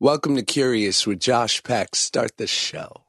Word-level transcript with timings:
Welcome 0.00 0.36
to 0.36 0.44
Curious 0.44 1.08
with 1.08 1.18
Josh 1.18 1.60
Peck. 1.64 1.96
Start 1.96 2.36
the 2.36 2.46
show. 2.46 3.02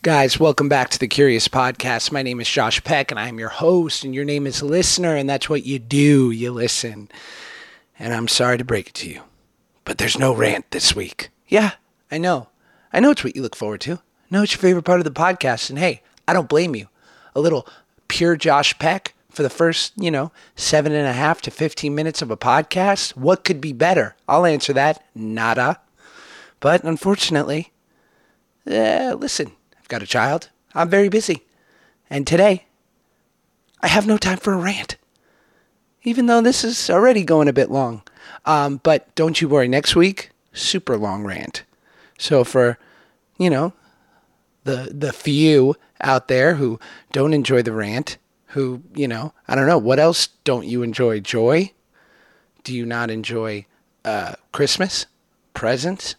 Guys, 0.00 0.40
welcome 0.40 0.70
back 0.70 0.88
to 0.88 0.98
the 0.98 1.06
Curious 1.06 1.48
Podcast. 1.48 2.10
My 2.10 2.22
name 2.22 2.40
is 2.40 2.48
Josh 2.48 2.82
Peck, 2.82 3.10
and 3.10 3.20
I'm 3.20 3.38
your 3.38 3.50
host, 3.50 4.04
and 4.04 4.14
your 4.14 4.24
name 4.24 4.46
is 4.46 4.62
Listener, 4.62 5.14
and 5.16 5.28
that's 5.28 5.50
what 5.50 5.66
you 5.66 5.78
do. 5.78 6.30
You 6.30 6.50
listen. 6.50 7.10
And 7.98 8.14
I'm 8.14 8.26
sorry 8.26 8.56
to 8.56 8.64
break 8.64 8.88
it 8.88 8.94
to 8.94 9.10
you, 9.10 9.20
but 9.84 9.98
there's 9.98 10.18
no 10.18 10.34
rant 10.34 10.70
this 10.70 10.96
week. 10.96 11.28
Yeah, 11.46 11.72
I 12.10 12.16
know. 12.16 12.48
I 12.90 13.00
know 13.00 13.10
it's 13.10 13.22
what 13.22 13.36
you 13.36 13.42
look 13.42 13.54
forward 13.54 13.82
to. 13.82 13.96
I 13.96 13.98
know 14.30 14.42
it's 14.42 14.52
your 14.52 14.62
favorite 14.62 14.86
part 14.86 15.00
of 15.00 15.04
the 15.04 15.10
podcast, 15.10 15.68
and 15.68 15.78
hey, 15.78 16.00
I 16.26 16.32
don't 16.32 16.48
blame 16.48 16.74
you. 16.74 16.88
A 17.34 17.40
little 17.40 17.68
pure 18.08 18.36
Josh 18.36 18.78
Peck 18.78 19.14
for 19.32 19.42
the 19.42 19.50
first, 19.50 19.92
you 19.96 20.10
know, 20.10 20.30
seven 20.54 20.92
and 20.92 21.06
a 21.06 21.12
half 21.12 21.40
to 21.42 21.50
15 21.50 21.94
minutes 21.94 22.22
of 22.22 22.30
a 22.30 22.36
podcast. 22.36 23.16
What 23.16 23.44
could 23.44 23.60
be 23.60 23.72
better? 23.72 24.14
I'll 24.28 24.46
answer 24.46 24.72
that. 24.74 25.04
Nada. 25.14 25.80
But 26.60 26.84
unfortunately, 26.84 27.72
uh, 28.66 29.16
listen, 29.18 29.52
I've 29.78 29.88
got 29.88 30.02
a 30.02 30.06
child. 30.06 30.50
I'm 30.74 30.88
very 30.88 31.08
busy. 31.08 31.42
And 32.10 32.26
today, 32.26 32.66
I 33.80 33.88
have 33.88 34.06
no 34.06 34.16
time 34.16 34.38
for 34.38 34.52
a 34.52 34.58
rant. 34.58 34.96
Even 36.04 36.26
though 36.26 36.40
this 36.40 36.62
is 36.62 36.90
already 36.90 37.24
going 37.24 37.48
a 37.48 37.52
bit 37.52 37.70
long. 37.70 38.02
Um, 38.44 38.80
but 38.82 39.12
don't 39.14 39.40
you 39.40 39.48
worry, 39.48 39.68
next 39.68 39.96
week, 39.96 40.30
super 40.52 40.96
long 40.96 41.24
rant. 41.24 41.64
So 42.18 42.44
for, 42.44 42.78
you 43.38 43.50
know, 43.50 43.72
the 44.64 44.92
the 44.92 45.12
few 45.12 45.74
out 46.00 46.28
there 46.28 46.54
who 46.54 46.78
don't 47.12 47.34
enjoy 47.34 47.62
the 47.62 47.72
rant, 47.72 48.18
who, 48.52 48.82
you 48.94 49.08
know, 49.08 49.32
I 49.48 49.54
don't 49.54 49.66
know, 49.66 49.78
what 49.78 49.98
else 49.98 50.28
don't 50.44 50.66
you 50.66 50.82
enjoy? 50.82 51.20
Joy? 51.20 51.72
Do 52.64 52.74
you 52.74 52.84
not 52.84 53.10
enjoy 53.10 53.64
uh, 54.04 54.34
Christmas? 54.52 55.06
Presents? 55.54 56.16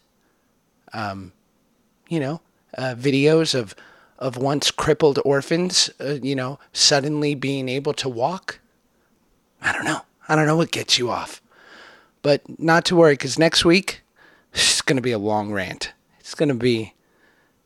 Um, 0.92 1.32
you 2.08 2.18
know, 2.18 2.40
uh, 2.76 2.94
videos 2.96 3.54
of 3.54 3.74
of 4.18 4.36
once 4.36 4.70
crippled 4.70 5.18
orphans, 5.24 5.90
uh, 6.00 6.18
you 6.22 6.34
know, 6.34 6.58
suddenly 6.72 7.34
being 7.34 7.68
able 7.68 7.92
to 7.92 8.08
walk. 8.08 8.60
I 9.60 9.72
don't 9.72 9.84
know. 9.84 10.02
I 10.28 10.36
don't 10.36 10.46
know 10.46 10.56
what 10.56 10.70
gets 10.70 10.98
you 10.98 11.10
off, 11.10 11.42
but 12.22 12.42
not 12.58 12.84
to 12.86 12.96
worry 12.96 13.14
because 13.14 13.38
next 13.38 13.64
week 13.64 14.02
it's 14.52 14.82
going 14.82 14.96
to 14.96 15.02
be 15.02 15.12
a 15.12 15.18
long 15.18 15.52
rant. 15.52 15.92
It's 16.20 16.34
going 16.34 16.48
to 16.48 16.54
be 16.54 16.94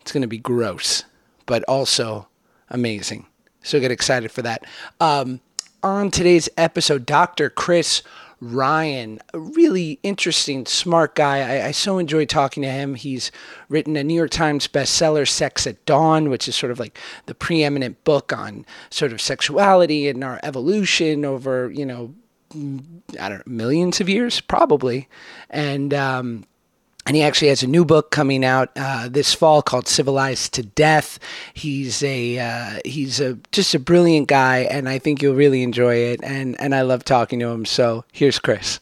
it's 0.00 0.12
going 0.12 0.22
to 0.22 0.28
be 0.28 0.38
gross, 0.38 1.05
but 1.47 1.64
also 1.64 2.28
amazing. 2.69 3.27
So 3.69 3.78
get 3.80 3.91
excited 3.91 4.33
for 4.33 4.41
that. 4.41 4.64
Um, 4.98 5.41
on 5.83 6.11
today's 6.11 6.48
episode, 6.56 7.05
Dr. 7.05 7.50
Chris 7.50 8.02
Ryan, 8.41 9.20
a 9.34 9.38
really 9.38 10.00
interesting, 10.02 10.64
smart 10.64 11.14
guy. 11.14 11.41
I, 11.41 11.66
I, 11.66 11.70
so 11.72 11.98
enjoy 11.98 12.25
talking 12.25 12.62
to 12.62 12.70
him. 12.70 12.94
He's 12.94 13.30
written 13.69 13.94
a 13.97 14.02
New 14.02 14.14
York 14.14 14.30
Times 14.30 14.69
bestseller, 14.69 15.28
Sex 15.28 15.66
at 15.66 15.84
Dawn, 15.84 16.30
which 16.30 16.48
is 16.48 16.56
sort 16.56 16.72
of 16.72 16.80
like 16.80 16.98
the 17.27 17.34
preeminent 17.34 18.02
book 18.05 18.33
on 18.33 18.64
sort 18.88 19.12
of 19.12 19.20
sexuality 19.20 20.08
and 20.08 20.25
our 20.25 20.41
evolution 20.42 21.27
over, 21.27 21.70
you 21.70 21.84
know, 21.84 22.14
I 23.20 23.28
don't 23.28 23.47
know, 23.47 23.53
millions 23.53 24.00
of 24.00 24.08
years, 24.08 24.41
probably. 24.41 25.10
And, 25.50 25.92
um, 25.92 26.47
and 27.08 27.16
he 27.16 27.22
actually 27.22 27.48
has 27.48 27.62
a 27.62 27.66
new 27.66 27.86
book 27.86 28.10
coming 28.10 28.44
out 28.44 28.70
uh, 28.76 29.08
this 29.08 29.32
fall 29.32 29.62
called 29.62 29.88
"Civilized 29.88 30.52
to 30.54 30.62
Death." 30.62 31.18
He's 31.54 32.02
a 32.02 32.38
uh, 32.38 32.80
he's 32.84 33.18
a 33.18 33.38
just 33.50 33.74
a 33.74 33.78
brilliant 33.78 34.28
guy, 34.28 34.58
and 34.70 34.90
I 34.90 34.98
think 34.98 35.22
you'll 35.22 35.34
really 35.34 35.62
enjoy 35.62 35.94
it. 35.94 36.20
and 36.22 36.54
And 36.60 36.74
I 36.74 36.82
love 36.82 37.04
talking 37.04 37.40
to 37.40 37.48
him. 37.48 37.64
So 37.64 38.04
here's 38.12 38.38
Chris. 38.38 38.80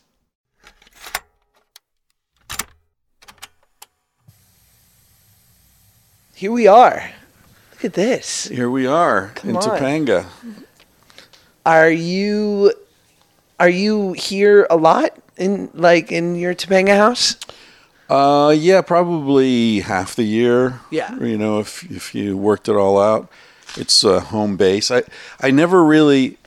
Here 6.35 6.51
we 6.51 6.67
are. 6.67 7.13
Look 7.71 7.85
at 7.85 7.93
this. 7.93 8.49
Here 8.49 8.69
we 8.69 8.89
are 8.89 9.31
Come 9.37 9.51
in 9.51 9.57
on. 9.57 9.63
Topanga. 9.63 10.27
Are 11.65 11.91
you 11.91 12.75
are 13.61 13.69
you 13.69 14.15
here 14.15 14.67
a 14.69 14.77
lot 14.77 15.17
in 15.37 15.71
like 15.75 16.11
in 16.11 16.35
your 16.35 16.57
Topanga 16.57 16.97
house? 16.97 17.37
Uh, 18.09 18.55
yeah, 18.57 18.83
probably 18.83 19.81
half 19.81 20.15
the 20.15 20.25
year. 20.25 20.81
Yeah. 20.91 21.17
You 21.19 21.39
know, 21.39 21.59
if 21.59 21.91
if 21.91 22.15
you 22.15 22.37
worked 22.37 22.69
it 22.69 22.77
all 22.77 23.01
out, 23.01 23.31
it's 23.77 24.05
a 24.05 24.21
home 24.21 24.57
base. 24.57 24.91
I 24.91 25.03
I 25.41 25.51
never 25.51 25.85
really, 25.85 26.39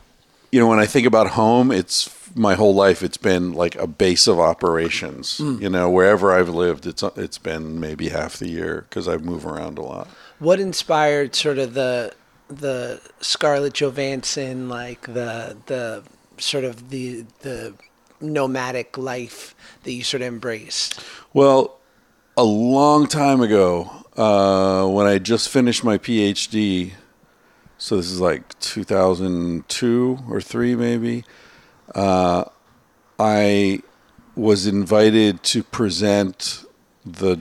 you 0.52 0.60
know, 0.60 0.68
when 0.68 0.80
I 0.80 0.86
think 0.86 1.06
about 1.06 1.32
home, 1.32 1.72
it's 1.72 2.10
my 2.36 2.56
whole 2.56 2.74
life. 2.74 3.04
It's 3.04 3.18
been 3.18 3.54
like 3.54 3.76
a 3.76 3.88
base 3.88 4.28
of 4.28 4.40
operations. 4.40 5.40
Mm. 5.40 5.62
You 5.62 5.70
know, 5.70 5.90
wherever 5.90 6.32
I've 6.32 6.50
lived, 6.50 6.86
it's 6.86 7.04
it's 7.04 7.38
been 7.38 7.80
maybe 7.80 8.10
half 8.10 8.38
the 8.38 8.50
year 8.50 8.86
because 8.90 9.08
I 9.08 9.18
move 9.18 9.46
around 9.46 9.78
a 9.78 9.82
lot. 9.82 10.08
What 10.40 10.60
inspired 10.60 11.36
sort 11.36 11.58
of 11.58 11.74
the 11.74 12.14
the 12.48 13.02
Scarlett 13.20 13.74
Johansson, 13.74 14.70
like 14.70 15.02
the 15.02 15.58
the 15.66 16.04
sort 16.38 16.64
of 16.64 16.90
the 16.90 17.26
the 17.42 17.74
nomadic 18.22 18.98
life 18.98 19.56
that 19.84 19.92
you 19.92 20.04
sort 20.04 20.22
of 20.22 20.28
embraced? 20.28 21.04
Well, 21.34 21.80
a 22.38 22.44
long 22.44 23.08
time 23.08 23.42
ago, 23.42 23.90
uh, 24.16 24.88
when 24.88 25.06
I 25.06 25.18
just 25.18 25.50
finished 25.50 25.84
my 25.84 25.98
PhD, 25.98 26.92
so 27.78 27.98
this 27.98 28.12
is 28.12 28.20
like 28.20 28.58
2002 28.60 30.20
or 30.30 30.42
three 30.42 30.76
maybe, 30.76 31.24
uh, 31.96 32.46
I 33.18 33.82
was 34.36 34.68
invited 34.68 35.44
to 35.44 35.64
present 35.64 36.66
the 37.06 37.40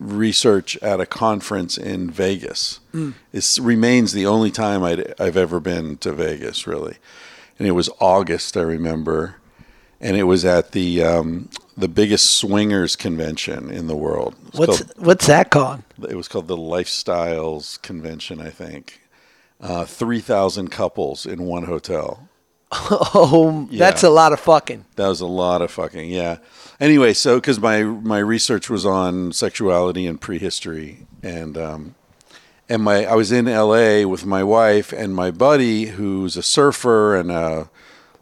research 0.00 0.76
at 0.78 1.00
a 1.00 1.06
conference 1.06 1.78
in 1.78 2.10
Vegas. 2.10 2.80
Mm. 2.92 3.14
It 3.32 3.58
remains 3.60 4.12
the 4.12 4.26
only 4.26 4.50
time 4.50 4.82
i 4.82 5.04
have 5.18 5.36
ever 5.36 5.60
been 5.60 5.96
to 5.98 6.12
Vegas, 6.12 6.66
really. 6.66 6.96
And 7.58 7.68
it 7.68 7.72
was 7.72 7.88
August, 8.00 8.56
I 8.56 8.62
remember 8.62 9.36
and 10.04 10.18
it 10.18 10.24
was 10.24 10.44
at 10.44 10.72
the 10.72 11.02
um, 11.02 11.48
the 11.76 11.88
biggest 11.88 12.32
swingers 12.32 12.94
convention 12.94 13.70
in 13.70 13.86
the 13.88 13.96
world. 13.96 14.36
What's 14.52 14.82
called, 14.82 14.92
what's 14.98 15.26
that 15.26 15.50
called? 15.50 15.82
It 16.08 16.14
was 16.14 16.28
called 16.28 16.46
the 16.46 16.58
Lifestyles 16.58 17.80
Convention, 17.82 18.40
I 18.40 18.50
think. 18.50 19.00
Uh, 19.60 19.86
Three 19.86 20.20
thousand 20.20 20.68
couples 20.70 21.26
in 21.26 21.42
one 21.42 21.64
hotel. 21.64 22.28
Oh, 23.16 23.68
yeah. 23.70 23.78
that's 23.78 24.02
a 24.02 24.10
lot 24.10 24.32
of 24.32 24.40
fucking. 24.40 24.84
That 24.96 25.06
was 25.06 25.20
a 25.20 25.26
lot 25.26 25.62
of 25.62 25.70
fucking. 25.70 26.10
Yeah. 26.10 26.38
Anyway, 26.80 27.14
so 27.14 27.36
because 27.36 27.58
my 27.60 27.82
my 27.82 28.18
research 28.18 28.68
was 28.68 28.84
on 28.84 29.32
sexuality 29.32 30.06
and 30.06 30.20
prehistory, 30.20 31.06
and 31.22 31.56
um, 31.56 31.94
and 32.68 32.82
my 32.82 33.06
I 33.06 33.14
was 33.14 33.32
in 33.32 33.48
L.A. 33.48 34.04
with 34.04 34.26
my 34.26 34.42
wife 34.44 34.92
and 34.92 35.14
my 35.14 35.30
buddy 35.30 35.86
who's 35.86 36.36
a 36.36 36.42
surfer 36.42 37.16
and 37.16 37.30
a 37.30 37.70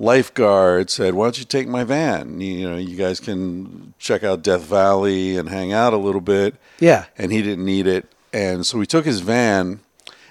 lifeguard 0.03 0.91
said, 0.91 1.15
"Why 1.15 1.27
don't 1.27 1.39
you 1.39 1.45
take 1.45 1.69
my 1.69 1.85
van? 1.85 2.41
You, 2.41 2.71
know, 2.71 2.77
you 2.77 2.97
guys 2.97 3.21
can 3.21 3.95
check 3.99 4.25
out 4.25 4.43
Death 4.43 4.63
Valley 4.63 5.37
and 5.37 5.49
hang 5.49 5.73
out 5.73 5.95
a 5.95 5.99
little 5.99 6.21
bit." 6.21 6.57
Yeah. 6.81 7.07
And 7.17 7.33
he 7.33 7.41
didn't 7.41 7.65
need 7.65 7.87
it, 7.87 8.13
and 8.33 8.67
so 8.67 8.79
we 8.79 8.87
took 8.87 9.05
his 9.05 9.21
van, 9.21 9.81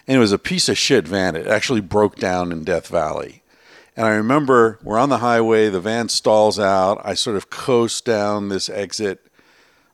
and 0.07 0.17
it 0.17 0.19
was 0.19 0.33
a 0.33 0.37
piece 0.37 0.69
of 0.69 0.77
shit 0.77 1.07
van. 1.07 1.35
It 1.35 1.47
actually 1.47 1.81
broke 1.81 2.17
down 2.17 2.51
in 2.51 2.63
Death 2.63 2.87
Valley. 2.87 3.41
And 3.95 4.05
I 4.05 4.11
remember 4.11 4.79
we're 4.83 4.97
on 4.97 5.09
the 5.09 5.17
highway, 5.17 5.69
the 5.69 5.81
van 5.81 6.09
stalls 6.09 6.59
out. 6.59 7.01
I 7.03 7.13
sort 7.13 7.35
of 7.35 7.49
coast 7.49 8.05
down 8.05 8.49
this 8.49 8.69
exit 8.69 9.27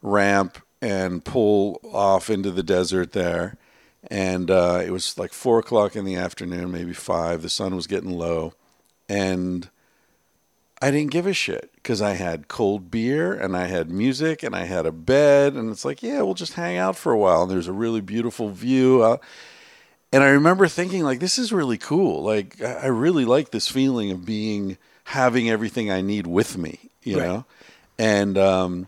ramp 0.01 0.59
and 0.81 1.25
pull 1.25 1.81
off 1.83 2.29
into 2.29 2.51
the 2.51 2.61
desert 2.61 3.13
there. 3.13 3.57
And 4.09 4.51
uh, 4.51 4.81
it 4.85 4.91
was 4.91 5.17
like 5.17 5.33
four 5.33 5.57
o'clock 5.59 5.95
in 5.95 6.05
the 6.05 6.16
afternoon, 6.16 6.71
maybe 6.71 6.93
five. 6.93 7.41
The 7.41 7.49
sun 7.49 7.75
was 7.75 7.87
getting 7.87 8.11
low 8.11 8.53
and 9.09 9.69
I 10.81 10.91
didn't 10.91 11.12
give 11.12 11.25
a 11.25 11.34
shit 11.34 11.72
because 11.75 12.01
I 12.01 12.13
had 12.13 12.47
cold 12.47 12.91
beer 12.91 13.34
and 13.34 13.58
I 13.58 13.66
had 13.66 13.90
music 13.90 14.43
and 14.43 14.55
I 14.55 14.66
had 14.66 14.85
a 14.85 14.91
bed 14.91 15.53
and 15.53 15.72
it's 15.72 15.84
like, 15.84 16.03
yeah, 16.03 16.22
we'll 16.22 16.35
just 16.35 16.53
hang 16.53 16.78
out 16.78 16.96
for 16.96 17.11
a 17.11 17.17
while. 17.17 17.43
And 17.43 17.52
there's 17.52 17.67
a 17.67 17.73
really 17.73 18.02
beautiful 18.02 18.49
view. 18.49 19.02
Uh, 19.02 19.17
and 20.11 20.23
I 20.23 20.28
remember 20.29 20.67
thinking, 20.67 21.03
like, 21.03 21.20
this 21.20 21.40
is 21.40 21.52
really 21.52 21.78
cool. 21.78 22.23
Like, 22.23 22.61
I 22.61 22.87
really 22.87 23.26
like 23.26 23.52
this 23.52 23.67
feeling 23.67 24.11
of 24.11 24.26
being 24.26 24.78
having 25.05 25.49
everything 25.49 25.90
I 25.90 26.02
need 26.02 26.28
with 26.28 26.58
me, 26.58 26.91
you 27.03 27.17
right. 27.17 27.26
know. 27.26 27.46
And 27.97 28.37
um, 28.37 28.87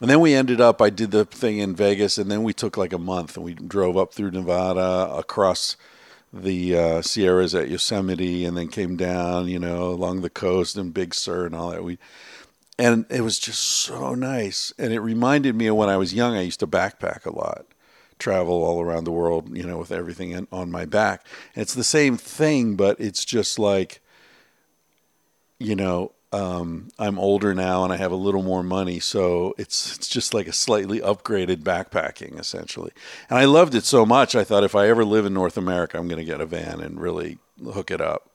and 0.00 0.10
then 0.10 0.20
we 0.20 0.34
ended 0.34 0.60
up. 0.60 0.82
I 0.82 0.90
did 0.90 1.10
the 1.10 1.24
thing 1.24 1.58
in 1.58 1.74
Vegas, 1.74 2.18
and 2.18 2.30
then 2.30 2.42
we 2.42 2.52
took 2.52 2.76
like 2.76 2.92
a 2.92 2.98
month 2.98 3.36
and 3.36 3.44
we 3.44 3.54
drove 3.54 3.96
up 3.96 4.12
through 4.12 4.30
Nevada 4.30 5.12
across 5.14 5.76
the 6.32 6.76
uh, 6.76 7.02
Sierras 7.02 7.54
at 7.54 7.68
Yosemite 7.68 8.44
and 8.44 8.56
then 8.56 8.68
came 8.68 8.96
down, 8.96 9.48
you 9.48 9.58
know, 9.58 9.90
along 9.90 10.20
the 10.20 10.30
coast 10.30 10.76
and 10.76 10.94
Big 10.94 11.14
Sur 11.14 11.46
and 11.46 11.54
all 11.54 11.70
that. 11.70 11.82
We 11.82 11.98
and 12.80 13.04
it 13.10 13.20
was 13.20 13.38
just 13.38 13.60
so 13.60 14.14
nice. 14.14 14.72
And 14.78 14.92
it 14.92 15.00
reminded 15.00 15.54
me 15.54 15.66
of 15.66 15.76
when 15.76 15.90
I 15.90 15.98
was 15.98 16.14
young. 16.14 16.34
I 16.34 16.40
used 16.40 16.60
to 16.60 16.66
backpack 16.66 17.26
a 17.26 17.36
lot, 17.36 17.66
travel 18.18 18.64
all 18.64 18.80
around 18.80 19.04
the 19.04 19.10
world, 19.10 19.54
you 19.54 19.64
know, 19.64 19.76
with 19.76 19.92
everything 19.92 20.30
in, 20.30 20.48
on 20.50 20.70
my 20.70 20.86
back. 20.86 21.26
And 21.54 21.60
it's 21.60 21.74
the 21.74 21.84
same 21.84 22.16
thing, 22.16 22.76
but 22.76 22.98
it's 22.98 23.26
just 23.26 23.58
like, 23.58 24.00
you 25.58 25.76
know, 25.76 26.12
um, 26.32 26.88
I'm 26.98 27.18
older 27.18 27.54
now 27.54 27.82
and 27.84 27.92
I 27.92 27.96
have 27.96 28.12
a 28.12 28.16
little 28.16 28.42
more 28.42 28.62
money, 28.62 29.00
so 29.00 29.54
it's 29.58 29.96
it's 29.96 30.06
just 30.08 30.32
like 30.32 30.46
a 30.46 30.52
slightly 30.52 31.00
upgraded 31.00 31.62
backpacking 31.62 32.38
essentially. 32.38 32.92
And 33.28 33.38
I 33.38 33.46
loved 33.46 33.74
it 33.74 33.84
so 33.84 34.06
much. 34.06 34.34
I 34.36 34.44
thought 34.44 34.62
if 34.64 34.74
I 34.76 34.88
ever 34.88 35.04
live 35.04 35.26
in 35.26 35.34
North 35.34 35.56
America, 35.56 35.98
I'm 35.98 36.06
going 36.08 36.24
to 36.24 36.24
get 36.32 36.40
a 36.40 36.46
van 36.46 36.80
and 36.80 37.00
really 37.00 37.38
hook 37.64 37.90
it 37.90 38.00
up. 38.00 38.30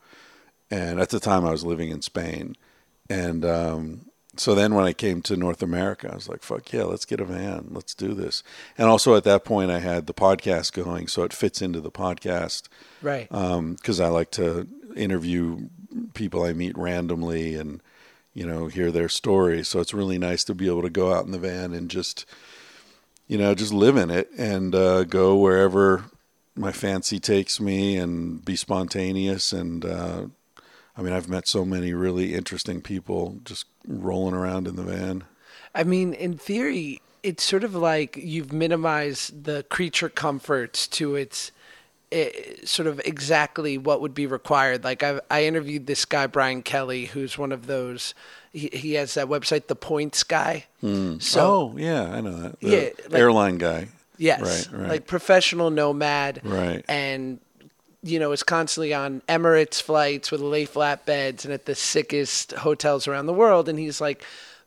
And 0.70 1.00
at 1.00 1.10
the 1.10 1.20
time, 1.20 1.46
I 1.46 1.52
was 1.52 1.64
living 1.64 1.90
in 1.90 2.02
Spain, 2.02 2.56
and 3.10 3.46
um, 3.46 4.08
so 4.36 4.54
then 4.56 4.74
when 4.76 4.84
I 4.84 4.92
came 4.94 5.22
to 5.22 5.38
North 5.38 5.62
America, 5.64 6.10
I 6.12 6.16
was 6.16 6.28
like, 6.28 6.42
"Fuck 6.44 6.74
yeah, 6.74 6.84
let's 6.84 7.06
get 7.06 7.22
a 7.22 7.26
van, 7.26 7.68
let's 7.70 7.94
do 7.94 8.14
this." 8.14 8.44
And 8.78 8.88
also 8.90 9.16
at 9.16 9.24
that 9.26 9.46
point, 9.46 9.70
I 9.72 9.80
had 9.80 10.08
the 10.08 10.14
podcast 10.14 10.74
going, 10.74 11.08
so 11.08 11.24
it 11.24 11.32
fits 11.34 11.62
into 11.62 11.80
the 11.80 11.92
podcast 11.92 12.64
Right. 13.02 13.30
because 13.30 14.00
I 14.02 14.08
like 14.08 14.32
to 14.32 14.68
interview 14.98 15.70
people 16.14 16.44
I 16.44 16.54
meet 16.54 16.78
randomly 16.78 17.56
and 17.56 17.82
you 18.34 18.46
know 18.46 18.68
hear 18.68 18.92
their 18.92 19.10
stories. 19.10 19.68
So 19.68 19.80
it's 19.80 19.94
really 19.94 20.18
nice 20.18 20.44
to 20.46 20.56
be 20.56 20.68
able 20.68 20.82
to 20.84 20.90
go 20.90 21.14
out 21.14 21.26
in 21.26 21.32
the 21.32 21.40
van 21.40 21.74
and 21.74 21.90
just 21.90 22.26
you 23.28 23.38
know 23.38 23.56
just 23.56 23.74
live 23.74 23.98
in 23.98 24.10
it 24.10 24.30
and 24.38 24.76
uh, 24.76 25.04
go 25.04 25.36
wherever 25.36 26.06
my 26.56 26.72
fancy 26.72 27.20
takes 27.20 27.60
me 27.60 27.98
and 27.98 28.44
be 28.44 28.56
spontaneous. 28.56 29.52
And 29.52 29.86
uh, 29.86 30.26
I 30.98 31.02
mean, 31.02 31.14
I've 31.14 31.30
met 31.30 31.48
so 31.48 31.66
many 31.66 31.94
really 31.94 32.34
interesting 32.34 32.82
people 32.82 33.40
just 33.44 33.66
rolling 33.88 34.34
around 34.34 34.68
in 34.68 34.76
the 34.76 34.84
van. 34.84 35.26
I 35.74 35.84
mean, 35.84 36.14
in 36.14 36.38
theory, 36.38 37.02
it's 37.22 37.44
sort 37.44 37.64
of 37.64 37.76
like 37.76 38.18
you've 38.18 38.54
minimized 38.54 39.44
the 39.44 39.64
creature 39.64 40.10
comforts 40.10 40.88
to 40.88 41.16
its 41.16 41.52
eh, 42.16 42.56
sort 42.64 42.88
of 42.88 43.00
exactly 43.06 43.78
what 43.78 44.02
would 44.02 44.14
be 44.14 44.26
required. 44.26 44.84
Like 44.84 45.04
I, 45.04 45.20
I 45.30 45.44
interviewed 45.46 45.86
this 45.88 46.06
guy 46.06 46.28
Brian 46.28 46.62
Kelly, 46.64 47.06
who's 47.06 47.38
one 47.38 47.52
of 47.52 47.68
those. 47.68 48.14
He, 48.54 48.70
he 48.72 48.94
has 48.94 49.14
that 49.16 49.28
website, 49.28 49.68
The 49.68 49.76
Points 49.76 50.24
Guy. 50.24 50.66
So 50.82 51.20
oh 51.42 51.74
yeah, 51.78 52.04
I 52.12 52.22
know 52.22 52.38
that. 52.42 52.60
The 52.62 52.70
Yeah, 52.70 52.90
like- 53.10 53.20
airline 53.20 53.58
guy. 53.58 53.90
Yes. 54.18 54.70
Right, 54.70 54.80
right. 54.82 54.90
Like 54.92 55.08
professional 55.08 55.70
nomad. 55.70 56.40
Right. 56.44 56.86
And 56.88 57.40
you 58.02 58.20
know, 58.20 58.32
is 58.32 58.44
constantly 58.44 58.94
on 58.94 59.22
Emirates 59.28 59.82
flights 59.82 60.32
with 60.32 60.40
lay 60.40 60.66
flat 60.66 61.06
beds 61.08 61.44
and 61.44 61.52
at 61.54 61.66
the 61.66 61.74
sickest 61.76 62.52
hotels 62.54 63.08
around 63.08 63.26
the 63.26 63.34
world. 63.34 63.68
And 63.68 63.80
he's 63.80 64.00
like, 64.00 64.24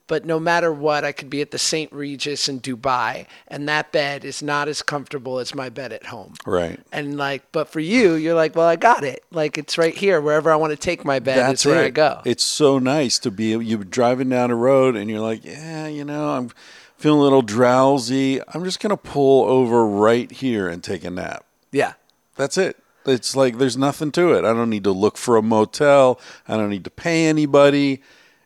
but 0.08 0.24
no 0.24 0.40
matter 0.40 0.72
what, 0.72 1.04
I 1.04 1.12
could 1.12 1.30
be 1.30 1.40
at 1.40 1.52
the 1.52 1.58
St. 1.58 1.92
Regis 1.92 2.48
in 2.48 2.60
Dubai, 2.60 3.26
and 3.46 3.68
that 3.68 3.92
bed 3.92 4.24
is 4.24 4.42
not 4.42 4.66
as 4.66 4.82
comfortable 4.82 5.38
as 5.38 5.54
my 5.54 5.68
bed 5.68 5.92
at 5.92 6.06
home. 6.06 6.34
Right. 6.44 6.80
And 6.90 7.16
like, 7.16 7.44
but 7.52 7.68
for 7.68 7.78
you, 7.78 8.14
you're 8.14 8.34
like, 8.34 8.56
well, 8.56 8.66
I 8.66 8.76
got 8.76 9.04
it. 9.04 9.22
Like, 9.30 9.56
it's 9.56 9.78
right 9.78 9.94
here. 9.94 10.20
Wherever 10.20 10.50
I 10.50 10.56
want 10.56 10.72
to 10.72 10.76
take 10.76 11.04
my 11.04 11.20
bed, 11.20 11.52
is 11.52 11.64
where 11.64 11.84
I 11.84 11.90
go. 11.90 12.22
It's 12.24 12.44
so 12.44 12.78
nice 12.78 13.18
to 13.20 13.30
be 13.30 13.50
you're 13.50 13.84
driving 13.84 14.30
down 14.30 14.50
a 14.50 14.56
road 14.56 14.96
and 14.96 15.08
you're 15.08 15.20
like, 15.20 15.44
yeah, 15.44 15.86
you 15.86 16.04
know, 16.04 16.30
I'm 16.30 16.50
feeling 16.96 17.20
a 17.20 17.22
little 17.22 17.42
drowsy. 17.42 18.40
I'm 18.48 18.64
just 18.64 18.80
gonna 18.80 18.96
pull 18.96 19.44
over 19.44 19.86
right 19.86 20.30
here 20.30 20.68
and 20.68 20.82
take 20.82 21.04
a 21.04 21.10
nap. 21.10 21.44
yeah. 21.70 21.92
That's 22.36 22.56
it. 22.56 22.76
It's 23.04 23.34
like 23.34 23.58
there's 23.58 23.76
nothing 23.76 24.12
to 24.12 24.32
it. 24.32 24.44
I 24.44 24.52
don't 24.52 24.70
need 24.70 24.84
to 24.84 24.92
look 24.92 25.16
for 25.16 25.36
a 25.36 25.42
motel. 25.42 26.20
I 26.46 26.56
don't 26.56 26.70
need 26.70 26.84
to 26.84 26.90
pay 26.90 27.26
anybody. 27.26 28.00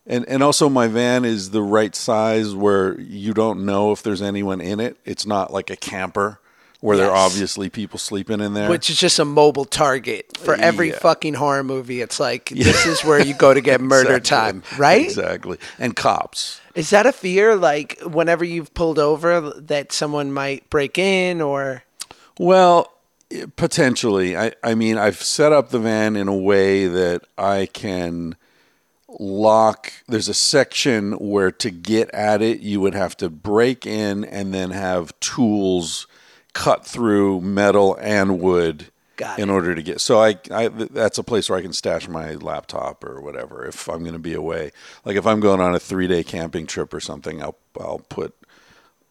And 0.06 0.28
and 0.28 0.42
also 0.42 0.68
my 0.68 0.88
van 0.88 1.24
is 1.24 1.50
the 1.50 1.62
right 1.62 1.94
size 1.94 2.54
where 2.54 3.00
you 3.00 3.32
don't 3.32 3.64
know 3.64 3.92
if 3.92 4.02
there's 4.02 4.22
anyone 4.22 4.60
in 4.60 4.80
it. 4.80 4.96
It's 5.04 5.24
not 5.26 5.52
like 5.52 5.70
a 5.70 5.76
camper 5.76 6.40
where 6.80 6.96
there 6.96 7.08
are 7.08 7.16
obviously 7.16 7.70
people 7.70 7.96
sleeping 7.96 8.40
in 8.40 8.54
there. 8.54 8.68
Which 8.68 8.90
is 8.90 8.98
just 8.98 9.20
a 9.20 9.24
mobile 9.24 9.64
target 9.64 10.36
for 10.38 10.56
every 10.56 10.88
Yeah. 10.88 10.98
fucking 10.98 11.34
horror 11.34 11.62
movie. 11.62 12.00
It's 12.00 12.18
like 12.18 12.48
this 12.48 12.84
is 12.84 13.02
where 13.04 13.20
you 13.24 13.34
go 13.34 13.54
to 13.54 13.60
get 13.60 13.80
murder 13.94 14.16
Exactly. 14.16 14.60
time, 14.60 14.78
right? 14.80 15.04
Exactly. 15.04 15.58
And 15.78 15.94
cops. 15.94 16.60
Is 16.74 16.90
that 16.90 17.06
a 17.06 17.12
fear? 17.12 17.54
Like 17.54 18.00
whenever 18.04 18.44
you've 18.44 18.74
pulled 18.74 18.98
over, 18.98 19.52
that 19.52 19.92
someone 19.92 20.32
might 20.32 20.68
break 20.70 20.98
in, 20.98 21.40
or 21.40 21.84
Well, 22.40 22.90
potentially. 23.54 24.36
I, 24.36 24.52
I 24.64 24.74
mean, 24.74 24.98
I've 24.98 25.22
set 25.22 25.52
up 25.52 25.68
the 25.70 25.78
van 25.78 26.16
in 26.16 26.26
a 26.26 26.36
way 26.36 26.86
that 26.88 27.22
I 27.38 27.66
can 27.72 28.34
lock. 29.18 29.92
There's 30.08 30.28
a 30.28 30.34
section 30.34 31.12
where 31.12 31.50
to 31.52 31.70
get 31.70 32.10
at 32.10 32.42
it, 32.42 32.60
you 32.60 32.80
would 32.80 32.94
have 32.94 33.16
to 33.18 33.28
break 33.30 33.86
in 33.86 34.24
and 34.24 34.52
then 34.52 34.70
have 34.70 35.18
tools 35.20 36.06
cut 36.52 36.86
through 36.86 37.40
metal 37.40 37.96
and 38.00 38.40
wood 38.40 38.86
Got 39.16 39.38
in 39.38 39.48
it. 39.48 39.52
order 39.52 39.74
to 39.74 39.82
get. 39.82 40.00
So 40.00 40.22
I, 40.22 40.38
I, 40.50 40.68
that's 40.68 41.18
a 41.18 41.22
place 41.24 41.48
where 41.48 41.58
I 41.58 41.62
can 41.62 41.72
stash 41.72 42.08
my 42.08 42.34
laptop 42.34 43.04
or 43.04 43.20
whatever 43.20 43.64
if 43.66 43.88
I'm 43.88 44.00
going 44.00 44.12
to 44.14 44.18
be 44.18 44.34
away. 44.34 44.72
Like 45.04 45.16
if 45.16 45.26
I'm 45.26 45.40
going 45.40 45.60
on 45.60 45.74
a 45.74 45.80
three 45.80 46.06
day 46.06 46.24
camping 46.24 46.66
trip 46.66 46.92
or 46.92 47.00
something, 47.00 47.42
I'll, 47.42 47.56
I'll 47.80 48.04
put, 48.08 48.34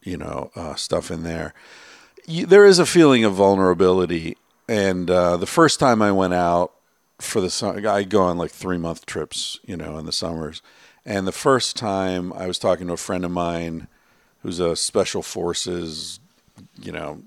you 0.02 0.16
know, 0.16 0.50
uh, 0.54 0.74
stuff 0.74 1.10
in 1.10 1.22
there 1.22 1.54
you, 2.26 2.46
there 2.46 2.64
is 2.64 2.78
a 2.78 2.86
feeling 2.86 3.24
of 3.24 3.34
vulnerability. 3.34 4.36
And 4.68 5.10
uh, 5.10 5.36
the 5.36 5.46
first 5.46 5.80
time 5.80 6.02
I 6.02 6.12
went 6.12 6.34
out 6.34 6.72
for 7.22 7.40
the 7.40 7.50
summer, 7.50 7.88
I 7.88 8.02
go 8.04 8.22
on 8.22 8.38
like 8.38 8.50
three 8.50 8.78
month 8.78 9.06
trips, 9.06 9.58
you 9.64 9.76
know, 9.76 9.98
in 9.98 10.06
the 10.06 10.12
summers. 10.12 10.62
And 11.04 11.26
the 11.26 11.32
first 11.32 11.76
time 11.76 12.32
I 12.32 12.46
was 12.46 12.58
talking 12.58 12.86
to 12.86 12.92
a 12.92 12.98
friend 12.98 13.24
of 13.24 13.30
mine 13.30 13.88
who's 14.42 14.60
a 14.60 14.76
special 14.76 15.22
forces, 15.22 16.20
you 16.80 16.92
know, 16.92 17.22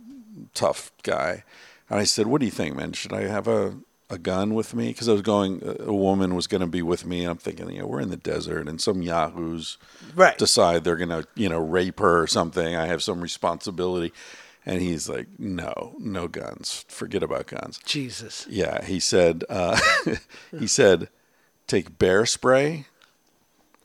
tough 0.54 0.92
guy. 1.04 1.44
And 1.90 2.00
I 2.00 2.04
said, 2.04 2.28
What 2.28 2.40
do 2.40 2.46
you 2.46 2.52
think, 2.52 2.76
man? 2.76 2.94
Should 2.94 3.14
I 3.14 3.22
have 3.24 3.48
a, 3.48 3.78
a 4.10 4.18
gun 4.18 4.54
with 4.54 4.74
me? 4.74 4.88
Because 4.90 5.10
I 5.10 5.14
was 5.14 5.22
going, 5.22 5.62
a 5.80 5.94
woman 5.94 6.36
was 6.36 6.48
going 6.48 6.62
to 6.62 6.68
be 6.68 6.82
with 6.82 7.06
me. 7.06 7.22
And 7.22 7.32
I'm 7.32 7.38
thinking, 7.38 7.70
you 7.72 7.80
know, 7.82 7.88
we're 7.88 8.02
in 8.02 8.10
the 8.10 8.18
desert 8.18 8.68
and 8.68 8.80
some 8.80 9.02
yahoos 9.02 9.78
Right. 10.16 10.38
decide 10.38 10.84
they're 10.84 10.96
going 10.96 11.10
to, 11.10 11.26
you 11.36 11.50
know, 11.50 11.60
rape 11.60 12.00
her 12.00 12.22
or 12.22 12.28
something. 12.28 12.76
I 12.76 12.88
have 12.88 13.04
some 13.04 13.22
responsibility. 13.22 14.14
And 14.66 14.82
he's 14.82 15.08
like, 15.08 15.28
no, 15.38 15.96
no 16.00 16.28
guns. 16.28 16.86
Forget 16.88 17.22
about 17.22 17.48
guns. 17.48 17.80
Jesus. 17.86 18.48
Yeah, 18.50 18.84
he 18.84 19.00
said. 19.00 19.44
Uh, 19.48 19.80
he 20.60 20.66
said, 20.68 21.10
take 21.68 22.00
bear 22.00 22.26
spray. 22.26 22.86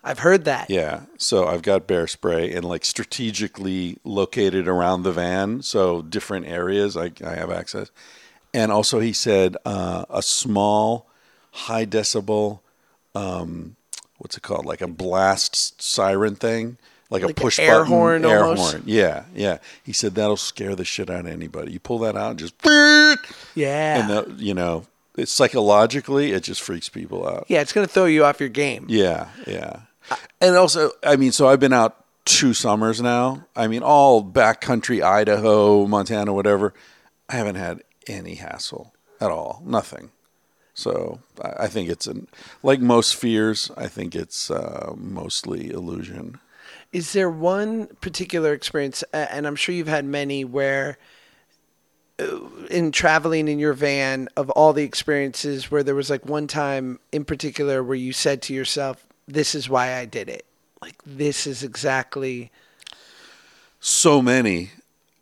I've 0.03 0.21
heard 0.21 0.47
that. 0.47 0.71
Yeah, 0.71 1.03
so 1.19 1.47
I've 1.47 1.61
got 1.61 1.87
bear 1.87 2.07
spray 2.07 2.55
and 2.55 2.65
like 2.65 2.87
strategically 2.87 3.99
located 4.03 4.67
around 4.67 5.03
the 5.03 5.13
van, 5.13 5.61
so 5.63 6.01
different 6.01 6.47
areas 6.47 6.97
I, 6.97 7.13
I 7.23 7.35
have 7.35 7.51
access. 7.51 7.91
And 8.55 8.73
also, 8.73 8.99
he 8.99 9.13
said 9.13 9.57
uh, 9.65 10.07
a 10.09 10.23
small, 10.23 11.07
high 11.53 11.85
decibel, 11.85 12.61
um, 13.15 13.77
what's 14.19 14.37
it 14.37 14.43
called, 14.43 14.65
like 14.65 14.81
a 14.81 14.89
blast 14.89 15.83
siren 15.83 16.35
thing, 16.35 16.79
like, 17.11 17.23
Like 17.23 17.33
a 17.33 17.35
push 17.35 17.59
air 17.59 17.81
button 17.81 17.87
horn 17.89 18.25
air 18.25 18.45
almost? 18.45 18.73
horn. 18.73 18.83
Yeah, 18.87 19.25
yeah. 19.35 19.59
He 19.83 19.93
said 19.93 20.15
that'll 20.15 20.37
scare 20.37 20.75
the 20.75 20.85
shit 20.85 21.11
out 21.11 21.21
of 21.21 21.27
anybody. 21.27 21.73
You 21.73 21.81
pull 21.81 21.99
that 22.01 22.17
out, 22.17 22.31
and 22.31 22.39
just 22.39 22.55
Yeah. 23.55 24.01
and 24.01 24.11
that, 24.11 24.39
you 24.39 24.55
know, 24.55 24.87
it's 25.17 25.33
psychologically 25.33 26.33
it 26.33 26.43
just 26.45 26.63
freaks 26.63 26.89
people 26.89 27.27
out. 27.29 27.45
yeah, 27.49 27.61
it's 27.61 27.73
gonna 27.73 27.87
throw 27.89 28.07
you 28.07 28.25
off 28.25 28.41
your 28.41 28.49
game. 28.49 28.87
Yeah, 28.89 29.29
yeah. 29.47 29.81
And 30.41 30.57
also, 30.57 30.93
I 31.05 31.17
mean, 31.17 31.33
so 31.33 31.49
I've 31.49 31.61
been 31.61 31.73
out 31.73 32.05
two 32.25 32.55
summers 32.55 33.01
now. 33.01 33.45
I 33.57 33.67
mean, 33.67 33.83
all 33.83 34.25
backcountry, 34.25 35.03
Idaho, 35.03 35.87
Montana, 35.87 36.33
whatever. 36.33 36.73
I 37.29 37.37
haven't 37.37 37.57
had 37.57 37.83
any 38.07 38.37
hassle 38.37 38.93
at 39.21 39.31
all. 39.31 39.63
Nothing. 39.65 40.11
So 40.75 41.21
I 41.43 41.67
think 41.67 41.91
it's 41.91 42.07
an 42.07 42.27
like 42.63 42.81
most 42.81 43.15
fears. 43.17 43.71
I 43.77 43.87
think 43.89 44.15
it's 44.15 44.51
uh, 44.51 44.95
mostly 44.97 45.71
illusion. 45.71 46.39
Is 46.93 47.13
there 47.13 47.31
one 47.31 47.87
particular 48.01 48.53
experience, 48.53 49.05
and 49.13 49.47
I'm 49.47 49.57
sure 49.57 49.75
you've 49.75 49.87
had 49.87 50.05
many, 50.05 50.45
where 50.45 50.99
uh, 52.19 52.41
in 52.69 52.91
traveling 52.91 53.47
in 53.49 53.59
your 53.59 53.75
van, 53.75 54.29
of 54.37 54.51
all 54.51 54.73
the 54.73 54.83
experiences, 54.83 55.71
where 55.71 55.83
there 55.83 55.95
was 55.95 56.11
like 56.11 56.27
one 56.27 56.47
time 56.47 56.99
in 57.13 57.25
particular 57.25 57.83
where 57.83 57.97
you 57.97 58.13
said 58.13 58.43
to 58.43 58.55
yourself, 58.55 59.07
"This 59.29 59.55
is 59.55 59.69
why 59.69 59.95
I 59.95 60.05
did 60.05 60.29
it." 60.29 60.47
Like 60.83 60.97
this 61.07 61.47
is 61.47 61.63
exactly 61.63 62.51
so 63.81 64.21
many 64.21 64.71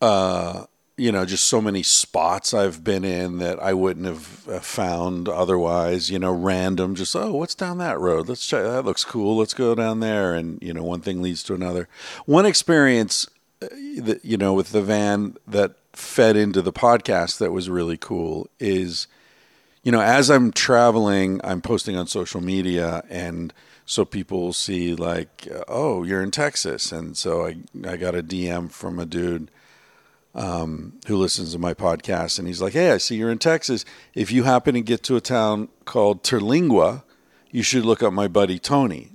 uh 0.01 0.65
you 0.99 1.13
know 1.13 1.25
just 1.25 1.47
so 1.47 1.61
many 1.61 1.83
spots 1.83 2.53
i've 2.53 2.83
been 2.83 3.05
in 3.05 3.39
that 3.39 3.63
i 3.63 3.73
wouldn't 3.73 4.07
have 4.07 4.49
uh, 4.49 4.59
found 4.61 5.29
otherwise 5.29 6.11
you 6.11 6.19
know 6.19 6.33
random 6.33 6.95
just 6.95 7.15
oh 7.15 7.33
what's 7.33 7.55
down 7.55 7.79
that 7.79 7.99
road? 7.99 8.29
Let's 8.29 8.47
check 8.47 8.63
that 8.65 8.85
looks 8.85 9.05
cool 9.05 9.37
let's 9.37 9.55
go 9.55 9.75
down 9.75 10.01
there 10.01 10.35
and 10.35 10.61
you 10.63 10.75
know 10.75 10.83
one 10.83 11.01
thing 11.01 11.23
leads 11.23 11.43
to 11.45 11.55
another. 11.55 11.89
One 12.27 12.47
experience 12.47 13.27
uh, 13.63 13.69
that 13.99 14.25
you 14.25 14.37
know 14.37 14.55
with 14.55 14.73
the 14.73 14.83
van 14.83 15.37
that 15.47 15.75
fed 15.93 16.37
into 16.37 16.63
the 16.63 16.73
podcast 16.73 17.39
that 17.39 17.53
was 17.53 17.71
really 17.71 17.97
cool 17.97 18.49
is 18.59 19.07
you 19.85 19.93
know, 19.93 20.03
as 20.03 20.29
I'm 20.29 20.53
traveling, 20.53 21.41
I'm 21.45 21.63
posting 21.63 21.97
on 21.97 22.09
social 22.09 22.43
media, 22.43 23.05
and 23.09 23.55
so 23.87 24.05
people 24.05 24.53
see 24.53 24.95
like, 24.95 25.49
oh, 25.67 26.03
you're 26.03 26.23
in 26.23 26.31
Texas, 26.31 26.93
and 26.93 27.17
so 27.17 27.47
I 27.47 27.57
I 27.89 27.97
got 27.97 28.15
a 28.15 28.23
DM 28.23 28.71
from 28.71 28.99
a 28.99 29.07
dude 29.07 29.51
um, 30.39 30.93
who 31.09 31.17
listens 31.17 31.53
to 31.53 31.59
my 31.59 31.75
podcast, 31.75 32.39
and 32.39 32.47
he's 32.47 32.63
like, 32.63 32.73
hey, 32.73 32.93
I 32.93 32.99
see 32.99 33.17
you're 33.17 33.31
in 33.31 33.39
Texas. 33.39 33.85
If 34.15 34.31
you 34.31 34.45
happen 34.45 34.75
to 34.75 34.81
get 34.81 35.03
to 35.05 35.17
a 35.17 35.21
town 35.21 35.69
called 35.85 36.23
Terlingua, 36.23 37.03
you 37.51 37.65
should 37.65 37.85
look 37.85 38.05
up 38.05 38.13
my 38.13 38.29
buddy 38.29 38.61
Tony. 38.61 39.11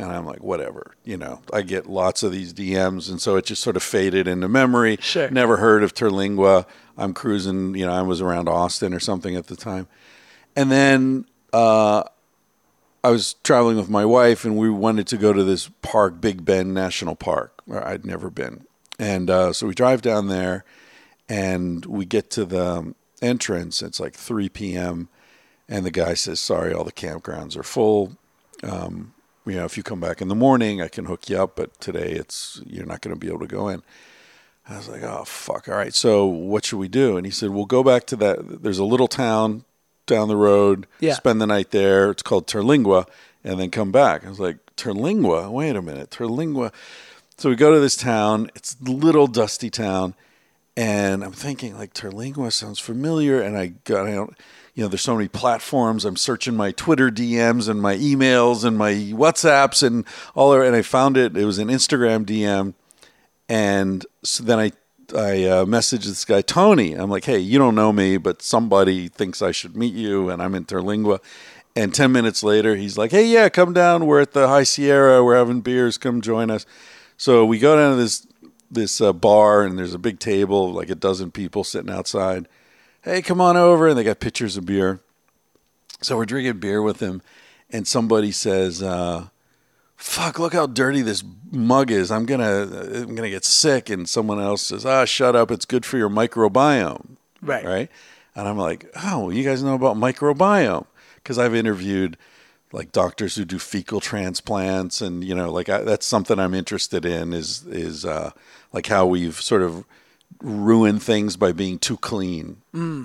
And 0.00 0.10
I'm 0.10 0.26
like, 0.26 0.42
whatever, 0.42 0.94
you 1.04 1.16
know, 1.16 1.42
I 1.52 1.62
get 1.62 1.88
lots 1.88 2.22
of 2.22 2.30
these 2.30 2.52
DMs. 2.52 3.10
And 3.10 3.20
so 3.20 3.36
it 3.36 3.46
just 3.46 3.62
sort 3.62 3.76
of 3.76 3.82
faded 3.82 4.28
into 4.28 4.48
memory. 4.48 4.96
Sure. 5.00 5.28
Never 5.30 5.56
heard 5.56 5.82
of 5.82 5.92
Terlingua. 5.94 6.66
I'm 6.96 7.14
cruising, 7.14 7.74
you 7.74 7.86
know, 7.86 7.92
I 7.92 8.02
was 8.02 8.20
around 8.20 8.48
Austin 8.48 8.94
or 8.94 9.00
something 9.00 9.34
at 9.34 9.48
the 9.48 9.56
time. 9.56 9.88
And 10.54 10.70
then 10.70 11.26
uh, 11.52 12.04
I 13.02 13.10
was 13.10 13.34
traveling 13.42 13.76
with 13.76 13.88
my 13.88 14.04
wife 14.04 14.44
and 14.44 14.56
we 14.56 14.70
wanted 14.70 15.08
to 15.08 15.16
go 15.16 15.32
to 15.32 15.42
this 15.42 15.68
park, 15.82 16.20
Big 16.20 16.44
Bend 16.44 16.74
National 16.74 17.16
Park, 17.16 17.60
where 17.64 17.84
I'd 17.84 18.06
never 18.06 18.30
been. 18.30 18.67
And 18.98 19.30
uh, 19.30 19.52
so 19.52 19.66
we 19.66 19.74
drive 19.74 20.02
down 20.02 20.28
there 20.28 20.64
and 21.28 21.84
we 21.86 22.04
get 22.04 22.30
to 22.30 22.44
the 22.44 22.94
entrance. 23.22 23.82
It's 23.82 24.00
like 24.00 24.14
3 24.14 24.48
p.m. 24.48 25.08
And 25.68 25.84
the 25.84 25.90
guy 25.90 26.14
says, 26.14 26.40
Sorry, 26.40 26.72
all 26.72 26.84
the 26.84 26.92
campgrounds 26.92 27.56
are 27.56 27.62
full. 27.62 28.16
Um, 28.62 29.14
you 29.46 29.54
know, 29.54 29.64
if 29.64 29.76
you 29.76 29.82
come 29.82 30.00
back 30.00 30.20
in 30.20 30.28
the 30.28 30.34
morning, 30.34 30.82
I 30.82 30.88
can 30.88 31.06
hook 31.06 31.28
you 31.28 31.42
up, 31.42 31.56
but 31.56 31.80
today 31.80 32.12
it's 32.12 32.60
you're 32.66 32.86
not 32.86 33.00
going 33.00 33.14
to 33.14 33.18
be 33.18 33.28
able 33.28 33.40
to 33.40 33.46
go 33.46 33.68
in. 33.68 33.82
I 34.68 34.76
was 34.76 34.88
like, 34.88 35.02
oh 35.02 35.24
fuck, 35.24 35.68
all 35.68 35.74
right. 35.74 35.94
So 35.94 36.26
what 36.26 36.64
should 36.64 36.78
we 36.78 36.88
do? 36.88 37.16
And 37.16 37.24
he 37.24 37.32
said, 37.32 37.50
we'll 37.50 37.64
go 37.64 37.82
back 37.82 38.04
to 38.08 38.16
that. 38.16 38.62
There's 38.62 38.78
a 38.78 38.84
little 38.84 39.08
town 39.08 39.64
down 40.06 40.28
the 40.28 40.36
road. 40.36 40.86
Yeah. 41.00 41.14
Spend 41.14 41.40
the 41.40 41.46
night 41.46 41.70
there. 41.70 42.10
It's 42.10 42.22
called 42.22 42.46
Terlingua, 42.46 43.06
and 43.44 43.58
then 43.58 43.70
come 43.70 43.92
back. 43.92 44.26
I 44.26 44.28
was 44.28 44.40
like, 44.40 44.58
Terlingua. 44.76 45.50
Wait 45.50 45.76
a 45.76 45.82
minute, 45.82 46.10
Terlingua. 46.10 46.72
So 47.38 47.48
we 47.50 47.54
go 47.54 47.72
to 47.72 47.78
this 47.78 47.96
town. 47.96 48.50
It's 48.56 48.76
a 48.84 48.90
little 48.90 49.28
dusty 49.28 49.70
town, 49.70 50.16
and 50.76 51.22
I'm 51.22 51.30
thinking 51.30 51.78
like 51.78 51.94
Terlingua 51.94 52.52
sounds 52.52 52.80
familiar, 52.80 53.40
and 53.40 53.56
I 53.56 53.74
got 53.84 54.08
I 54.08 54.14
don't. 54.16 54.36
You 54.74 54.82
know, 54.82 54.88
there's 54.88 55.02
so 55.02 55.14
many 55.14 55.28
platforms. 55.28 56.04
I'm 56.04 56.16
searching 56.16 56.56
my 56.56 56.72
Twitter 56.72 57.10
DMs 57.10 57.68
and 57.68 57.80
my 57.80 57.96
emails 57.96 58.64
and 58.64 58.76
my 58.76 58.92
WhatsApps 58.92 59.84
and 59.84 60.04
all. 60.34 60.50
That, 60.50 60.66
And 60.66 60.74
I 60.74 60.82
found 60.82 61.16
it. 61.16 61.36
It 61.36 61.44
was 61.44 61.60
an 61.60 61.68
Instagram 61.68 62.24
DM, 62.24 62.74
and 63.48 64.04
so 64.24 64.42
then 64.42 64.58
I 64.58 64.72
I 65.16 65.44
uh, 65.44 65.64
messaged 65.64 66.06
this 66.06 66.24
guy 66.24 66.42
Tony. 66.42 66.94
I'm 66.94 67.08
like, 67.08 67.24
hey, 67.24 67.38
you 67.38 67.56
don't 67.56 67.76
know 67.76 67.92
me, 67.92 68.16
but 68.16 68.42
somebody 68.42 69.06
thinks 69.06 69.42
I 69.42 69.52
should 69.52 69.76
meet 69.76 69.94
you, 69.94 70.28
and 70.28 70.42
I'm 70.42 70.56
in 70.56 70.64
Terlingua. 70.64 71.20
And 71.76 71.94
ten 71.94 72.10
minutes 72.10 72.42
later, 72.42 72.74
he's 72.74 72.98
like, 72.98 73.12
hey, 73.12 73.26
yeah, 73.26 73.48
come 73.48 73.72
down. 73.72 74.06
We're 74.06 74.22
at 74.22 74.32
the 74.32 74.48
High 74.48 74.64
Sierra. 74.64 75.22
We're 75.22 75.36
having 75.36 75.60
beers. 75.60 75.98
Come 75.98 76.20
join 76.20 76.50
us. 76.50 76.66
So 77.18 77.44
we 77.44 77.58
go 77.58 77.76
down 77.76 77.96
to 77.96 78.02
this 78.02 78.26
this 78.70 79.00
uh, 79.00 79.12
bar, 79.12 79.64
and 79.64 79.78
there's 79.78 79.92
a 79.92 79.98
big 79.98 80.20
table, 80.20 80.72
like 80.72 80.88
a 80.88 80.94
dozen 80.94 81.30
people 81.30 81.64
sitting 81.64 81.90
outside. 81.90 82.48
Hey, 83.02 83.22
come 83.22 83.40
on 83.40 83.56
over, 83.56 83.88
and 83.88 83.98
they 83.98 84.04
got 84.04 84.20
pitchers 84.20 84.56
of 84.56 84.66
beer. 84.66 85.00
So 86.00 86.16
we're 86.16 86.26
drinking 86.26 86.60
beer 86.60 86.80
with 86.80 87.00
him, 87.00 87.20
and 87.70 87.88
somebody 87.88 88.30
says, 88.30 88.82
uh, 88.82 89.28
"Fuck! 89.96 90.38
Look 90.38 90.52
how 90.52 90.66
dirty 90.66 91.02
this 91.02 91.24
mug 91.50 91.90
is. 91.90 92.12
I'm 92.12 92.24
gonna, 92.24 92.68
I'm 92.94 93.16
gonna 93.16 93.30
get 93.30 93.44
sick." 93.44 93.90
And 93.90 94.08
someone 94.08 94.38
else 94.40 94.66
says, 94.66 94.86
"Ah, 94.86 95.04
shut 95.04 95.34
up! 95.34 95.50
It's 95.50 95.64
good 95.64 95.84
for 95.84 95.98
your 95.98 96.10
microbiome." 96.10 97.16
Right. 97.42 97.64
Right. 97.64 97.90
And 98.36 98.46
I'm 98.46 98.58
like, 98.58 98.88
"Oh, 99.02 99.30
you 99.30 99.42
guys 99.42 99.60
know 99.60 99.74
about 99.74 99.96
microbiome?" 99.96 100.86
Because 101.16 101.36
I've 101.36 101.54
interviewed 101.54 102.16
like 102.72 102.92
doctors 102.92 103.36
who 103.36 103.44
do 103.44 103.58
fecal 103.58 104.00
transplants, 104.00 105.00
and 105.00 105.24
you 105.24 105.34
know, 105.34 105.50
like 105.50 105.68
I, 105.68 105.82
that's 105.82 106.06
something 106.06 106.38
I'm 106.38 106.54
interested 106.54 107.04
in. 107.04 107.32
Is 107.32 107.66
is 107.66 108.04
uh, 108.04 108.30
like 108.72 108.86
how 108.86 109.06
we've 109.06 109.40
sort 109.40 109.62
of 109.62 109.84
ruined 110.40 111.02
things 111.02 111.36
by 111.36 111.50
being 111.52 111.78
too 111.78 111.96
clean. 111.96 112.58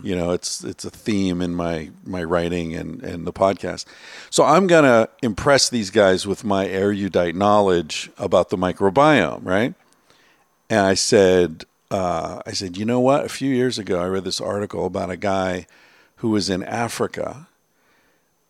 You 0.05 0.15
know, 0.15 0.32
it's 0.32 0.63
it's 0.63 0.86
a 0.86 0.89
theme 0.91 1.41
in 1.41 1.55
my 1.55 1.89
my 2.05 2.24
writing 2.24 2.75
and 2.75 3.01
and 3.01 3.25
the 3.25 3.34
podcast. 3.34 3.86
So 4.29 4.43
I'm 4.43 4.67
gonna 4.67 5.08
impress 5.22 5.70
these 5.70 5.89
guys 5.89 6.27
with 6.27 6.43
my 6.43 6.67
erudite 6.67 7.36
knowledge 7.36 8.12
about 8.17 8.50
the 8.50 8.58
microbiome, 8.58 9.46
right? 9.46 9.74
And 10.70 10.82
I 10.82 10.93
said, 10.93 11.65
uh, 11.89 12.41
I 12.46 12.51
said, 12.51 12.77
you 12.77 12.86
know 12.86 13.00
what? 13.00 13.25
A 13.25 13.29
few 13.29 13.53
years 13.53 13.77
ago, 13.77 14.00
I 14.00 14.08
read 14.08 14.24
this 14.24 14.41
article 14.41 14.86
about 14.86 15.10
a 15.10 15.17
guy 15.17 15.67
who 16.17 16.29
was 16.29 16.50
in 16.50 16.63
Africa, 16.63 17.48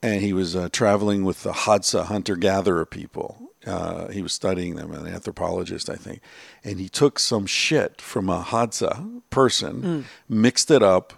and 0.03 0.21
he 0.21 0.33
was 0.33 0.55
uh, 0.55 0.69
traveling 0.71 1.23
with 1.23 1.41
the 1.41 1.53
Hadza 1.53 2.05
hunter-gatherer 2.05 2.85
people. 2.85 3.49
Uh, 3.65 4.09
he 4.09 4.21
was 4.21 4.33
studying 4.33 4.75
them, 4.75 4.91
an 4.91 5.07
anthropologist, 5.07 5.89
I 5.89 5.95
think, 5.95 6.19
and 6.65 6.79
he 6.79 6.89
took 6.89 7.17
some 7.17 7.45
shit 7.45 8.01
from 8.01 8.29
a 8.29 8.43
Hadza 8.43 9.21
person, 9.29 10.05
mixed 10.27 10.69
it 10.69 10.83
up 10.83 11.13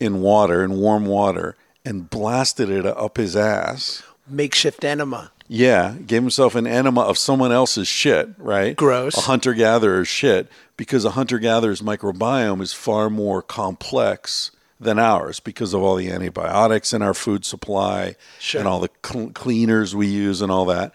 in 0.00 0.20
water, 0.20 0.64
in 0.64 0.72
warm 0.72 1.06
water, 1.06 1.56
and 1.84 2.10
blasted 2.10 2.68
it 2.68 2.84
up 2.84 3.16
his 3.16 3.36
ass. 3.36 4.02
Makeshift 4.28 4.84
enema. 4.84 5.30
Yeah, 5.46 5.94
gave 6.04 6.22
himself 6.22 6.56
an 6.56 6.66
enema 6.66 7.02
of 7.02 7.16
someone 7.16 7.52
else's 7.52 7.86
shit, 7.86 8.30
right? 8.36 8.74
Gross. 8.74 9.16
A 9.16 9.20
hunter 9.20 9.54
gatherer's 9.54 10.08
shit, 10.08 10.48
because 10.76 11.04
a 11.04 11.10
hunter 11.10 11.38
gatherer's 11.38 11.82
microbiome 11.82 12.60
is 12.60 12.72
far 12.72 13.08
more 13.08 13.42
complex 13.42 14.50
than 14.78 14.98
ours 14.98 15.40
because 15.40 15.72
of 15.72 15.82
all 15.82 15.96
the 15.96 16.10
antibiotics 16.10 16.92
in 16.92 17.00
our 17.02 17.14
food 17.14 17.44
supply 17.44 18.14
Sure. 18.38 18.58
and 18.60 18.68
all 18.68 18.80
the 18.80 18.90
cl- 19.04 19.30
cleaners 19.30 19.94
we 19.94 20.06
use 20.06 20.42
and 20.42 20.52
all 20.52 20.66
that. 20.66 20.92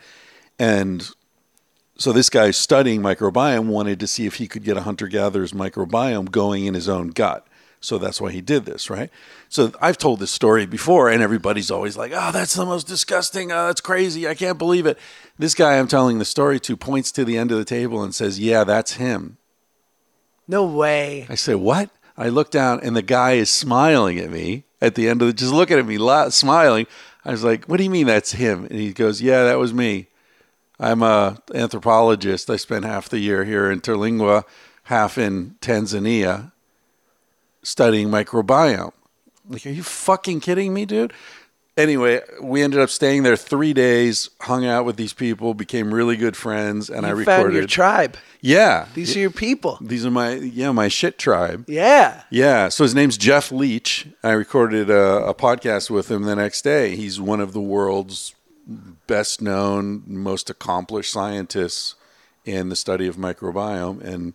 And 0.59 1.09
so 1.97 2.11
this 2.13 2.29
guy 2.29 2.51
studying 2.51 3.01
microbiome 3.01 3.65
wanted 3.67 3.99
to 3.99 4.07
see 4.07 4.25
if 4.27 4.35
he 4.35 4.47
could 4.47 4.63
get 4.63 4.77
a 4.77 4.81
hunter 4.81 5.07
gatherer's 5.07 5.51
microbiome 5.53 6.29
going 6.31 6.65
in 6.65 6.73
his 6.75 6.87
own 6.87 7.07
gut. 7.07 7.47
So 7.83 7.97
that's 7.97 8.21
why 8.21 8.31
he 8.31 8.41
did 8.41 8.65
this, 8.65 8.91
right? 8.91 9.09
So 9.49 9.71
I've 9.81 9.97
told 9.97 10.19
this 10.19 10.29
story 10.29 10.67
before, 10.67 11.09
and 11.09 11.23
everybody's 11.23 11.71
always 11.71 11.97
like, 11.97 12.11
"Oh, 12.13 12.31
that's 12.31 12.53
the 12.53 12.63
most 12.65 12.85
disgusting. 12.87 13.51
Oh, 13.51 13.65
that's 13.65 13.81
crazy. 13.81 14.27
I 14.27 14.35
can't 14.35 14.59
believe 14.59 14.85
it." 14.85 14.99
This 15.39 15.55
guy 15.55 15.79
I'm 15.79 15.87
telling 15.87 16.19
the 16.19 16.25
story 16.25 16.59
to 16.59 16.77
points 16.77 17.11
to 17.13 17.25
the 17.25 17.39
end 17.39 17.51
of 17.51 17.57
the 17.57 17.65
table 17.65 18.03
and 18.03 18.13
says, 18.13 18.39
"Yeah, 18.39 18.63
that's 18.63 18.93
him." 18.93 19.37
No 20.47 20.63
way. 20.63 21.25
I 21.27 21.33
say, 21.33 21.55
"What?" 21.55 21.89
I 22.21 22.29
look 22.29 22.51
down, 22.51 22.79
and 22.81 22.95
the 22.95 23.01
guy 23.01 23.31
is 23.31 23.49
smiling 23.49 24.19
at 24.19 24.29
me 24.29 24.65
at 24.79 24.93
the 24.93 25.09
end 25.09 25.23
of 25.23 25.27
the, 25.27 25.33
just 25.33 25.51
looking 25.51 25.79
at 25.79 25.87
me, 25.87 25.97
smiling. 26.29 26.85
I 27.25 27.31
was 27.31 27.43
like, 27.43 27.65
"What 27.65 27.77
do 27.77 27.83
you 27.83 27.89
mean 27.89 28.05
that's 28.05 28.33
him?" 28.33 28.65
And 28.65 28.79
he 28.79 28.93
goes, 28.93 29.23
"Yeah, 29.23 29.43
that 29.45 29.57
was 29.57 29.73
me. 29.73 30.07
I'm 30.79 31.01
a 31.01 31.41
anthropologist. 31.55 32.47
I 32.51 32.57
spent 32.57 32.85
half 32.85 33.09
the 33.09 33.17
year 33.17 33.43
here 33.43 33.71
in 33.71 33.81
Terlingua, 33.81 34.43
half 34.83 35.17
in 35.17 35.55
Tanzania, 35.61 36.51
studying 37.63 38.09
microbiome." 38.09 38.93
Like, 39.49 39.65
are 39.65 39.69
you 39.69 39.81
fucking 39.81 40.41
kidding 40.41 40.75
me, 40.75 40.85
dude? 40.85 41.13
Anyway, 41.77 42.21
we 42.41 42.61
ended 42.61 42.79
up 42.81 42.89
staying 42.89 43.23
there 43.23 43.37
three 43.37 43.73
days, 43.73 44.29
hung 44.41 44.65
out 44.65 44.83
with 44.85 44.97
these 44.97 45.13
people, 45.13 45.53
became 45.53 45.93
really 45.93 46.17
good 46.17 46.35
friends, 46.35 46.89
and 46.89 47.05
I 47.05 47.09
You 47.09 47.15
recorded. 47.15 47.41
found 47.43 47.53
your 47.53 47.65
tribe. 47.65 48.17
yeah, 48.41 48.87
These 48.93 49.15
are 49.15 49.19
your 49.19 49.29
people. 49.31 49.77
these 49.81 50.05
are 50.05 50.11
my 50.11 50.33
yeah 50.33 50.71
my 50.73 50.89
shit 50.89 51.17
tribe. 51.17 51.63
Yeah. 51.69 52.23
Yeah, 52.29 52.67
so 52.69 52.83
his 52.83 52.93
name's 52.93 53.17
Jeff 53.17 53.51
Leach. 53.53 54.07
I 54.21 54.31
recorded 54.31 54.89
a, 54.89 55.25
a 55.27 55.33
podcast 55.33 55.89
with 55.89 56.11
him 56.11 56.23
the 56.23 56.35
next 56.35 56.63
day. 56.63 56.95
He's 56.97 57.21
one 57.21 57.39
of 57.39 57.53
the 57.53 57.61
world's 57.61 58.35
best 59.07 59.41
known, 59.41 60.03
most 60.05 60.49
accomplished 60.49 61.11
scientists 61.11 61.95
in 62.45 62.67
the 62.69 62.75
study 62.75 63.07
of 63.07 63.15
microbiome, 63.15 64.01
and 64.03 64.33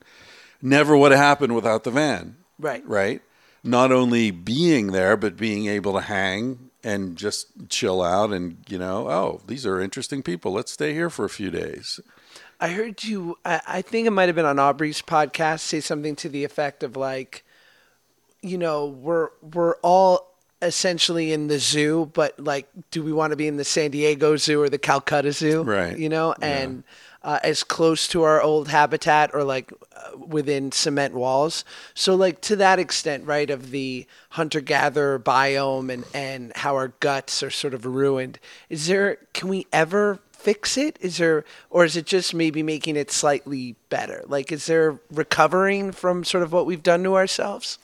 never 0.63 0.97
would 0.97 1.13
have 1.13 1.21
happened 1.21 1.55
without 1.55 1.85
the 1.85 1.91
van. 1.91 2.37
Right. 2.59 2.83
Right. 2.87 3.21
Not 3.63 3.93
only 3.93 4.31
being 4.31 4.93
there, 4.93 5.17
but 5.19 5.37
being 5.37 5.67
able 5.67 5.93
to 5.95 6.01
hang 6.01 6.66
and 6.87 7.17
just 7.17 7.69
chill 7.69 8.01
out 8.01 8.33
and 8.33 8.59
you 8.69 8.79
know, 8.79 9.11
oh, 9.11 9.43
these 9.47 9.67
are 9.67 9.81
interesting 9.81 10.23
people. 10.23 10.53
Let's 10.53 10.71
stay 10.71 10.95
here 10.95 11.11
for 11.11 11.25
a 11.25 11.29
few 11.29 11.51
days. 11.51 11.99
I 12.61 12.69
heard 12.69 13.03
you. 13.03 13.37
I, 13.45 13.61
I 13.67 13.83
think 13.83 14.07
it 14.07 14.13
might 14.13 14.29
have 14.29 14.37
been 14.37 14.47
on 14.47 14.61
Aubrey's 14.61 15.03
podcast. 15.03 15.61
Say 15.61 15.81
something 15.81 16.15
to 16.17 16.29
the 16.29 16.45
effect 16.45 16.85
of 16.85 16.97
like, 16.97 17.45
you 18.41 18.57
know, 18.57 18.87
we're 18.87 19.31
we're 19.43 19.75
all 19.83 20.33
essentially 20.63 21.33
in 21.33 21.49
the 21.49 21.59
zoo, 21.59 22.11
but 22.15 22.39
like, 22.39 22.69
do 22.93 23.03
we 23.03 23.13
want 23.13 23.33
to 23.33 23.37
be 23.37 23.49
in 23.49 23.57
the 23.57 23.65
San 23.65 23.91
Diego 23.91 24.37
Zoo 24.37 24.63
or 24.63 24.69
the 24.69 24.79
Calcutta 24.79 25.33
Zoo? 25.33 25.65
Right. 25.65 25.99
You 25.99 26.09
know, 26.09 26.37
and 26.41 26.85
uh, 27.27 27.41
as 27.43 27.65
close 27.65 28.07
to 28.07 28.23
our 28.23 28.41
old 28.41 28.69
habitat 28.69 29.35
or 29.35 29.43
like 29.43 29.73
uh, 29.97 30.17
within 30.17 30.71
cement 30.71 31.13
walls. 31.13 31.65
So 31.93 32.15
like 32.15 32.41
to 32.43 32.57
that 32.57 32.79
extent, 32.79 33.27
right, 33.27 33.51
of 33.51 33.73
the 33.73 34.07
hunter 34.31 34.61
gatherer 34.61 35.19
biome 35.19 35.93
and 35.93 36.05
and 36.15 36.53
how 36.57 36.77
our 36.77 36.89
guts 37.01 37.43
are 37.43 37.51
sort 37.51 37.75
of 37.75 37.85
ruined. 37.85 38.39
Is 38.71 38.87
there? 38.87 39.19
Can 39.35 39.49
we 39.49 39.67
ever? 39.73 40.21
fix 40.31 40.77
it? 40.77 40.97
Is 41.01 41.17
there, 41.17 41.45
or 41.71 41.85
is 41.85 41.97
it 41.97 42.07
just 42.07 42.33
maybe 42.33 42.63
making 42.63 42.95
it 42.95 43.11
slightly 43.11 43.75
better? 43.89 44.23
Like, 44.29 44.53
is 44.53 44.67
there 44.67 45.01
recovering 45.11 45.91
from 45.91 46.23
sort 46.23 46.45
of 46.45 46.53
what 46.53 46.67
we've 46.67 46.85
done 46.85 47.03
to 47.03 47.17
ourselves? 47.17 47.79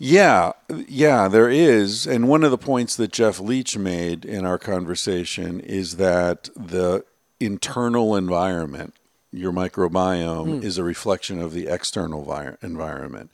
Yeah, 0.00 0.52
yeah, 0.68 1.28
there 1.28 1.48
is. 1.48 2.04
And 2.04 2.26
one 2.26 2.42
of 2.42 2.50
the 2.50 2.58
points 2.58 2.96
that 2.96 3.12
Jeff 3.12 3.38
Leach 3.38 3.78
made 3.78 4.24
in 4.24 4.44
our 4.44 4.58
conversation 4.58 5.60
is 5.60 5.98
that 5.98 6.48
the 6.56 7.04
internal 7.40 8.16
environment, 8.16 8.94
your 9.32 9.52
microbiome, 9.52 10.62
is 10.62 10.78
a 10.78 10.84
reflection 10.84 11.40
of 11.40 11.52
the 11.52 11.66
external 11.68 12.24
vi- 12.24 12.56
environment. 12.62 13.30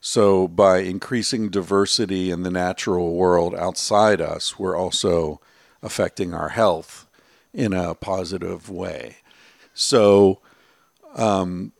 So 0.00 0.46
by 0.46 0.78
increasing 0.78 1.48
diversity 1.48 2.30
in 2.30 2.42
the 2.42 2.50
natural 2.50 3.14
world 3.14 3.54
outside 3.54 4.20
us, 4.20 4.58
we're 4.58 4.76
also 4.76 5.40
affecting 5.82 6.34
our 6.34 6.50
health 6.50 7.06
in 7.52 7.72
a 7.72 7.94
positive 7.94 8.70
way. 8.70 9.16
So, 9.74 10.40
um, 11.14 11.72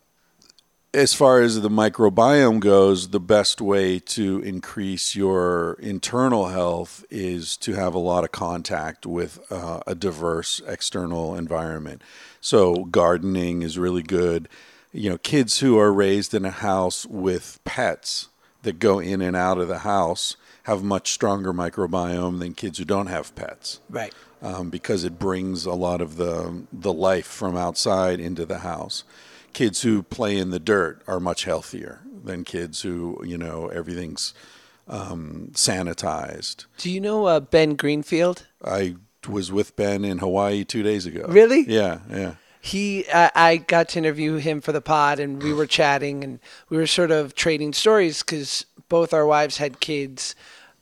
as 0.95 1.13
far 1.13 1.41
as 1.41 1.61
the 1.61 1.69
microbiome 1.69 2.61
goes, 2.61 3.09
the 3.09 3.21
best 3.21 3.61
way 3.61 3.99
to 3.99 4.41
increase 4.41 5.15
your 5.15 5.77
internal 5.81 6.47
health 6.47 7.05
is 7.11 7.57
to 7.59 7.75
have 7.75 7.95
a 7.95 7.99
lot 7.99 8.25
of 8.25 8.33
contact 8.33 9.05
with 9.05 9.39
uh, 9.53 9.81
a 9.87 9.95
diverse 9.95 10.61
external 10.67 11.35
environment. 11.35 12.03
So, 12.41 12.85
gardening 12.85 13.63
is 13.63 13.79
really 13.79 14.03
good. 14.03 14.49
You 14.93 15.11
know, 15.11 15.19
kids 15.19 15.59
who 15.59 15.79
are 15.79 15.93
raised 15.93 16.33
in 16.33 16.47
a 16.47 16.51
house 16.51 17.05
with 17.05 17.61
pets 17.65 18.29
that 18.63 18.79
go 18.79 18.99
in 18.99 19.21
and 19.21 19.37
out 19.37 19.59
of 19.59 19.69
the 19.69 19.81
house 19.81 20.37
have 20.63 20.83
much 20.83 21.13
stronger 21.13 21.53
microbiome 21.53 22.39
than 22.39 22.55
kids 22.55 22.79
who 22.79 22.85
don't 22.85 23.07
have 23.07 23.35
pets. 23.35 23.81
Right. 23.91 24.15
Um, 24.41 24.71
because 24.71 25.05
it 25.05 25.19
brings 25.19 25.67
a 25.67 25.75
lot 25.75 26.01
of 26.01 26.17
the 26.17 26.63
the 26.73 26.93
life 26.93 27.27
from 27.27 27.57
outside 27.57 28.21
into 28.21 28.47
the 28.47 28.59
house. 28.59 29.05
Kids 29.53 29.83
who 29.83 30.03
play 30.03 30.37
in 30.37 30.51
the 30.51 30.61
dirt 30.61 31.03
are 31.07 31.21
much 31.21 31.45
healthier 31.45 32.01
than 32.25 32.45
kids 32.45 32.83
who 32.83 33.21
you 33.25 33.39
know 33.39 33.69
everything's 33.69 34.35
um, 34.87 35.51
sanitized. 35.53 36.67
Do 36.79 36.91
you 36.91 37.01
know 37.01 37.27
uh, 37.27 37.41
Ben 37.41 37.75
Greenfield? 37.75 38.47
I 38.65 38.97
was 39.29 39.53
with 39.53 39.77
Ben 39.77 40.05
in 40.05 40.19
Hawaii 40.19 40.65
two 40.65 40.83
days 40.83 41.07
ago. 41.07 41.27
Really? 41.29 41.65
Yeah, 41.69 42.01
yeah. 42.11 42.35
he 42.61 43.05
I, 43.13 43.31
I 43.35 43.57
got 43.57 43.91
to 43.91 43.99
interview 43.99 44.37
him 44.37 44.61
for 44.61 44.73
the 44.73 44.81
pod 44.81 45.21
and 45.21 45.43
we 45.43 45.53
were 45.53 45.67
chatting 45.67 46.25
and 46.25 46.41
we 46.69 46.77
were 46.77 46.87
sort 46.87 47.11
of 47.11 47.35
trading 47.35 47.73
stories 47.73 48.23
because 48.23 48.65
both 48.89 49.13
our 49.13 49.27
wives 49.27 49.59
had 49.59 49.81
kids 49.81 50.35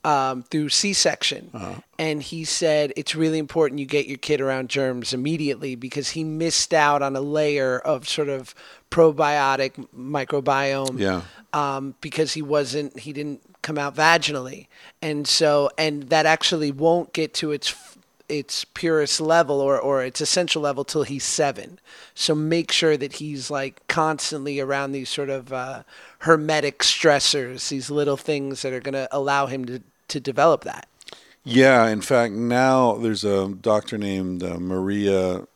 um, 0.07 0.43
through 0.45 0.69
c-section. 0.69 1.51
And 1.99 2.23
he 2.23 2.45
said 2.45 2.93
it's 2.97 3.15
really 3.17 3.39
important 3.39 3.81
you 3.81 3.87
get 3.87 4.07
your 4.07 4.19
kid 4.19 4.41
around 4.41 4.69
germs 4.71 5.13
immediately 5.13 5.75
because 5.75 6.11
he 6.11 6.23
missed 6.25 6.73
out 6.73 7.03
on 7.03 7.17
a 7.17 7.21
layer 7.21 7.79
of 7.79 8.09
sort 8.09 8.29
of 8.29 8.55
probiotic 8.91 9.73
microbiome 9.97 10.99
Yeah. 10.99 11.23
um, 11.53 11.95
because 12.01 12.35
he 12.35 12.43
wasn't 12.43 12.99
he 13.01 13.13
didn't 13.13 13.41
come 13.63 13.79
out 13.79 13.95
vaginally. 13.97 14.69
And 15.03 15.27
so 15.27 15.71
and 15.77 16.05
that 16.11 16.27
actually 16.27 16.71
won't 16.71 17.13
get 17.13 17.35
to 17.35 17.53
its 17.53 17.75
its 18.29 18.65
purest 18.65 19.21
level 19.21 19.61
or, 19.61 19.79
or 19.79 20.03
its 20.03 20.21
essential 20.21 20.61
level 20.61 20.83
till 20.85 21.05
he's 21.05 21.23
seven. 21.23 21.79
So 22.15 22.35
make 22.35 22.73
sure 22.73 22.97
that 22.97 23.15
he's 23.15 23.51
like 23.51 23.87
constantly 23.87 24.59
around 24.59 24.91
these 24.93 25.09
sort 25.09 25.31
of 25.31 25.53
uh, 25.53 25.83
hormetic 26.23 26.79
stressors 26.79 27.69
these 27.69 27.89
little 27.89 28.17
things 28.17 28.63
that 28.63 28.73
are 28.73 28.81
going 28.81 28.95
to 28.95 29.09
allow 29.13 29.47
him 29.47 29.65
to, 29.67 29.81
to 30.09 30.21
develop 30.21 30.65
that 30.65 30.89
Yeah, 31.45 31.87
in 31.89 32.01
fact, 32.01 32.35
now 32.35 32.97
there's 32.97 33.25
a 33.25 33.49
doctor 33.49 33.97
named 33.99 34.43
uh, 34.43 34.59
Maria 34.59 35.47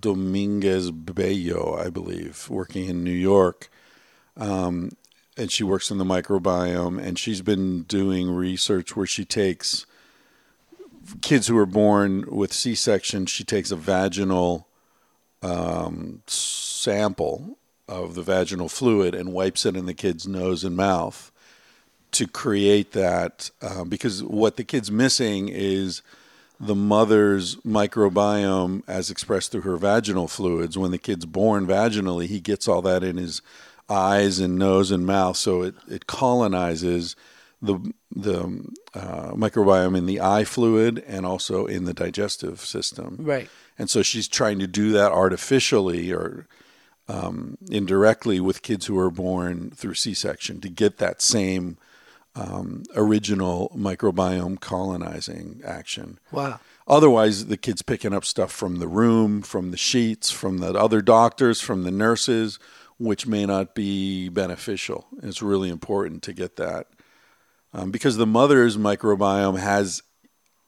Dominguez 0.00 0.90
Bello, 0.90 1.76
I 1.76 1.90
believe, 1.90 2.48
working 2.50 2.88
in 2.88 3.02
New 3.02 3.10
York. 3.10 3.70
Um, 4.36 4.90
and 5.36 5.50
she 5.50 5.64
works 5.64 5.90
in 5.90 5.98
the 5.98 6.04
microbiome, 6.04 7.02
and 7.02 7.18
she's 7.18 7.42
been 7.42 7.82
doing 7.82 8.30
research 8.30 8.94
where 8.94 9.06
she 9.06 9.24
takes 9.24 9.86
kids 11.20 11.46
who 11.46 11.58
are 11.58 11.66
born 11.66 12.24
with 12.28 12.52
C 12.52 12.74
section, 12.74 13.26
she 13.26 13.44
takes 13.44 13.70
a 13.70 13.76
vaginal 13.76 14.68
um, 15.42 16.22
sample 16.26 17.58
of 17.88 18.14
the 18.14 18.22
vaginal 18.22 18.68
fluid 18.68 19.14
and 19.14 19.32
wipes 19.32 19.66
it 19.66 19.76
in 19.76 19.86
the 19.86 19.94
kid's 19.94 20.26
nose 20.26 20.64
and 20.64 20.76
mouth 20.76 21.30
to 22.14 22.26
create 22.26 22.92
that 22.92 23.50
uh, 23.60 23.84
because 23.84 24.22
what 24.22 24.56
the 24.56 24.64
kid's 24.64 24.90
missing 24.90 25.48
is 25.48 26.02
the 26.60 26.74
mother's 26.74 27.56
microbiome 27.56 28.82
as 28.86 29.10
expressed 29.10 29.52
through 29.52 29.62
her 29.62 29.76
vaginal 29.76 30.28
fluids. 30.28 30.78
When 30.78 30.92
the 30.92 30.98
kid's 30.98 31.26
born 31.26 31.66
vaginally, 31.66 32.26
he 32.26 32.40
gets 32.40 32.68
all 32.68 32.82
that 32.82 33.02
in 33.02 33.16
his 33.16 33.42
eyes 33.88 34.38
and 34.38 34.56
nose 34.56 34.90
and 34.90 35.04
mouth, 35.04 35.36
so 35.36 35.62
it, 35.62 35.74
it 35.88 36.06
colonizes 36.06 37.16
the 37.60 37.92
the 38.14 38.64
uh, 38.94 39.32
microbiome 39.32 39.96
in 39.96 40.06
the 40.06 40.20
eye 40.20 40.44
fluid 40.44 41.02
and 41.06 41.26
also 41.26 41.66
in 41.66 41.84
the 41.84 41.94
digestive 41.94 42.60
system. 42.60 43.16
right 43.18 43.48
And 43.76 43.90
so 43.90 44.02
she's 44.02 44.28
trying 44.28 44.60
to 44.60 44.66
do 44.66 44.92
that 44.92 45.10
artificially 45.10 46.12
or 46.12 46.46
um, 47.08 47.58
indirectly 47.68 48.38
with 48.40 48.62
kids 48.62 48.86
who 48.86 48.98
are 48.98 49.10
born 49.10 49.70
through 49.70 49.94
C-section 49.94 50.60
to 50.60 50.68
get 50.68 50.98
that 50.98 51.20
same 51.20 51.76
um, 52.36 52.82
original 52.96 53.72
microbiome 53.76 54.60
colonizing 54.60 55.60
action. 55.64 56.18
wow 56.32 56.58
Otherwise, 56.86 57.46
the 57.46 57.56
kid's 57.56 57.80
picking 57.80 58.12
up 58.12 58.24
stuff 58.24 58.52
from 58.52 58.78
the 58.78 58.88
room, 58.88 59.40
from 59.40 59.70
the 59.70 59.76
sheets, 59.76 60.30
from 60.30 60.58
the 60.58 60.74
other 60.74 61.00
doctors, 61.00 61.60
from 61.60 61.82
the 61.82 61.90
nurses, 61.90 62.58
which 62.98 63.26
may 63.26 63.46
not 63.46 63.74
be 63.74 64.28
beneficial. 64.28 65.06
And 65.12 65.24
it's 65.30 65.40
really 65.40 65.70
important 65.70 66.22
to 66.24 66.34
get 66.34 66.56
that 66.56 66.88
um, 67.72 67.90
because 67.90 68.16
the 68.16 68.26
mother's 68.26 68.76
microbiome 68.76 69.58
has 69.58 70.02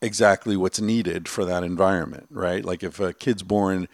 exactly 0.01 0.57
what's 0.57 0.81
needed 0.81 1.29
for 1.29 1.45
that 1.45 1.63
environment, 1.63 2.27
right? 2.31 2.65
Like 2.65 2.83
if 2.83 2.99
a 2.99 3.13
kid's 3.13 3.43
born 3.43 3.87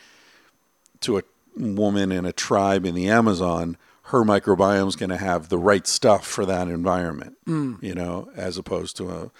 to 1.00 1.18
a 1.18 1.22
woman 1.56 2.12
in 2.12 2.24
a 2.24 2.32
tribe 2.32 2.86
in 2.86 2.94
the 2.94 3.08
Amazon, 3.08 3.76
her 4.12 4.24
microbiome 4.24 4.88
is 4.88 4.94
going 4.94 5.08
to 5.08 5.16
have 5.16 5.48
the 5.48 5.56
right 5.56 5.86
stuff 5.86 6.26
for 6.26 6.44
that 6.44 6.68
environment, 6.68 7.34
hmm. 7.46 7.76
you 7.80 7.94
know, 7.94 8.30
as 8.36 8.58
opposed 8.58 8.94
to 8.94 9.10
a, 9.10 9.30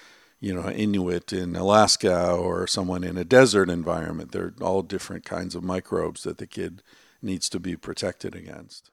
you 0.41 0.55
know, 0.55 0.63
an 0.63 0.75
Inuit 0.75 1.31
in 1.31 1.55
Alaska 1.55 2.33
or 2.33 2.67
someone 2.67 3.05
in 3.05 3.19
a 3.19 3.25
desert 3.25 3.69
environment. 3.69 4.33
They're 4.33 4.55
all 4.63 4.81
different 4.81 5.27
kinds 5.27 5.55
of 5.55 5.63
microbes 5.63 6.23
that 6.23 6.39
the 6.39 6.47
kid 6.47 6.83
needs 7.21 7.51
to 7.51 7.61
be 7.61 7.77
protected 7.77 8.35
against. 8.35 8.91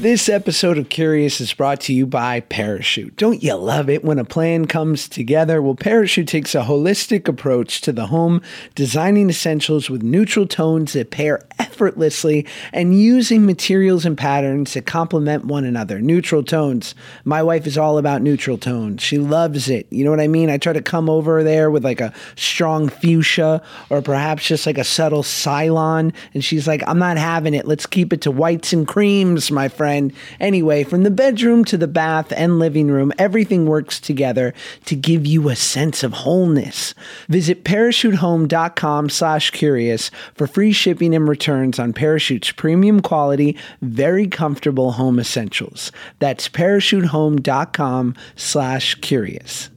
This 0.00 0.30
episode 0.30 0.78
of 0.78 0.88
Curious 0.88 1.42
is 1.42 1.52
brought 1.52 1.82
to 1.82 1.92
you 1.92 2.06
by 2.06 2.40
Parachute. 2.40 3.16
Don't 3.16 3.42
you 3.42 3.52
love 3.52 3.90
it 3.90 4.02
when 4.02 4.18
a 4.18 4.24
plan 4.24 4.64
comes 4.64 5.06
together? 5.06 5.60
Well, 5.60 5.74
Parachute 5.74 6.26
takes 6.26 6.54
a 6.54 6.62
holistic 6.62 7.28
approach 7.28 7.82
to 7.82 7.92
the 7.92 8.06
home, 8.06 8.40
designing 8.74 9.28
essentials 9.28 9.90
with 9.90 10.02
neutral 10.02 10.46
tones 10.46 10.94
that 10.94 11.10
pair 11.10 11.40
effortlessly 11.58 12.46
and 12.72 12.98
using 12.98 13.44
materials 13.44 14.06
and 14.06 14.16
patterns 14.16 14.72
that 14.72 14.86
complement 14.86 15.44
one 15.44 15.66
another. 15.66 16.00
Neutral 16.00 16.44
tones. 16.44 16.94
My 17.26 17.42
wife 17.42 17.66
is 17.66 17.76
all 17.76 17.98
about 17.98 18.22
neutral 18.22 18.56
tones. 18.56 19.02
She 19.02 19.18
loves 19.18 19.68
it. 19.68 19.86
You 19.90 20.04
know 20.04 20.10
what 20.10 20.18
I 20.18 20.28
mean? 20.28 20.48
I 20.48 20.56
try 20.56 20.72
to 20.72 20.80
come 20.80 21.10
over 21.10 21.44
there 21.44 21.70
with 21.70 21.84
like 21.84 22.00
a 22.00 22.14
strong 22.36 22.88
fuchsia 22.88 23.60
or 23.90 24.00
perhaps 24.00 24.46
just 24.46 24.64
like 24.64 24.78
a 24.78 24.84
subtle 24.84 25.22
Cylon, 25.22 26.14
and 26.32 26.42
she's 26.42 26.66
like, 26.66 26.82
I'm 26.86 26.98
not 26.98 27.18
having 27.18 27.52
it. 27.52 27.68
Let's 27.68 27.84
keep 27.84 28.14
it 28.14 28.22
to 28.22 28.30
whites 28.30 28.72
and 28.72 28.88
creams, 28.88 29.50
my 29.50 29.68
friend. 29.68 29.89
Anyway, 30.38 30.84
from 30.84 31.02
the 31.02 31.10
bedroom 31.10 31.64
to 31.64 31.76
the 31.76 31.88
bath 31.88 32.32
and 32.32 32.58
living 32.58 32.88
room, 32.88 33.12
everything 33.18 33.66
works 33.66 34.00
together 34.00 34.54
to 34.84 34.94
give 34.94 35.26
you 35.26 35.48
a 35.48 35.56
sense 35.56 36.02
of 36.02 36.12
wholeness. 36.12 36.94
Visit 37.28 37.64
parachutehome.com 37.64 39.08
slash 39.08 39.50
curious 39.50 40.10
for 40.34 40.46
free 40.46 40.72
shipping 40.72 41.14
and 41.14 41.28
returns 41.28 41.78
on 41.78 41.92
Parachute's 41.92 42.52
premium 42.52 43.00
quality, 43.00 43.56
very 43.82 44.26
comfortable 44.26 44.92
home 44.92 45.18
essentials. 45.18 45.90
That's 46.18 46.48
parachutehome.com 46.48 48.14
slash 48.36 48.94
curious. 48.96 49.70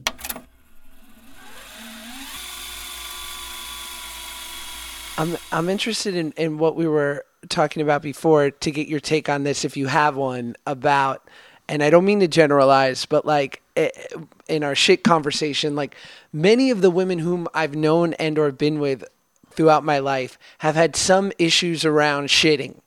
I'm 5.16 5.36
I'm 5.52 5.68
interested 5.68 6.16
in, 6.16 6.32
in 6.32 6.58
what 6.58 6.74
we 6.74 6.88
were 6.88 7.24
talking 7.48 7.82
about 7.82 8.02
before 8.02 8.50
to 8.50 8.70
get 8.70 8.88
your 8.88 9.00
take 9.00 9.28
on 9.28 9.44
this 9.44 9.64
if 9.64 9.76
you 9.76 9.86
have 9.86 10.16
one 10.16 10.56
about 10.66 11.26
and 11.68 11.82
I 11.82 11.90
don't 11.90 12.04
mean 12.04 12.20
to 12.20 12.28
generalize 12.28 13.06
but 13.06 13.24
like 13.24 13.62
eh, 13.76 13.90
in 14.48 14.62
our 14.62 14.74
shit 14.74 15.04
conversation 15.04 15.74
like 15.74 15.96
many 16.32 16.70
of 16.70 16.80
the 16.80 16.90
women 16.90 17.18
whom 17.18 17.48
I've 17.54 17.74
known 17.74 18.14
and 18.14 18.38
or 18.38 18.52
been 18.52 18.80
with 18.80 19.04
throughout 19.54 19.84
my 19.84 19.98
life 19.98 20.38
have 20.58 20.74
had 20.74 20.96
some 20.96 21.32
issues 21.38 21.84
around 21.84 22.28
shitting. 22.28 22.80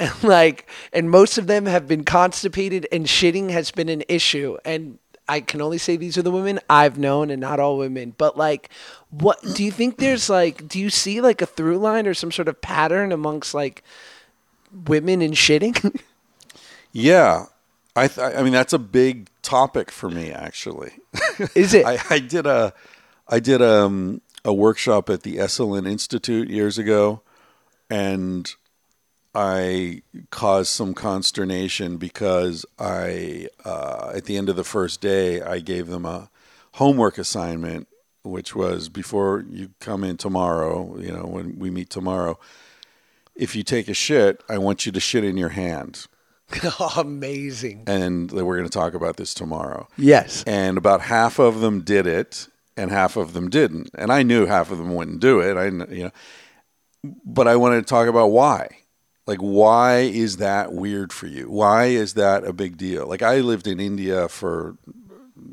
And 0.00 0.22
like 0.24 0.68
and 0.92 1.10
most 1.10 1.38
of 1.38 1.46
them 1.46 1.66
have 1.66 1.88
been 1.88 2.04
constipated 2.04 2.86
and 2.92 3.06
shitting 3.06 3.50
has 3.50 3.70
been 3.70 3.88
an 3.88 4.04
issue. 4.08 4.56
And 4.64 4.98
I 5.30 5.40
can 5.40 5.62
only 5.62 5.78
say 5.78 5.96
these 5.96 6.18
are 6.18 6.22
the 6.22 6.32
women 6.32 6.58
I've 6.68 6.98
known 6.98 7.30
and 7.30 7.40
not 7.40 7.60
all 7.60 7.78
women. 7.78 8.14
But 8.18 8.36
like, 8.36 8.68
what 9.10 9.40
do 9.54 9.62
you 9.62 9.70
think 9.70 9.98
there's 9.98 10.28
like, 10.28 10.66
do 10.66 10.80
you 10.80 10.90
see 10.90 11.20
like 11.20 11.40
a 11.40 11.46
through 11.46 11.78
line 11.78 12.08
or 12.08 12.14
some 12.14 12.32
sort 12.32 12.48
of 12.48 12.60
pattern 12.60 13.12
amongst 13.12 13.54
like 13.54 13.84
women 14.86 15.22
and 15.22 15.34
shitting? 15.34 16.00
Yeah, 16.92 17.46
I 17.94 18.08
th- 18.08 18.34
I 18.36 18.42
mean 18.42 18.52
that's 18.52 18.72
a 18.72 18.78
big 18.78 19.28
topic 19.42 19.92
for 19.92 20.10
me 20.10 20.32
actually. 20.32 20.90
Is 21.54 21.72
it? 21.72 21.86
I, 21.86 22.00
I 22.10 22.18
did 22.18 22.46
a 22.46 22.74
I 23.28 23.38
did 23.38 23.62
um, 23.62 24.22
a 24.44 24.52
workshop 24.52 25.08
at 25.08 25.22
the 25.22 25.36
Esalen 25.36 25.88
Institute 25.88 26.48
years 26.48 26.78
ago, 26.78 27.22
and 27.88 28.52
I 29.34 30.02
caused 30.30 30.70
some 30.70 30.94
consternation 30.94 31.96
because 31.96 32.66
I 32.78 33.48
uh, 33.64 34.12
at 34.14 34.24
the 34.24 34.36
end 34.36 34.48
of 34.48 34.56
the 34.56 34.64
first 34.64 35.00
day 35.00 35.40
I 35.40 35.60
gave 35.60 35.86
them 35.86 36.04
a 36.04 36.30
homework 36.72 37.18
assignment, 37.18 37.88
which 38.22 38.54
was 38.54 38.88
before 38.88 39.44
you 39.48 39.70
come 39.80 40.02
in 40.02 40.16
tomorrow, 40.16 40.98
you 40.98 41.12
know, 41.12 41.26
when 41.26 41.58
we 41.58 41.70
meet 41.70 41.90
tomorrow, 41.90 42.38
if 43.34 43.54
you 43.54 43.62
take 43.62 43.88
a 43.88 43.94
shit, 43.94 44.42
I 44.48 44.58
want 44.58 44.84
you 44.84 44.92
to 44.92 45.00
shit 45.00 45.24
in 45.24 45.36
your 45.36 45.50
hand. 45.50 46.06
Amazing. 46.96 47.84
And 47.86 48.30
we're 48.32 48.56
going 48.56 48.68
to 48.68 48.78
talk 48.78 48.94
about 48.94 49.16
this 49.16 49.34
tomorrow. 49.34 49.88
Yes. 49.96 50.42
And 50.44 50.76
about 50.76 51.02
half 51.02 51.38
of 51.38 51.60
them 51.60 51.82
did 51.82 52.06
it 52.06 52.48
and 52.76 52.90
half 52.90 53.16
of 53.16 53.32
them 53.32 53.48
didn't. 53.48 53.90
And 53.94 54.12
I 54.12 54.22
knew 54.22 54.46
half 54.46 54.70
of 54.70 54.78
them 54.78 54.94
wouldn't 54.94 55.20
do 55.20 55.40
it. 55.40 55.56
I, 55.56 55.66
you 55.66 56.04
know, 56.04 56.10
but 57.24 57.48
I 57.48 57.56
wanted 57.56 57.80
to 57.80 57.86
talk 57.86 58.08
about 58.08 58.28
why. 58.28 58.79
Like, 59.26 59.38
why 59.38 60.00
is 60.00 60.38
that 60.38 60.72
weird 60.72 61.12
for 61.12 61.26
you? 61.26 61.50
Why 61.50 61.86
is 61.86 62.14
that 62.14 62.44
a 62.44 62.52
big 62.52 62.76
deal? 62.76 63.06
Like, 63.06 63.22
I 63.22 63.40
lived 63.40 63.66
in 63.66 63.78
India 63.78 64.28
for 64.28 64.76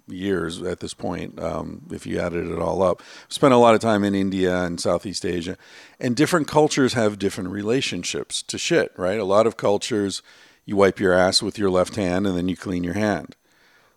years 0.08 0.62
at 0.62 0.80
this 0.80 0.93
point, 0.93 1.39
um, 1.39 1.86
if 1.91 2.06
you 2.06 2.19
added 2.19 2.47
it 2.47 2.60
all 2.60 2.82
up. 2.82 3.01
Spent 3.27 3.53
a 3.53 3.58
lot 3.58 3.75
of 3.75 3.82
time 3.82 4.03
in 4.03 4.15
India 4.15 4.63
and 4.63 4.80
Southeast 4.80 5.25
Asia, 5.25 5.58
and 5.99 6.15
different 6.15 6.47
cultures 6.47 6.93
have 6.93 7.19
different 7.19 7.49
relationships 7.49 8.41
to 8.43 8.58
shit, 8.58 8.91
right? 8.97 9.19
A 9.19 9.25
lot 9.25 9.47
of 9.47 9.58
cultures, 9.58 10.21
you 10.65 10.75
wipe 10.75 10.99
your 10.99 11.13
ass 11.13 11.41
with 11.41 11.58
your 11.58 11.69
left 11.69 11.95
hand 11.95 12.27
and 12.27 12.38
then 12.38 12.47
you 12.47 12.58
clean 12.58 12.84
your 12.84 12.93
hand. 12.93 13.36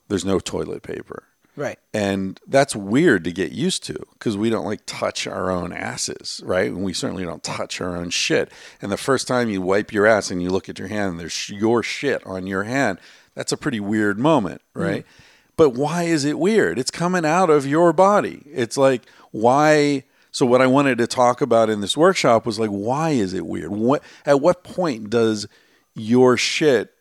There's 0.09 0.25
no 0.25 0.41
toilet 0.41 0.83
paper. 0.83 1.25
Right. 1.57 1.79
And 1.93 2.41
that's 2.47 2.77
weird 2.77 3.25
to 3.25 3.33
get 3.33 3.53
used 3.53 3.85
to 3.85 3.95
because 4.15 4.37
we 4.37 4.51
don't 4.51 4.65
like 4.65 4.81
touch 4.87 5.27
our 5.27 5.51
own 5.51 5.73
asses, 5.73 6.41
right? 6.45 6.69
And 6.69 6.83
we 6.83 6.93
certainly 6.93 7.25
don't 7.25 7.43
touch 7.43 7.81
our 7.81 7.97
own 7.97 8.11
shit. 8.11 8.51
And 8.81 8.91
the 8.91 8.97
first 8.97 9.27
time 9.29 9.51
you 9.51 9.61
wipe 9.61 9.93
your 9.93 10.07
ass 10.07 10.31
and 10.31 10.43
you 10.43 10.51
look 10.51 10.69
at 10.69 10.79
your 10.79 10.89
hand 10.89 11.13
and 11.13 11.21
there's 11.21 11.51
your 11.51 11.83
shit 11.83 12.25
on 12.27 12.47
your 12.47 12.63
hand, 12.63 12.99
that's 13.35 13.53
a 13.53 13.57
pretty 13.57 13.81
weird 13.81 14.19
moment, 14.19 14.63
right? 14.75 15.05
Mm. 15.05 15.09
But 15.57 15.71
why 15.71 16.05
is 16.05 16.25
it 16.25 16.39
weird? 16.39 16.79
It's 16.79 16.91
coming 16.91 17.27
out 17.27 17.51
of 17.51 17.67
your 17.67 17.93
body. 17.93 18.43
It's 18.47 18.79
like, 18.79 19.03
why? 19.31 20.05
So, 20.31 20.47
what 20.47 20.63
I 20.63 20.67
wanted 20.67 20.97
to 20.99 21.07
talk 21.07 21.41
about 21.41 21.69
in 21.69 21.81
this 21.81 21.97
workshop 21.97 22.47
was 22.47 22.59
like, 22.59 22.71
why 22.71 23.11
is 23.11 23.35
it 23.35 23.45
weird? 23.45 23.71
What, 23.71 24.03
at 24.25 24.41
what 24.41 24.65
point 24.65 25.11
does 25.11 25.47
your 25.95 26.37
shit 26.37 26.95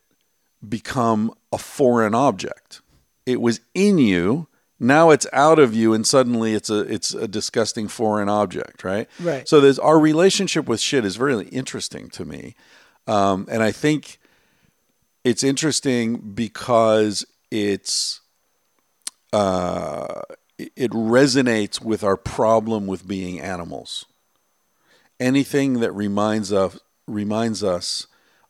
become 0.68 1.34
a 1.54 1.58
foreign 1.58 2.14
object? 2.14 2.82
It 3.26 3.42
was 3.42 3.62
in 3.74 3.98
you. 3.98 4.48
Now 4.80 5.10
it's 5.10 5.28
out 5.34 5.60
of 5.60 5.76
you, 5.76 5.94
and 5.94 6.08
suddenly 6.08 6.54
it's 6.54 6.70
a 6.70 6.82
it's 6.82 7.14
a 7.14 7.28
disgusting 7.28 7.90
foreign 7.90 8.30
object, 8.30 8.84
right? 8.84 9.10
Right. 9.20 9.48
So 9.48 9.60
there's 9.60 9.80
our 9.80 10.00
relationship 10.00 10.68
with 10.68 10.80
shit 10.80 11.04
is 11.04 11.20
really 11.20 11.48
interesting 11.48 12.10
to 12.12 12.24
me, 12.24 12.56
um, 13.06 13.46
and 13.52 13.62
I 13.62 13.72
think 13.72 14.20
it's 15.26 15.44
interesting 15.44 16.34
because 16.34 17.26
it's 17.52 18.22
uh, 19.34 20.22
it 20.58 20.92
resonates 20.92 21.82
with 21.82 22.04
our 22.04 22.18
problem 22.18 22.88
with 22.88 23.08
being 23.08 23.40
animals. 23.40 24.06
Anything 25.20 25.82
that 25.82 25.92
reminds 25.92 26.54
us 26.54 26.80
reminds 27.06 27.64
us 27.64 28.08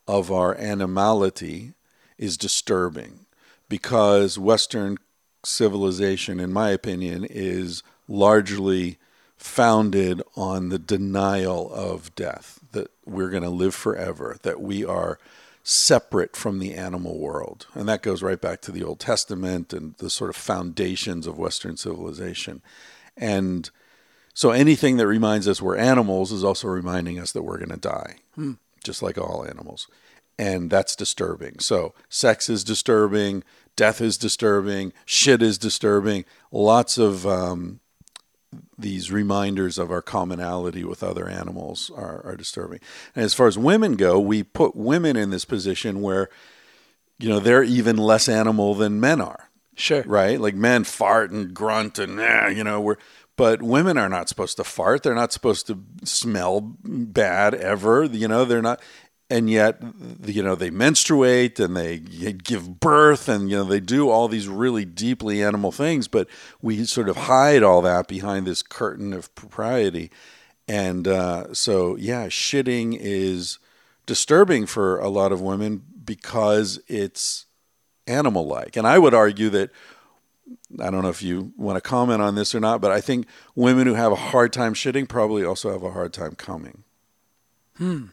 of 0.07 0.31
our 0.31 0.55
animality 0.55 1.73
is 2.17 2.37
disturbing 2.37 3.25
because 3.69 4.37
Western 4.37 4.97
civilization, 5.45 6.39
in 6.39 6.51
my 6.51 6.71
opinion, 6.71 7.25
is 7.29 7.83
largely 8.07 8.97
founded 9.37 10.21
on 10.35 10.69
the 10.69 10.79
denial 10.79 11.71
of 11.73 12.13
death, 12.15 12.59
that 12.73 12.91
we're 13.05 13.29
going 13.29 13.43
to 13.43 13.49
live 13.49 13.73
forever, 13.73 14.37
that 14.41 14.59
we 14.59 14.83
are 14.83 15.17
separate 15.63 16.35
from 16.35 16.59
the 16.59 16.73
animal 16.73 17.19
world. 17.19 17.67
And 17.73 17.87
that 17.87 18.01
goes 18.01 18.21
right 18.21 18.41
back 18.41 18.59
to 18.61 18.71
the 18.71 18.83
Old 18.83 18.99
Testament 18.99 19.71
and 19.71 19.95
the 19.97 20.09
sort 20.09 20.29
of 20.29 20.35
foundations 20.35 21.27
of 21.27 21.37
Western 21.37 21.77
civilization. 21.77 22.61
And 23.15 23.69
so 24.33 24.51
anything 24.51 24.97
that 24.97 25.07
reminds 25.07 25.47
us 25.47 25.61
we're 25.61 25.77
animals 25.77 26.31
is 26.31 26.43
also 26.43 26.67
reminding 26.67 27.19
us 27.19 27.31
that 27.33 27.43
we're 27.43 27.57
going 27.57 27.69
to 27.69 27.77
die, 27.77 28.17
hmm. 28.35 28.53
just 28.83 29.01
like 29.01 29.17
all 29.17 29.45
animals. 29.45 29.87
And 30.39 30.69
that's 30.69 30.95
disturbing. 30.95 31.59
So 31.59 31.93
sex 32.07 32.47
is 32.49 32.63
disturbing, 32.63 33.43
death 33.75 33.99
is 33.99 34.17
disturbing, 34.17 34.93
shit 35.03 35.41
is 35.41 35.57
disturbing. 35.57 36.23
Lots 36.49 36.97
of 36.97 37.27
um, 37.27 37.81
these 38.77 39.11
reminders 39.11 39.77
of 39.77 39.91
our 39.91 40.01
commonality 40.01 40.85
with 40.85 41.03
other 41.03 41.27
animals 41.27 41.91
are, 41.93 42.25
are 42.25 42.37
disturbing. 42.37 42.79
And 43.13 43.25
as 43.25 43.33
far 43.33 43.47
as 43.47 43.57
women 43.57 43.97
go, 43.97 44.17
we 44.17 44.43
put 44.43 44.77
women 44.77 45.17
in 45.17 45.29
this 45.29 45.43
position 45.43 46.01
where, 46.01 46.29
you 47.17 47.27
know, 47.27 47.41
they're 47.41 47.61
even 47.63 47.97
less 47.97 48.29
animal 48.29 48.75
than 48.75 49.01
men 49.01 49.19
are. 49.19 49.49
Sure. 49.75 50.03
Right? 50.03 50.39
Like 50.39 50.55
men 50.55 50.85
fart 50.85 51.31
and 51.31 51.53
grunt 51.53 51.99
and, 51.99 52.17
eh, 52.17 52.49
you 52.49 52.63
know, 52.63 52.79
we're, 52.79 52.97
but 53.35 53.61
women 53.61 53.97
are 53.97 54.09
not 54.09 54.27
supposed 54.27 54.57
to 54.57 54.63
fart. 54.63 55.03
They're 55.03 55.15
not 55.15 55.31
supposed 55.31 55.67
to 55.67 55.83
smell 56.03 56.75
bad 56.83 57.53
ever. 57.53 58.03
You 58.03 58.27
know, 58.27 58.43
they're 58.45 58.61
not 58.61 58.81
and 59.29 59.49
yet 59.49 59.81
you 60.25 60.41
know 60.41 60.55
they 60.55 60.69
menstruate 60.69 61.59
and 61.59 61.75
they 61.75 61.99
give 61.99 62.79
birth 62.79 63.29
and 63.29 63.49
you 63.49 63.57
know 63.57 63.63
they 63.63 63.79
do 63.79 64.09
all 64.09 64.27
these 64.27 64.47
really 64.47 64.85
deeply 64.85 65.43
animal 65.43 65.71
things 65.71 66.07
but 66.07 66.27
we 66.61 66.83
sort 66.85 67.09
of 67.09 67.15
hide 67.15 67.63
all 67.63 67.81
that 67.81 68.07
behind 68.07 68.47
this 68.47 68.61
curtain 68.61 69.13
of 69.13 69.33
propriety 69.35 70.09
and 70.67 71.07
uh, 71.07 71.53
so 71.53 71.95
yeah 71.97 72.27
shitting 72.27 72.97
is 72.99 73.59
disturbing 74.05 74.65
for 74.65 74.99
a 74.99 75.09
lot 75.09 75.31
of 75.31 75.41
women 75.41 75.83
because 76.03 76.79
it's 76.87 77.45
animal 78.07 78.47
like 78.47 78.75
and 78.75 78.87
i 78.87 78.97
would 78.97 79.13
argue 79.13 79.49
that 79.49 79.69
I 80.79 80.89
don't 80.89 81.03
know 81.03 81.09
if 81.09 81.21
you 81.21 81.53
want 81.57 81.77
to 81.77 81.81
comment 81.81 82.21
on 82.21 82.35
this 82.35 82.53
or 82.53 82.59
not, 82.59 82.81
but 82.81 82.91
I 82.91 83.01
think 83.01 83.27
women 83.55 83.87
who 83.87 83.93
have 83.93 84.11
a 84.11 84.15
hard 84.15 84.51
time 84.51 84.73
shitting 84.73 85.07
probably 85.07 85.43
also 85.43 85.71
have 85.71 85.83
a 85.83 85.91
hard 85.91 86.13
time 86.13 86.33
coming. 86.33 86.83
Hmm. 87.77 88.05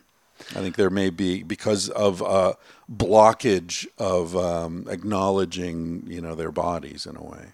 I 0.51 0.61
think 0.61 0.77
there 0.77 0.91
may 0.91 1.11
be 1.11 1.43
because 1.43 1.89
of 1.91 2.21
a 2.21 2.57
blockage 2.91 3.87
of 3.99 4.37
um, 4.37 4.87
acknowledging, 4.89 6.05
you 6.07 6.21
know, 6.21 6.35
their 6.35 6.53
bodies 6.53 7.07
in 7.07 7.17
a 7.17 7.23
way. 7.23 7.47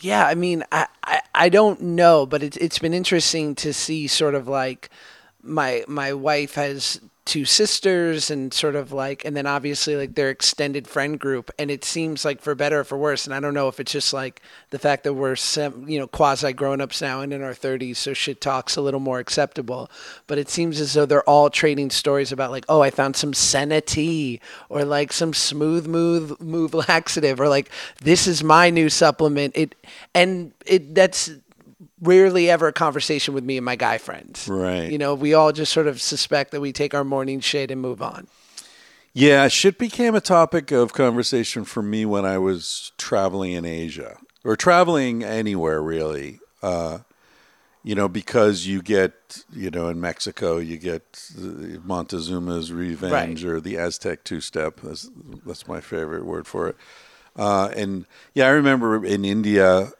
Yeah, 0.00 0.26
I 0.26 0.34
mean, 0.34 0.62
I, 0.72 0.86
I, 1.04 1.20
I 1.34 1.48
don't 1.48 1.80
know, 1.80 2.26
but 2.26 2.42
it's 2.42 2.56
it's 2.58 2.78
been 2.78 2.92
interesting 2.92 3.54
to 3.56 3.72
see 3.72 4.06
sort 4.06 4.34
of 4.34 4.46
like 4.46 4.90
my 5.42 5.84
my 5.88 6.12
wife 6.12 6.54
has 6.54 7.00
two 7.26 7.44
sisters 7.44 8.30
and 8.30 8.54
sort 8.54 8.74
of 8.74 8.92
like 8.92 9.24
and 9.24 9.36
then 9.36 9.46
obviously 9.46 9.96
like 9.96 10.14
their 10.14 10.30
extended 10.30 10.88
friend 10.88 11.18
group 11.20 11.50
and 11.58 11.70
it 11.70 11.84
seems 11.84 12.24
like 12.24 12.40
for 12.40 12.54
better 12.54 12.80
or 12.80 12.84
for 12.84 12.96
worse 12.96 13.26
and 13.26 13.34
i 13.34 13.40
don't 13.40 13.52
know 13.52 13.68
if 13.68 13.78
it's 13.78 13.92
just 13.92 14.12
like 14.12 14.40
the 14.70 14.78
fact 14.78 15.04
that 15.04 15.12
we're 15.12 15.36
sem- 15.36 15.88
you 15.88 15.98
know 15.98 16.06
quasi 16.06 16.52
grown-ups 16.52 17.02
now 17.02 17.20
and 17.20 17.32
in 17.32 17.42
our 17.42 17.52
30s 17.52 17.96
so 17.96 18.14
shit 18.14 18.40
talks 18.40 18.76
a 18.76 18.80
little 18.80 19.00
more 19.00 19.18
acceptable 19.18 19.90
but 20.26 20.38
it 20.38 20.48
seems 20.48 20.80
as 20.80 20.94
though 20.94 21.04
they're 21.04 21.28
all 21.28 21.50
trading 21.50 21.90
stories 21.90 22.32
about 22.32 22.50
like 22.50 22.64
oh 22.68 22.80
i 22.80 22.90
found 22.90 23.16
some 23.16 23.34
senna 23.34 23.80
tea 23.80 24.40
or 24.68 24.84
like 24.84 25.12
some 25.12 25.34
smooth 25.34 25.86
move 25.86 26.40
move 26.40 26.72
laxative 26.74 27.40
or 27.40 27.48
like 27.48 27.70
this 28.02 28.26
is 28.26 28.44
my 28.44 28.70
new 28.70 28.88
supplement. 28.88 29.56
It 29.56 29.74
and 30.14 30.52
it 30.64 30.94
that's 30.94 31.30
rarely 32.00 32.50
ever 32.50 32.68
a 32.68 32.72
conversation 32.72 33.32
with 33.32 33.44
me 33.44 33.56
and 33.56 33.64
my 33.64 33.76
guy 33.76 33.98
friends. 33.98 34.46
Right. 34.48 34.90
You 34.90 34.98
know, 34.98 35.14
we 35.14 35.34
all 35.34 35.52
just 35.52 35.72
sort 35.72 35.86
of 35.86 36.00
suspect 36.00 36.50
that 36.50 36.60
we 36.60 36.72
take 36.72 36.94
our 36.94 37.04
morning 37.04 37.40
shit 37.40 37.70
and 37.70 37.80
move 37.80 38.02
on. 38.02 38.26
Yeah, 39.12 39.48
shit 39.48 39.78
became 39.78 40.14
a 40.14 40.20
topic 40.20 40.70
of 40.72 40.92
conversation 40.92 41.64
for 41.64 41.82
me 41.82 42.04
when 42.04 42.26
I 42.26 42.36
was 42.36 42.92
traveling 42.98 43.52
in 43.52 43.64
Asia 43.64 44.18
or 44.44 44.56
traveling 44.56 45.24
anywhere 45.24 45.80
really. 45.80 46.40
Uh, 46.62 46.98
you 47.82 47.94
know, 47.94 48.08
because 48.08 48.66
you 48.66 48.82
get, 48.82 49.44
you 49.52 49.70
know, 49.70 49.88
in 49.88 50.00
Mexico, 50.00 50.58
you 50.58 50.76
get 50.76 51.12
Montezuma's 51.38 52.72
Revenge 52.72 53.44
right. 53.44 53.52
or 53.52 53.60
the 53.60 53.78
Aztec 53.78 54.24
two 54.24 54.40
step. 54.40 54.80
That's, 54.82 55.08
that's 55.46 55.68
my 55.68 55.80
favorite 55.80 56.26
word 56.26 56.48
for 56.48 56.68
it. 56.68 56.76
Uh, 57.36 57.70
and 57.76 58.04
yeah, 58.34 58.46
I 58.46 58.50
remember 58.50 59.04
in 59.04 59.24
India, 59.24 59.92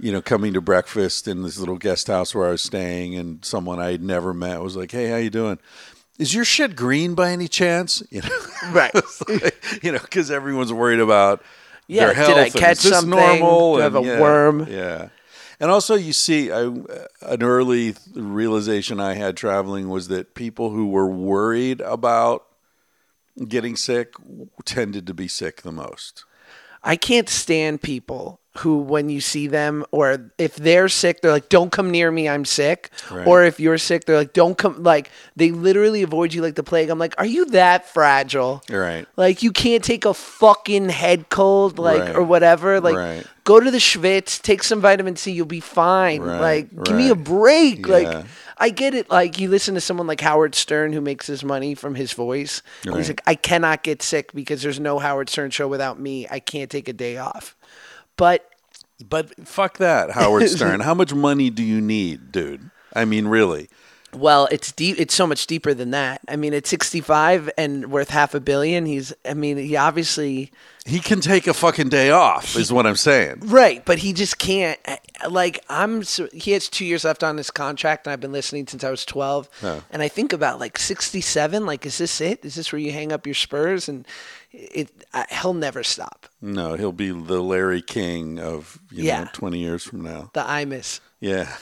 you 0.00 0.12
know, 0.12 0.20
coming 0.20 0.52
to 0.54 0.60
breakfast 0.60 1.28
in 1.28 1.42
this 1.42 1.58
little 1.58 1.76
guest 1.76 2.08
house 2.08 2.34
where 2.34 2.46
I 2.46 2.50
was 2.50 2.62
staying, 2.62 3.14
and 3.14 3.44
someone 3.44 3.78
I 3.78 3.92
had 3.92 4.02
never 4.02 4.34
met 4.34 4.60
was 4.60 4.76
like, 4.76 4.90
"Hey, 4.90 5.08
how 5.08 5.16
you 5.16 5.30
doing?" 5.30 5.58
Is 6.18 6.32
your 6.32 6.44
shit 6.44 6.76
green 6.76 7.14
by 7.14 7.30
any 7.30 7.48
chance? 7.48 8.02
You 8.10 8.22
know, 8.22 8.46
right? 8.72 8.94
like, 9.28 9.82
you 9.82 9.92
know, 9.92 9.98
because 9.98 10.30
everyone's 10.30 10.72
worried 10.72 11.00
about 11.00 11.42
yeah, 11.86 12.06
their 12.06 12.14
health. 12.14 12.28
Did 12.34 12.38
I 12.38 12.50
catch 12.50 12.78
something? 12.78 13.10
Normal? 13.10 13.74
Do 13.74 13.80
I 13.80 13.84
have 13.84 13.96
a 13.96 14.02
yeah, 14.02 14.20
worm? 14.20 14.66
Yeah. 14.68 15.08
And 15.60 15.70
also, 15.70 15.94
you 15.94 16.12
see, 16.12 16.50
I, 16.50 16.62
an 17.22 17.42
early 17.42 17.94
realization 18.14 19.00
I 19.00 19.14
had 19.14 19.36
traveling 19.36 19.88
was 19.88 20.08
that 20.08 20.34
people 20.34 20.70
who 20.70 20.88
were 20.88 21.08
worried 21.08 21.80
about 21.80 22.44
getting 23.48 23.76
sick 23.76 24.14
tended 24.64 25.06
to 25.06 25.14
be 25.14 25.28
sick 25.28 25.62
the 25.62 25.72
most. 25.72 26.24
I 26.82 26.96
can't 26.96 27.28
stand 27.28 27.82
people 27.82 28.40
who 28.58 28.78
when 28.78 29.08
you 29.08 29.20
see 29.20 29.46
them 29.46 29.84
or 29.90 30.30
if 30.38 30.54
they're 30.56 30.88
sick 30.88 31.20
they're 31.20 31.32
like 31.32 31.48
don't 31.48 31.72
come 31.72 31.90
near 31.90 32.10
me 32.10 32.28
i'm 32.28 32.44
sick 32.44 32.90
right. 33.10 33.26
or 33.26 33.42
if 33.42 33.58
you're 33.58 33.78
sick 33.78 34.04
they're 34.04 34.16
like 34.16 34.32
don't 34.32 34.56
come 34.58 34.82
like 34.82 35.10
they 35.34 35.50
literally 35.50 36.02
avoid 36.02 36.32
you 36.32 36.40
like 36.40 36.54
the 36.54 36.62
plague 36.62 36.88
i'm 36.88 36.98
like 36.98 37.14
are 37.18 37.26
you 37.26 37.44
that 37.46 37.88
fragile 37.88 38.62
right 38.70 39.06
like 39.16 39.42
you 39.42 39.50
can't 39.50 39.82
take 39.82 40.04
a 40.04 40.14
fucking 40.14 40.88
head 40.88 41.28
cold 41.30 41.78
like 41.78 42.00
right. 42.00 42.16
or 42.16 42.22
whatever 42.22 42.80
like 42.80 42.96
right. 42.96 43.26
go 43.42 43.60
to 43.60 43.70
the 43.70 43.78
Schwitz, 43.78 44.40
take 44.40 44.62
some 44.62 44.80
vitamin 44.80 45.16
C, 45.16 45.32
you'll 45.32 45.46
be 45.46 45.60
fine. 45.60 46.24
Like, 46.24 46.84
give 46.84 46.96
me 46.96 47.10
a 47.10 47.14
break. 47.14 47.86
Yeah. 47.86 47.92
Like, 47.92 48.26
I 48.56 48.70
get 48.70 48.94
it. 48.94 49.10
Like, 49.10 49.38
you 49.38 49.48
listen 49.48 49.74
to 49.74 49.80
someone 49.80 50.06
like 50.06 50.20
Howard 50.20 50.54
Stern 50.54 50.92
who 50.92 51.00
makes 51.00 51.26
his 51.26 51.44
money 51.44 51.74
from 51.74 51.94
his 51.94 52.12
voice. 52.12 52.62
He's 52.82 53.08
like, 53.08 53.22
I 53.26 53.34
cannot 53.34 53.82
get 53.82 54.02
sick 54.02 54.32
because 54.32 54.62
there's 54.62 54.80
no 54.80 54.98
Howard 54.98 55.28
Stern 55.28 55.50
show 55.50 55.68
without 55.68 56.00
me. 56.00 56.26
I 56.30 56.40
can't 56.40 56.70
take 56.70 56.88
a 56.88 56.92
day 56.92 57.18
off. 57.18 57.56
But 58.16 58.48
But 59.08 59.46
fuck 59.46 59.78
that, 59.78 60.10
Howard 60.12 60.48
Stern. 60.48 60.80
How 60.80 60.94
much 60.94 61.14
money 61.14 61.50
do 61.50 61.62
you 61.62 61.80
need, 61.80 62.32
dude? 62.32 62.70
I 62.94 63.04
mean, 63.04 63.26
really. 63.26 63.68
Well, 64.14 64.48
it's 64.50 64.72
deep. 64.72 64.98
It's 64.98 65.14
so 65.14 65.26
much 65.26 65.46
deeper 65.46 65.74
than 65.74 65.90
that. 65.90 66.20
I 66.28 66.36
mean, 66.36 66.54
at 66.54 66.66
65 66.66 67.50
and 67.58 67.90
worth 67.90 68.10
half 68.10 68.34
a 68.34 68.40
billion, 68.40 68.86
he's. 68.86 69.12
I 69.24 69.34
mean, 69.34 69.56
he 69.56 69.76
obviously 69.76 70.52
He 70.86 71.00
can 71.00 71.20
take 71.20 71.46
a 71.46 71.54
fucking 71.54 71.88
day 71.88 72.10
off, 72.10 72.56
is 72.56 72.72
what 72.72 72.86
I'm 72.86 72.96
saying. 72.96 73.40
right, 73.44 73.84
but 73.84 73.98
he 73.98 74.12
just 74.12 74.38
can't. 74.38 74.78
Like 75.28 75.64
I'm. 75.68 76.02
So, 76.04 76.28
he 76.32 76.52
has 76.52 76.68
two 76.68 76.84
years 76.84 77.04
left 77.04 77.22
on 77.24 77.36
his 77.36 77.50
contract, 77.50 78.06
and 78.06 78.12
I've 78.12 78.20
been 78.20 78.32
listening 78.32 78.66
since 78.66 78.84
I 78.84 78.90
was 78.90 79.04
12. 79.04 79.48
Oh. 79.62 79.82
And 79.90 80.02
I 80.02 80.08
think 80.08 80.32
about 80.32 80.60
like 80.60 80.78
67. 80.78 81.66
Like, 81.66 81.86
is 81.86 81.98
this 81.98 82.20
it? 82.20 82.44
Is 82.44 82.54
this 82.54 82.72
where 82.72 82.78
you 82.80 82.92
hang 82.92 83.12
up 83.12 83.26
your 83.26 83.34
spurs? 83.34 83.88
And 83.88 84.06
it. 84.52 84.90
I, 85.12 85.26
he'll 85.40 85.54
never 85.54 85.82
stop. 85.82 86.26
No, 86.42 86.74
he'll 86.74 86.92
be 86.92 87.10
the 87.10 87.42
Larry 87.42 87.80
King 87.82 88.38
of 88.38 88.78
you 88.90 89.04
Yeah. 89.04 89.24
know 89.24 89.30
20 89.32 89.58
years 89.58 89.82
from 89.84 90.02
now. 90.02 90.30
The 90.34 90.42
Imus. 90.42 91.00
Yeah. 91.20 91.56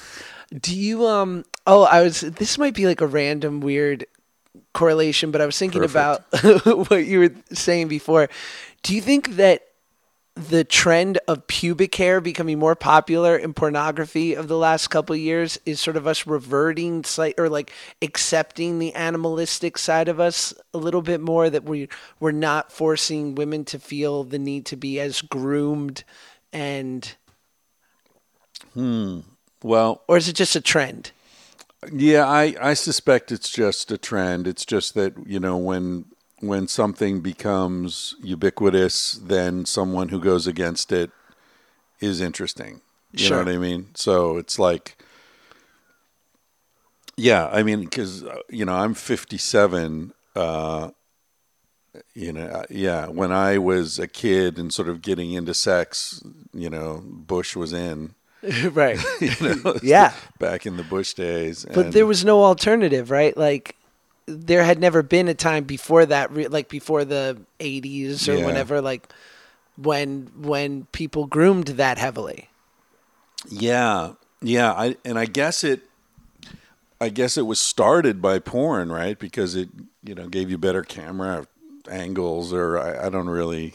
Do 0.61 0.77
you 0.77 1.07
um 1.07 1.45
oh 1.67 1.85
I 1.85 2.03
was 2.03 2.21
this 2.21 2.59
might 2.59 2.75
be 2.75 2.87
like 2.87 3.01
a 3.01 3.07
random 3.07 3.61
weird 3.61 4.07
correlation, 4.75 5.31
but 5.31 5.41
I 5.41 5.47
was 5.47 5.59
thinking 5.59 5.83
Perfect. 5.83 6.25
about 6.35 6.65
what 6.91 7.07
you 7.07 7.21
were 7.21 7.33
saying 7.53 7.89
before. 7.89 8.29
Do 8.83 8.95
you 8.95 9.01
think 9.01 9.37
that 9.37 9.63
the 10.35 10.65
trend 10.65 11.19
of 11.29 11.47
pubic 11.47 11.95
hair 11.95 12.21
becoming 12.21 12.59
more 12.59 12.75
popular 12.75 13.37
in 13.37 13.53
pornography 13.53 14.35
of 14.35 14.49
the 14.49 14.57
last 14.57 14.89
couple 14.89 15.15
of 15.15 15.21
years 15.21 15.59
is 15.67 15.79
sort 15.81 15.97
of 15.97 16.07
us 16.07 16.27
reverting 16.27 17.05
slight 17.05 17.35
or 17.39 17.51
like 17.51 17.71
accepting 18.01 18.79
the 18.79 18.95
animalistic 18.95 19.77
side 19.77 20.09
of 20.09 20.19
us 20.21 20.55
a 20.73 20.79
little 20.79 21.03
bit 21.03 21.21
more 21.21 21.51
that 21.51 21.65
we 21.65 21.87
we're 22.19 22.33
not 22.33 22.73
forcing 22.73 23.35
women 23.35 23.65
to 23.65 23.79
feel 23.79 24.25
the 24.25 24.39
need 24.39 24.65
to 24.65 24.77
be 24.77 24.99
as 24.99 25.21
groomed 25.21 26.03
and 26.53 27.17
hmm 28.75 29.21
Well, 29.63 30.03
or 30.09 30.17
is 30.17 30.29
it 30.29 30.35
just 30.37 30.57
a 30.57 30.61
trend? 30.61 31.13
Yeah, 31.91 32.27
I, 32.29 32.55
I 32.61 32.75
suspect 32.75 33.33
it's 33.33 33.51
just 33.51 33.91
a 33.91 33.99
trend. 33.99 34.47
It's 34.47 34.65
just 34.65 34.95
that, 34.95 35.15
you 35.27 35.41
know, 35.41 35.57
when 35.57 36.07
when 36.41 36.67
something 36.67 37.21
becomes 37.21 38.15
ubiquitous, 38.23 39.13
then 39.13 39.65
someone 39.65 40.09
who 40.09 40.21
goes 40.21 40.47
against 40.47 40.91
it 40.91 41.11
is 42.01 42.21
interesting. 42.21 42.83
You 43.13 43.29
Sure. 43.29 43.31
know 43.31 43.39
what 43.39 43.49
I 43.49 43.59
mean? 43.59 43.89
So 43.95 44.39
it's 44.39 44.59
like 44.59 44.97
Yeah, 47.17 47.49
I 47.49 47.63
mean 47.63 47.87
cuz 47.89 48.25
you 48.49 48.65
know, 48.65 48.75
I'm 48.75 48.95
57 48.95 50.13
uh 50.35 50.91
you 52.15 52.33
know, 52.33 52.47
uh, 52.47 52.65
yeah, 52.71 53.07
when 53.09 53.33
I 53.33 53.59
was 53.59 53.99
a 53.99 54.09
kid 54.09 54.59
and 54.59 54.73
sort 54.73 54.89
of 54.89 55.03
getting 55.03 55.33
into 55.33 55.55
sex, 55.55 56.23
you 56.53 56.71
know, 56.71 57.03
Bush 57.05 57.55
was 57.55 57.73
in, 57.73 58.15
right. 58.73 58.99
you 59.21 59.31
know, 59.63 59.75
Yeah. 59.83 60.13
back 60.39 60.67
in 60.67 60.77
the 60.77 60.83
Bush 60.83 61.15
days. 61.15 61.65
But 61.73 61.87
and- 61.87 61.93
there 61.93 62.07
was 62.07 62.25
no 62.25 62.43
alternative, 62.45 63.11
right? 63.11 63.37
Like 63.37 63.77
there 64.27 64.63
had 64.65 64.79
never 64.81 65.03
been 65.03 65.29
a 65.29 65.35
time 65.35 65.65
before 65.65 66.07
that, 66.07 66.31
re- 66.33 66.49
like 66.49 66.69
before 66.69 67.05
the 67.05 67.39
'80s 67.61 68.29
or 68.29 68.37
Yeah. 68.39 68.47
whenever, 68.47 68.81
like 68.81 69.09
when 69.77 70.31
when 70.37 70.87
people 70.93 71.27
groomed 71.27 71.67
that 71.69 71.99
heavily. 71.99 72.49
Yeah, 73.49 74.13
yeah. 74.41 74.73
I 74.73 74.97
and 75.05 75.19
I 75.19 75.25
guess 75.27 75.65
it, 75.65 75.81
I 77.01 77.09
guess 77.09 77.37
it 77.37 77.43
was 77.47 77.61
started 77.61 78.23
by 78.23 78.39
porn, 78.39 78.93
right? 78.93 79.19
Because 79.19 79.57
it, 79.57 79.69
you 80.05 80.15
know, 80.15 80.29
gave 80.29 80.51
you 80.51 80.59
better 80.59 80.83
camera 80.83 81.47
angles, 81.91 82.53
or 82.53 82.79
I, 82.79 83.07
I 83.07 83.09
don't 83.11 83.29
really, 83.29 83.75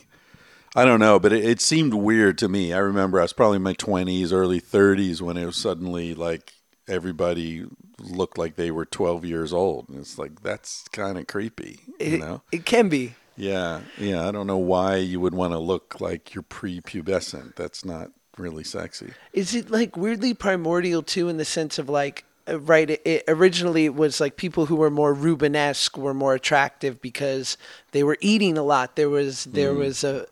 I 0.78 0.86
don't 0.86 1.00
know, 1.00 1.20
but 1.20 1.34
it, 1.34 1.44
it 1.44 1.60
seemed 1.60 1.96
weird 1.96 2.38
to 2.38 2.48
me. 2.48 2.72
I 2.72 2.78
remember 2.78 3.20
I 3.20 3.24
was 3.24 3.34
probably 3.34 3.56
in 3.56 3.64
my 3.64 3.74
twenties, 3.74 4.32
early 4.32 4.60
thirties 4.60 5.24
when 5.24 5.36
it 5.36 5.46
was 5.46 5.58
suddenly 5.58 6.14
like 6.14 6.54
everybody 6.88 7.66
looked 8.00 8.38
like 8.38 8.58
they 8.58 8.70
were 8.70 8.86
twelve 8.86 9.26
years 9.26 9.52
old, 9.52 9.90
and 9.90 9.98
it's 9.98 10.20
like 10.20 10.44
that's 10.44 10.88
kind 10.90 11.18
of 11.18 11.26
creepy, 11.26 11.80
you 12.00 12.06
It, 12.16 12.20
know? 12.20 12.42
it 12.52 12.66
can 12.66 12.90
be. 12.90 13.16
Yeah, 13.36 13.82
yeah. 13.98 14.28
I 14.28 14.32
don't 14.32 14.46
know 14.46 14.58
why 14.58 14.98
you 14.98 15.20
would 15.20 15.34
want 15.34 15.54
to 15.54 15.60
look 15.60 16.00
like 16.00 16.36
you're 16.36 16.44
prepubescent. 16.44 17.56
That's 17.56 17.84
not 17.84 18.12
really 18.38 18.64
sexy. 18.64 19.14
Is 19.34 19.56
it 19.56 19.72
like 19.72 19.98
weirdly 19.98 20.36
primordial 20.36 21.02
too, 21.02 21.28
in 21.28 21.38
the 21.38 21.46
sense 21.46 21.80
of 21.80 21.90
like, 21.90 22.24
uh, 22.48 22.60
right? 22.60 22.90
It, 23.04 23.24
originally 23.28 23.86
it 23.86 23.96
was 23.96 24.20
like 24.20 24.38
people 24.38 24.68
who 24.68 24.76
were 24.76 24.92
more 24.92 25.16
Rubenesque 25.16 25.98
were 25.98 26.14
more 26.14 26.36
attractive 26.36 27.02
because 27.02 27.58
they 27.94 28.04
were 28.04 28.18
eating 28.22 28.60
a 28.60 28.64
lot. 28.64 28.96
There 28.96 29.10
was 29.10 29.46
there 29.46 29.74
was 29.74 30.04
a 30.04 30.28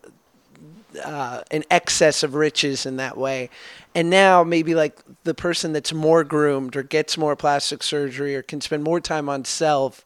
uh, 1.04 1.44
an 1.52 1.64
excess 1.70 2.24
of 2.24 2.36
riches 2.36 2.86
in 2.86 2.98
that 2.98 3.18
way. 3.18 3.50
And 3.94 4.10
now 4.10 4.44
maybe 4.44 4.76
like 4.76 5.00
the 5.24 5.34
person 5.34 5.74
that's 5.74 5.94
more 5.94 6.24
groomed 6.24 6.76
or 6.76 6.84
gets 6.84 7.18
more 7.18 7.36
plastic 7.36 7.84
surgery 7.84 8.36
or 8.36 8.42
can 8.42 8.62
spend 8.62 8.84
more 8.84 9.00
time 9.00 9.30
on 9.30 9.46
self 9.46 10.04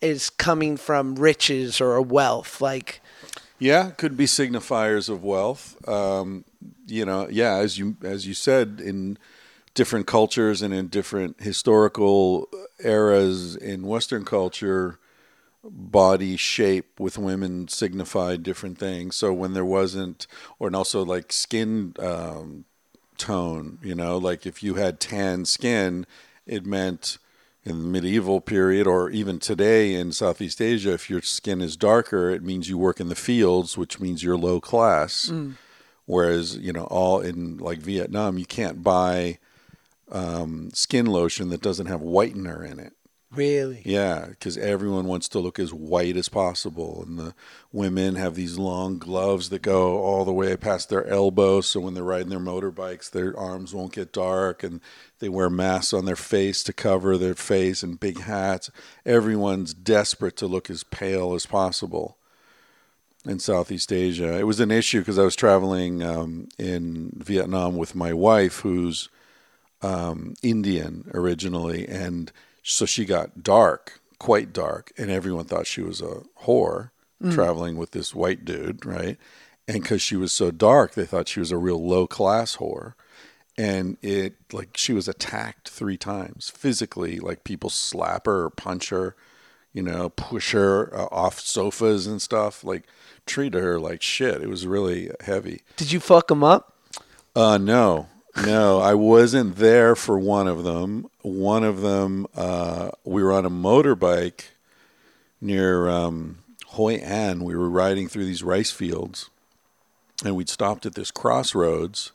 is 0.00 0.30
coming 0.30 0.76
from 0.76 1.16
riches 1.16 1.80
or 1.80 1.96
a 1.96 2.02
wealth. 2.02 2.60
Like, 2.60 3.00
Yeah, 3.58 3.90
could 3.90 4.16
be 4.16 4.26
signifiers 4.26 5.08
of 5.08 5.24
wealth. 5.24 5.76
Um, 5.88 6.44
you 6.86 7.04
know, 7.04 7.28
yeah, 7.30 7.56
as 7.56 7.78
you 7.78 7.96
as 8.02 8.26
you 8.26 8.34
said, 8.34 8.80
in 8.84 9.18
different 9.74 10.06
cultures 10.06 10.62
and 10.62 10.72
in 10.72 10.88
different 10.88 11.40
historical 11.40 12.48
eras 12.82 13.56
in 13.56 13.86
Western 13.86 14.24
culture, 14.24 14.98
body 15.70 16.36
shape 16.36 16.98
with 17.00 17.18
women 17.18 17.68
signified 17.68 18.42
different 18.42 18.78
things. 18.78 19.16
So 19.16 19.32
when 19.32 19.52
there 19.52 19.64
wasn't, 19.64 20.26
or 20.58 20.66
and 20.66 20.76
also 20.76 21.04
like 21.04 21.32
skin 21.32 21.94
um, 21.98 22.64
tone, 23.18 23.78
you 23.82 23.94
know, 23.94 24.18
like 24.18 24.46
if 24.46 24.62
you 24.62 24.74
had 24.74 25.00
tan 25.00 25.44
skin, 25.44 26.06
it 26.46 26.64
meant 26.64 27.18
in 27.64 27.78
the 27.82 27.88
medieval 27.88 28.40
period 28.40 28.86
or 28.86 29.10
even 29.10 29.40
today 29.40 29.94
in 29.94 30.12
Southeast 30.12 30.62
Asia, 30.62 30.92
if 30.92 31.10
your 31.10 31.20
skin 31.20 31.60
is 31.60 31.76
darker, 31.76 32.30
it 32.30 32.42
means 32.42 32.68
you 32.68 32.78
work 32.78 33.00
in 33.00 33.08
the 33.08 33.16
fields, 33.16 33.76
which 33.76 33.98
means 33.98 34.22
you're 34.22 34.36
low 34.36 34.60
class. 34.60 35.28
Whereas, 36.04 36.56
you 36.56 36.72
know, 36.72 36.84
all 36.84 37.20
in 37.20 37.56
like 37.58 37.78
Vietnam, 37.78 38.38
you 38.38 38.46
can't 38.46 38.84
buy 38.84 39.38
um, 40.12 40.70
skin 40.72 41.06
lotion 41.06 41.48
that 41.48 41.60
doesn't 41.60 41.86
have 41.86 42.00
whitener 42.00 42.64
in 42.64 42.78
it. 42.78 42.92
Really? 43.34 43.82
Yeah, 43.84 44.26
because 44.28 44.56
everyone 44.56 45.06
wants 45.06 45.28
to 45.30 45.38
look 45.38 45.58
as 45.58 45.72
white 45.72 46.16
as 46.16 46.28
possible, 46.28 47.02
and 47.06 47.18
the 47.18 47.34
women 47.72 48.14
have 48.16 48.34
these 48.34 48.58
long 48.58 48.98
gloves 48.98 49.48
that 49.50 49.62
go 49.62 49.98
all 49.98 50.24
the 50.24 50.32
way 50.32 50.56
past 50.56 50.88
their 50.88 51.06
elbows, 51.06 51.66
so 51.66 51.80
when 51.80 51.94
they're 51.94 52.04
riding 52.04 52.30
their 52.30 52.38
motorbikes, 52.38 53.10
their 53.10 53.36
arms 53.38 53.74
won't 53.74 53.92
get 53.92 54.12
dark, 54.12 54.62
and 54.62 54.80
they 55.18 55.28
wear 55.28 55.50
masks 55.50 55.92
on 55.92 56.04
their 56.04 56.16
face 56.16 56.62
to 56.62 56.72
cover 56.72 57.16
their 57.16 57.34
face 57.34 57.82
and 57.82 58.00
big 58.00 58.20
hats. 58.20 58.70
Everyone's 59.04 59.74
desperate 59.74 60.36
to 60.36 60.46
look 60.46 60.70
as 60.70 60.84
pale 60.84 61.34
as 61.34 61.46
possible 61.46 62.16
in 63.26 63.38
Southeast 63.38 63.92
Asia. 63.92 64.38
It 64.38 64.44
was 64.44 64.60
an 64.60 64.70
issue 64.70 65.00
because 65.00 65.18
I 65.18 65.24
was 65.24 65.36
traveling 65.36 66.02
um, 66.02 66.48
in 66.58 67.12
Vietnam 67.16 67.76
with 67.76 67.94
my 67.94 68.12
wife, 68.12 68.60
who's 68.60 69.08
um, 69.82 70.34
Indian 70.42 71.10
originally, 71.12 71.86
and 71.88 72.32
so 72.68 72.84
she 72.84 73.04
got 73.04 73.42
dark, 73.42 74.00
quite 74.18 74.52
dark, 74.52 74.92
and 74.98 75.10
everyone 75.10 75.44
thought 75.44 75.66
she 75.66 75.82
was 75.82 76.00
a 76.00 76.22
whore 76.42 76.90
traveling 77.30 77.76
with 77.76 77.92
this 77.92 78.14
white 78.14 78.44
dude, 78.44 78.84
right? 78.84 79.16
And 79.66 79.82
because 79.82 80.02
she 80.02 80.16
was 80.16 80.32
so 80.32 80.50
dark, 80.50 80.94
they 80.94 81.06
thought 81.06 81.28
she 81.28 81.40
was 81.40 81.50
a 81.50 81.56
real 81.56 81.82
low 81.84 82.06
class 82.06 82.56
whore. 82.56 82.94
And 83.56 83.96
it 84.02 84.34
like 84.52 84.76
she 84.76 84.92
was 84.92 85.08
attacked 85.08 85.70
three 85.70 85.96
times 85.96 86.50
physically, 86.50 87.18
like 87.18 87.42
people 87.42 87.70
slap 87.70 88.26
her 88.26 88.44
or 88.44 88.50
punch 88.50 88.90
her, 88.90 89.16
you 89.72 89.82
know, 89.82 90.10
push 90.10 90.52
her 90.52 90.94
uh, 90.94 91.06
off 91.10 91.40
sofas 91.40 92.06
and 92.06 92.20
stuff, 92.20 92.64
like 92.64 92.84
treat 93.24 93.54
her 93.54 93.80
like 93.80 94.02
shit. 94.02 94.42
It 94.42 94.48
was 94.48 94.66
really 94.66 95.10
heavy. 95.20 95.62
Did 95.76 95.90
you 95.90 96.00
fuck 96.00 96.28
them 96.28 96.44
up? 96.44 96.74
Uh, 97.34 97.58
no, 97.58 98.08
no, 98.44 98.80
I 98.80 98.94
wasn't 98.94 99.56
there 99.56 99.96
for 99.96 100.18
one 100.18 100.48
of 100.48 100.64
them. 100.64 101.08
One 101.22 101.64
of 101.64 101.80
them, 101.80 102.26
uh, 102.34 102.90
we 103.04 103.22
were 103.22 103.32
on 103.32 103.46
a 103.46 103.50
motorbike 103.50 104.44
near 105.40 105.88
um, 105.88 106.38
Hoi 106.68 106.96
An. 106.96 107.44
We 107.44 107.56
were 107.56 107.70
riding 107.70 108.08
through 108.08 108.26
these 108.26 108.42
rice 108.42 108.70
fields, 108.70 109.30
and 110.24 110.36
we'd 110.36 110.48
stopped 110.48 110.86
at 110.86 110.94
this 110.94 111.10
crossroads, 111.10 112.12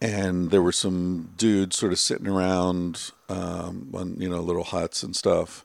and 0.00 0.50
there 0.50 0.62
were 0.62 0.72
some 0.72 1.30
dudes 1.36 1.76
sort 1.76 1.92
of 1.92 1.98
sitting 1.98 2.28
around 2.28 3.10
um, 3.28 3.90
on 3.94 4.16
you 4.20 4.28
know 4.28 4.40
little 4.40 4.64
huts 4.64 5.02
and 5.02 5.16
stuff. 5.16 5.64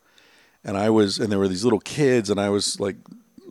And 0.64 0.78
I 0.78 0.90
was, 0.90 1.20
and 1.20 1.32
there 1.32 1.40
were 1.40 1.48
these 1.48 1.64
little 1.64 1.80
kids, 1.80 2.30
and 2.30 2.40
I 2.40 2.50
was 2.50 2.80
like 2.80 2.98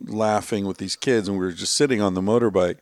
laughing 0.02 0.66
with 0.66 0.78
these 0.78 0.96
kids, 0.96 1.28
and 1.28 1.38
we 1.38 1.44
were 1.44 1.52
just 1.52 1.74
sitting 1.74 2.00
on 2.00 2.14
the 2.14 2.20
motorbike. 2.20 2.78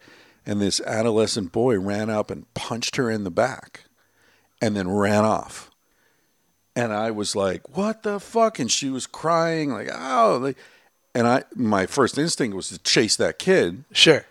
And 0.47 0.61
this 0.61 0.81
adolescent 0.83 1.51
boy 1.53 1.79
ran 1.79 2.09
up 2.09 2.31
and 2.31 2.53
punched 2.55 2.97
her 2.97 3.11
in 3.11 3.25
the 3.25 3.31
back 3.31 3.85
and 4.63 4.77
then 4.77 4.89
ran 4.89 5.25
off. 5.25 5.71
And 6.75 6.93
I 6.93 7.11
was 7.11 7.35
like, 7.35 7.77
"What 7.77 8.03
the 8.03 8.21
fuck?" 8.21 8.59
And 8.59 8.71
she 8.71 8.89
was 8.91 9.07
crying 9.07 9.73
like, 9.73 9.89
"Oh!" 9.93 10.39
Like, 10.41 10.57
and 11.15 11.27
I, 11.27 11.45
my 11.55 11.87
first 11.87 12.17
instinct 12.19 12.55
was 12.55 12.69
to 12.69 12.79
chase 12.79 13.17
that 13.17 13.39
kid, 13.39 13.85
Sure. 13.93 14.27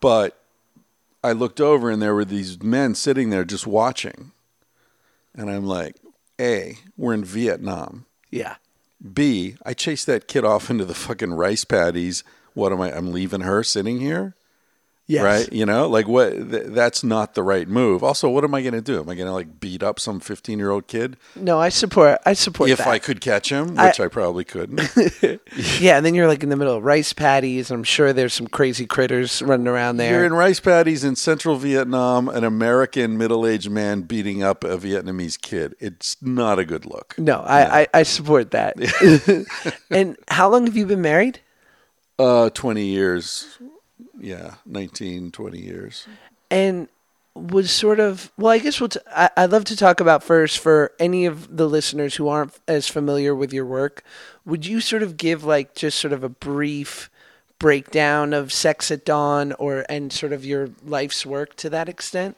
but 0.00 0.40
I 1.22 1.32
looked 1.32 1.60
over 1.60 1.90
and 1.90 2.00
there 2.02 2.14
were 2.14 2.24
these 2.24 2.62
men 2.62 2.94
sitting 2.94 3.30
there 3.30 3.44
just 3.44 3.66
watching, 3.66 4.32
and 5.34 5.50
I'm 5.50 5.66
like, 5.66 5.96
"A, 6.40 6.78
we're 6.96 7.14
in 7.14 7.24
Vietnam. 7.24 8.06
Yeah. 8.30 8.56
B, 9.12 9.56
I 9.64 9.74
chased 9.74 10.06
that 10.06 10.26
kid 10.28 10.44
off 10.46 10.70
into 10.70 10.86
the 10.86 10.94
fucking 10.94 11.34
rice 11.34 11.64
paddies. 11.64 12.24
What 12.54 12.72
am 12.72 12.80
I? 12.80 12.90
I'm 12.96 13.12
leaving 13.12 13.42
her 13.42 13.62
sitting 13.62 14.00
here." 14.00 14.34
Yes. 15.06 15.22
right? 15.22 15.52
You 15.52 15.66
know, 15.66 15.86
like 15.86 16.08
what? 16.08 16.30
Th- 16.30 16.64
that's 16.68 17.04
not 17.04 17.34
the 17.34 17.42
right 17.42 17.68
move. 17.68 18.02
Also, 18.02 18.30
what 18.30 18.42
am 18.42 18.54
I 18.54 18.62
going 18.62 18.72
to 18.72 18.80
do? 18.80 19.00
Am 19.00 19.08
I 19.08 19.14
going 19.14 19.26
to 19.26 19.34
like 19.34 19.60
beat 19.60 19.82
up 19.82 20.00
some 20.00 20.18
15 20.18 20.58
year 20.58 20.70
old 20.70 20.86
kid 20.86 21.18
No, 21.36 21.58
I 21.58 21.68
support. 21.68 22.20
I 22.24 22.32
support 22.32 22.70
if 22.70 22.78
that. 22.78 22.88
I 22.88 22.98
could 22.98 23.20
catch 23.20 23.50
him, 23.50 23.74
which 23.74 24.00
I, 24.00 24.08
probably 24.08 24.44
couldn't? 24.44 24.80
yeah, 25.78 25.98
and 25.98 26.06
then 26.06 26.14
you're 26.14 26.26
like 26.26 26.42
in 26.42 26.48
the 26.48 26.56
middle 26.56 26.74
of 26.74 26.84
rice 26.84 27.12
paddies. 27.12 27.70
I'm 27.70 27.84
sure 27.84 28.14
there's 28.14 28.32
some 28.32 28.46
crazy 28.46 28.86
critters 28.86 29.42
running 29.42 29.68
around 29.68 29.98
there. 29.98 30.12
You're 30.12 30.24
in 30.24 30.32
rice 30.32 30.60
paddies 30.60 31.04
in 31.04 31.16
central 31.16 31.56
Vietnam, 31.56 32.30
an 32.30 32.44
American 32.44 33.18
middle 33.18 33.46
aged 33.46 33.70
man 33.70 34.02
beating 34.02 34.42
up 34.42 34.64
a 34.64 34.78
Vietnamese 34.78 35.38
kid. 35.38 35.74
It's 35.80 36.16
not 36.22 36.58
a 36.58 36.64
good 36.64 36.86
look. 36.86 37.14
no, 37.18 37.40
I, 37.40 37.80
I, 37.82 37.86
I 37.92 38.02
support 38.04 38.52
that. 38.52 38.76
and 39.90 40.16
how 40.28 40.48
long 40.48 40.64
have 40.66 40.76
you 40.76 40.86
been 40.86 41.02
married? 41.02 41.40
Uh, 42.18 42.48
20 42.48 42.84
years. 42.86 43.58
Yeah, 44.20 44.54
19, 44.66 45.30
20 45.32 45.58
years. 45.58 46.06
and 46.50 46.88
was 47.36 47.68
sort 47.72 47.98
of 47.98 48.30
well 48.38 48.52
i 48.52 48.58
guess 48.58 48.78
we'll 48.78 48.88
t- 48.90 49.00
I, 49.10 49.28
i'd 49.38 49.50
love 49.50 49.64
to 49.64 49.76
talk 49.76 49.98
about 49.98 50.22
first 50.22 50.60
for 50.60 50.92
any 51.00 51.26
of 51.26 51.56
the 51.56 51.68
listeners 51.68 52.14
who 52.14 52.28
aren't 52.28 52.56
as 52.68 52.86
familiar 52.86 53.34
with 53.34 53.52
your 53.52 53.66
work 53.66 54.04
would 54.46 54.64
you 54.64 54.80
sort 54.80 55.02
of 55.02 55.16
give 55.16 55.42
like 55.42 55.74
just 55.74 55.98
sort 55.98 56.12
of 56.12 56.22
a 56.22 56.28
brief 56.28 57.10
breakdown 57.58 58.32
of 58.34 58.52
sex 58.52 58.88
at 58.92 59.04
dawn 59.04 59.52
or 59.54 59.84
and 59.88 60.12
sort 60.12 60.32
of 60.32 60.44
your 60.44 60.68
life's 60.84 61.26
work 61.26 61.56
to 61.56 61.68
that 61.68 61.88
extent 61.88 62.36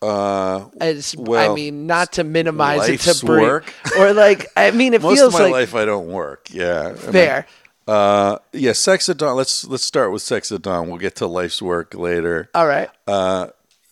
Uh, 0.00 0.64
as 0.80 1.14
i 1.34 1.52
mean 1.52 1.86
not 1.86 2.12
to 2.12 2.24
minimize 2.24 2.88
it 2.88 3.00
to 3.00 3.26
work? 3.26 3.74
or 3.98 4.14
like 4.14 4.46
i 4.56 4.70
mean 4.70 4.94
it 4.94 5.02
most 5.08 5.18
feels 5.18 5.34
of 5.34 5.38
my 5.38 5.44
like 5.44 5.52
life 5.52 5.74
I 5.74 5.84
don't 5.84 6.08
work. 6.08 6.48
Yeah. 6.50 6.94
Fair 6.94 7.46
Uh, 7.90 8.38
yeah, 8.52 8.72
Sex 8.72 9.08
at 9.08 9.16
Dawn. 9.16 9.34
Let's 9.34 9.66
let's 9.66 9.84
start 9.84 10.12
with 10.12 10.22
Sex 10.22 10.52
at 10.52 10.62
Dawn. 10.62 10.88
We'll 10.88 10.98
get 10.98 11.16
to 11.16 11.26
life's 11.26 11.60
work 11.60 11.92
later. 11.92 12.48
all 12.54 12.68
right 12.68 12.88
Uh, 13.08 13.48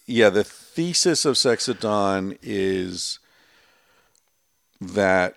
yeah, 0.07 0.31
the 0.31 0.45
thesis 0.45 1.25
of 1.25 1.37
Sex 1.37 1.69
at 1.69 1.81
Dawn 1.81 2.39
is 2.41 3.19
that 4.81 5.35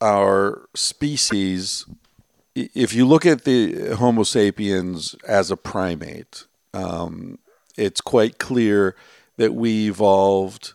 our 0.00 0.68
species, 0.74 1.84
if 2.54 2.94
you 2.94 3.04
look 3.04 3.26
at 3.26 3.42
the 3.42 3.96
Homo 3.96 4.22
sapiens 4.22 5.16
as 5.26 5.50
a 5.50 5.56
primate, 5.56 6.44
um, 6.72 7.40
it's 7.76 8.00
quite 8.00 8.38
clear 8.38 8.94
that 9.38 9.54
we 9.54 9.88
evolved 9.88 10.74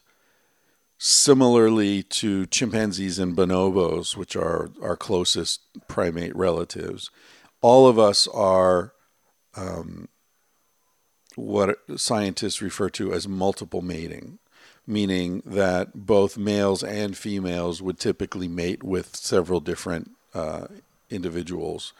similarly 0.97 2.03
to 2.03 2.45
chimpanzees 2.47 3.19
and 3.19 3.35
bonobos, 3.35 4.15
which 4.15 4.35
are 4.35 4.71
our 4.81 4.95
closest 4.95 5.61
primate 5.87 6.35
relatives. 6.35 7.09
All 7.61 7.87
of 7.87 7.99
us 7.99 8.27
are 8.27 8.93
what 11.35 11.77
scientists 11.95 12.61
refer 12.61 12.89
to 12.89 13.13
as 13.13 13.27
multiple 13.27 13.81
mating, 13.81 14.39
meaning 14.87 15.43
that 15.45 16.05
both 16.05 16.37
males 16.37 16.83
and 16.83 17.15
females 17.15 17.81
would 17.81 17.99
typically 17.99 18.47
mate 18.47 18.83
with 18.83 19.15
several 19.15 19.59
different 19.59 20.11
uh, 20.33 20.67
individuals 21.09 21.93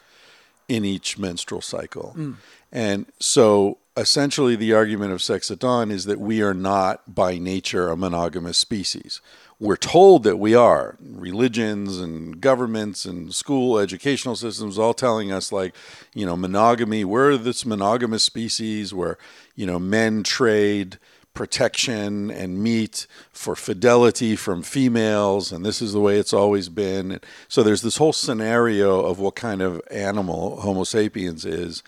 in 0.67 0.83
each 0.85 1.17
menstrual 1.17 1.61
cycle. 1.61 2.13
Mm. 2.17 2.35
And 2.71 3.05
so 3.19 3.77
essentially, 3.95 4.55
the 4.55 4.73
argument 4.73 5.11
of 5.11 5.21
sex 5.21 5.49
at 5.49 5.59
dawn 5.59 5.91
is 5.91 6.05
that 6.05 6.19
we 6.19 6.41
are 6.41 6.53
not 6.53 7.13
by 7.13 7.37
nature 7.37 7.89
a 7.89 7.97
monogamous 7.97 8.57
species. 8.57 9.21
We're 9.59 9.75
told 9.75 10.23
that 10.23 10.37
we 10.37 10.53
are. 10.53 10.97
Religions 11.01 11.97
and 11.99 12.39
governments 12.39 13.05
and 13.05 13.33
school 13.33 13.79
educational 13.79 14.35
systems 14.35 14.77
all 14.77 14.93
telling 14.93 15.31
us, 15.31 15.51
like, 15.51 15.73
you 16.13 16.27
know, 16.27 16.37
monogamy, 16.37 17.03
we're 17.03 17.37
this 17.37 17.65
monogamous 17.65 18.23
species 18.23 18.93
where, 18.93 19.17
you 19.55 19.65
know, 19.65 19.79
men 19.79 20.21
trade 20.21 20.99
protection 21.37 22.31
and 22.31 22.57
meat 22.63 23.05
for 23.31 23.55
fidelity 23.55 24.35
from 24.35 24.63
females, 24.63 25.51
and 25.51 25.63
this 25.63 25.83
is 25.83 25.93
the 25.93 25.99
way 25.99 26.17
it's 26.17 26.33
always 26.33 26.67
been. 26.67 27.19
So 27.47 27.61
there's 27.61 27.83
this 27.83 27.97
whole 27.97 28.11
scenario 28.11 29.01
of 29.01 29.19
what 29.19 29.35
kind 29.35 29.61
of 29.61 29.79
animal 29.91 30.61
Homo 30.61 30.83
sapiens 30.83 31.45
is 31.45 31.83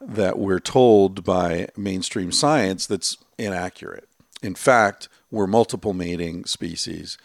that 0.00 0.36
we're 0.36 0.58
told 0.58 1.22
by 1.22 1.68
mainstream 1.76 2.32
science 2.32 2.88
that's 2.88 3.16
inaccurate. 3.38 4.08
In 4.42 4.56
fact, 4.56 5.08
we're 5.30 5.46
multiple 5.46 5.92
mating 5.92 6.44
species, 6.46 7.16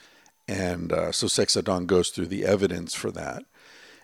and 0.47 0.93
uh, 0.93 1.11
so 1.11 1.25
Sex 1.25 1.57
at 1.57 1.65
Dawn 1.65 1.87
goes 1.87 2.09
through 2.09 2.27
the 2.27 2.45
evidence 2.45 2.93
for 2.93 3.09
that. 3.13 3.45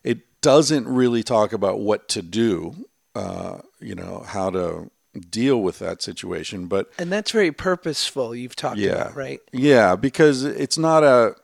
It 0.04 0.42
doesn't 0.42 0.88
really 0.88 1.22
talk 1.22 1.54
about 1.54 1.82
what 1.82 2.08
to 2.10 2.24
do, 2.24 2.88
uh, 3.14 3.60
you 3.80 3.94
know, 3.94 4.24
how 4.26 4.50
to 4.50 4.90
deal 5.30 5.62
with 5.62 5.80
that 5.80 6.02
situation, 6.02 6.68
but 6.68 6.92
and 6.98 7.12
that's 7.12 7.32
very 7.32 7.52
purposeful 7.52 8.36
you've 8.36 8.56
talked 8.56 8.78
yeah, 8.78 8.92
about 8.92 9.16
right 9.16 9.42
Yeah, 9.52 9.96
because 9.96 10.44
it's 10.44 10.78
not 10.78 11.04
a 11.04 11.36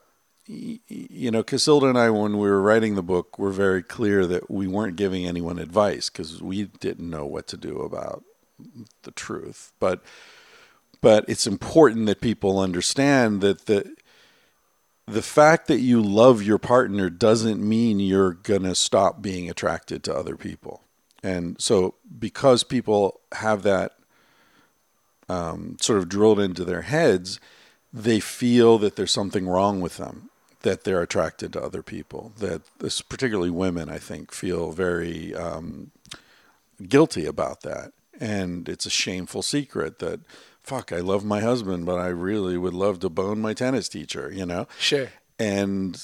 you 0.47 1.31
know, 1.31 1.43
Cacilda 1.43 1.89
and 1.89 1.97
I, 1.97 2.09
when 2.09 2.33
we 2.33 2.47
were 2.47 2.61
writing 2.61 2.95
the 2.95 3.03
book, 3.03 3.39
were 3.39 3.51
very 3.51 3.81
clear 3.81 4.25
that 4.27 4.49
we 4.49 4.67
weren't 4.67 4.95
giving 4.95 5.25
anyone 5.25 5.57
advice 5.57 6.09
because 6.09 6.41
we 6.41 6.65
didn't 6.65 7.09
know 7.09 7.25
what 7.25 7.47
to 7.47 7.57
do 7.57 7.79
about 7.79 8.23
the 9.03 9.11
truth. 9.11 9.73
But, 9.79 10.03
but 11.01 11.25
it's 11.27 11.47
important 11.47 12.05
that 12.05 12.21
people 12.21 12.59
understand 12.59 13.41
that 13.41 13.65
the, 13.65 13.95
the 15.07 15.23
fact 15.23 15.67
that 15.67 15.79
you 15.79 16.01
love 16.01 16.43
your 16.43 16.59
partner 16.59 17.09
doesn't 17.09 17.67
mean 17.67 17.99
you're 17.99 18.33
gonna 18.33 18.75
stop 18.75 19.21
being 19.21 19.49
attracted 19.49 20.03
to 20.03 20.15
other 20.15 20.35
people. 20.35 20.83
And 21.25 21.59
so, 21.59 21.95
because 22.19 22.63
people 22.63 23.19
have 23.31 23.63
that 23.63 23.93
um, 25.27 25.75
sort 25.81 25.97
of 25.97 26.07
drilled 26.07 26.39
into 26.39 26.63
their 26.63 26.83
heads, 26.83 27.39
they 27.91 28.19
feel 28.19 28.77
that 28.77 28.95
there's 28.95 29.11
something 29.11 29.47
wrong 29.47 29.81
with 29.81 29.97
them, 29.97 30.29
that 30.61 30.83
they're 30.83 31.01
attracted 31.01 31.53
to 31.53 31.63
other 31.63 31.81
people. 31.81 32.31
That 32.37 32.61
this, 32.77 33.01
particularly 33.01 33.49
women, 33.49 33.89
I 33.89 33.97
think, 33.97 34.31
feel 34.31 34.71
very 34.71 35.33
um, 35.33 35.89
guilty 36.87 37.25
about 37.25 37.61
that, 37.61 37.93
and 38.19 38.69
it's 38.69 38.85
a 38.85 38.91
shameful 38.91 39.41
secret 39.41 39.99
that. 39.99 40.19
Fuck, 40.61 40.91
I 40.91 40.99
love 40.99 41.23
my 41.23 41.41
husband, 41.41 41.85
but 41.85 41.99
I 41.99 42.07
really 42.07 42.57
would 42.57 42.73
love 42.73 42.99
to 43.01 43.09
bone 43.09 43.39
my 43.39 43.53
tennis 43.53 43.87
teacher, 43.87 44.31
you 44.33 44.47
know? 44.47 44.67
sure 44.79 45.09
And 45.37 45.95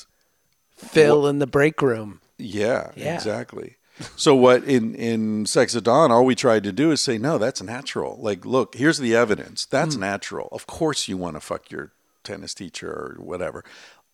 phil 0.75 1.25
in 1.25 1.39
the 1.39 1.47
break 1.47 1.81
room 1.81 2.21
yeah, 2.37 2.91
Yeah. 2.95 3.15
exactly. 3.15 3.77
So 4.15 4.35
what 4.35 4.63
in 4.63 4.95
in 4.95 5.45
Sex 5.45 5.75
at 5.75 5.83
Dawn, 5.83 6.11
all 6.11 6.25
we 6.25 6.35
tried 6.35 6.63
to 6.63 6.71
do 6.71 6.91
is 6.91 7.01
say, 7.01 7.17
no, 7.17 7.37
that's 7.37 7.61
natural. 7.61 8.17
Like, 8.19 8.45
look, 8.45 8.75
here's 8.75 8.97
the 8.97 9.15
evidence. 9.15 9.65
That's 9.65 9.95
natural. 9.95 10.49
Of 10.51 10.65
course, 10.65 11.07
you 11.07 11.17
want 11.17 11.35
to 11.35 11.39
fuck 11.39 11.69
your 11.71 11.91
tennis 12.23 12.53
teacher 12.53 12.89
or 12.89 13.17
whatever. 13.19 13.63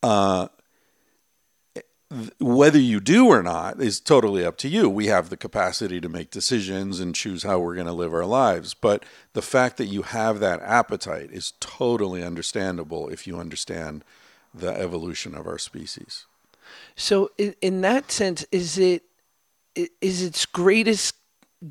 Uh, 0.03 0.47
whether 2.39 2.79
you 2.79 2.99
do 3.01 3.27
or 3.27 3.43
not 3.43 3.81
is 3.81 3.99
totally 3.99 4.45
up 4.45 4.57
to 4.57 4.69
you. 4.69 4.89
We 4.89 5.07
have 5.07 5.29
the 5.29 5.35
capacity 5.37 5.99
to 5.99 6.07
make 6.07 6.31
decisions 6.31 7.01
and 7.01 7.13
choose 7.13 7.43
how 7.43 7.59
we're 7.59 7.75
going 7.75 7.87
to 7.87 7.93
live 7.93 8.13
our 8.13 8.25
lives. 8.25 8.73
But 8.73 9.03
the 9.33 9.41
fact 9.41 9.77
that 9.77 9.87
you 9.87 10.03
have 10.03 10.39
that 10.39 10.61
appetite 10.61 11.31
is 11.31 11.53
totally 11.59 12.23
understandable 12.23 13.09
if 13.09 13.27
you 13.27 13.37
understand 13.37 14.05
the 14.53 14.71
evolution 14.71 15.35
of 15.35 15.47
our 15.47 15.57
species. 15.57 16.25
So 16.95 17.31
in, 17.37 17.55
in 17.61 17.81
that 17.81 18.09
sense, 18.09 18.45
is 18.51 18.77
it 18.77 19.03
is 20.01 20.21
its 20.21 20.45
greatest 20.45 21.15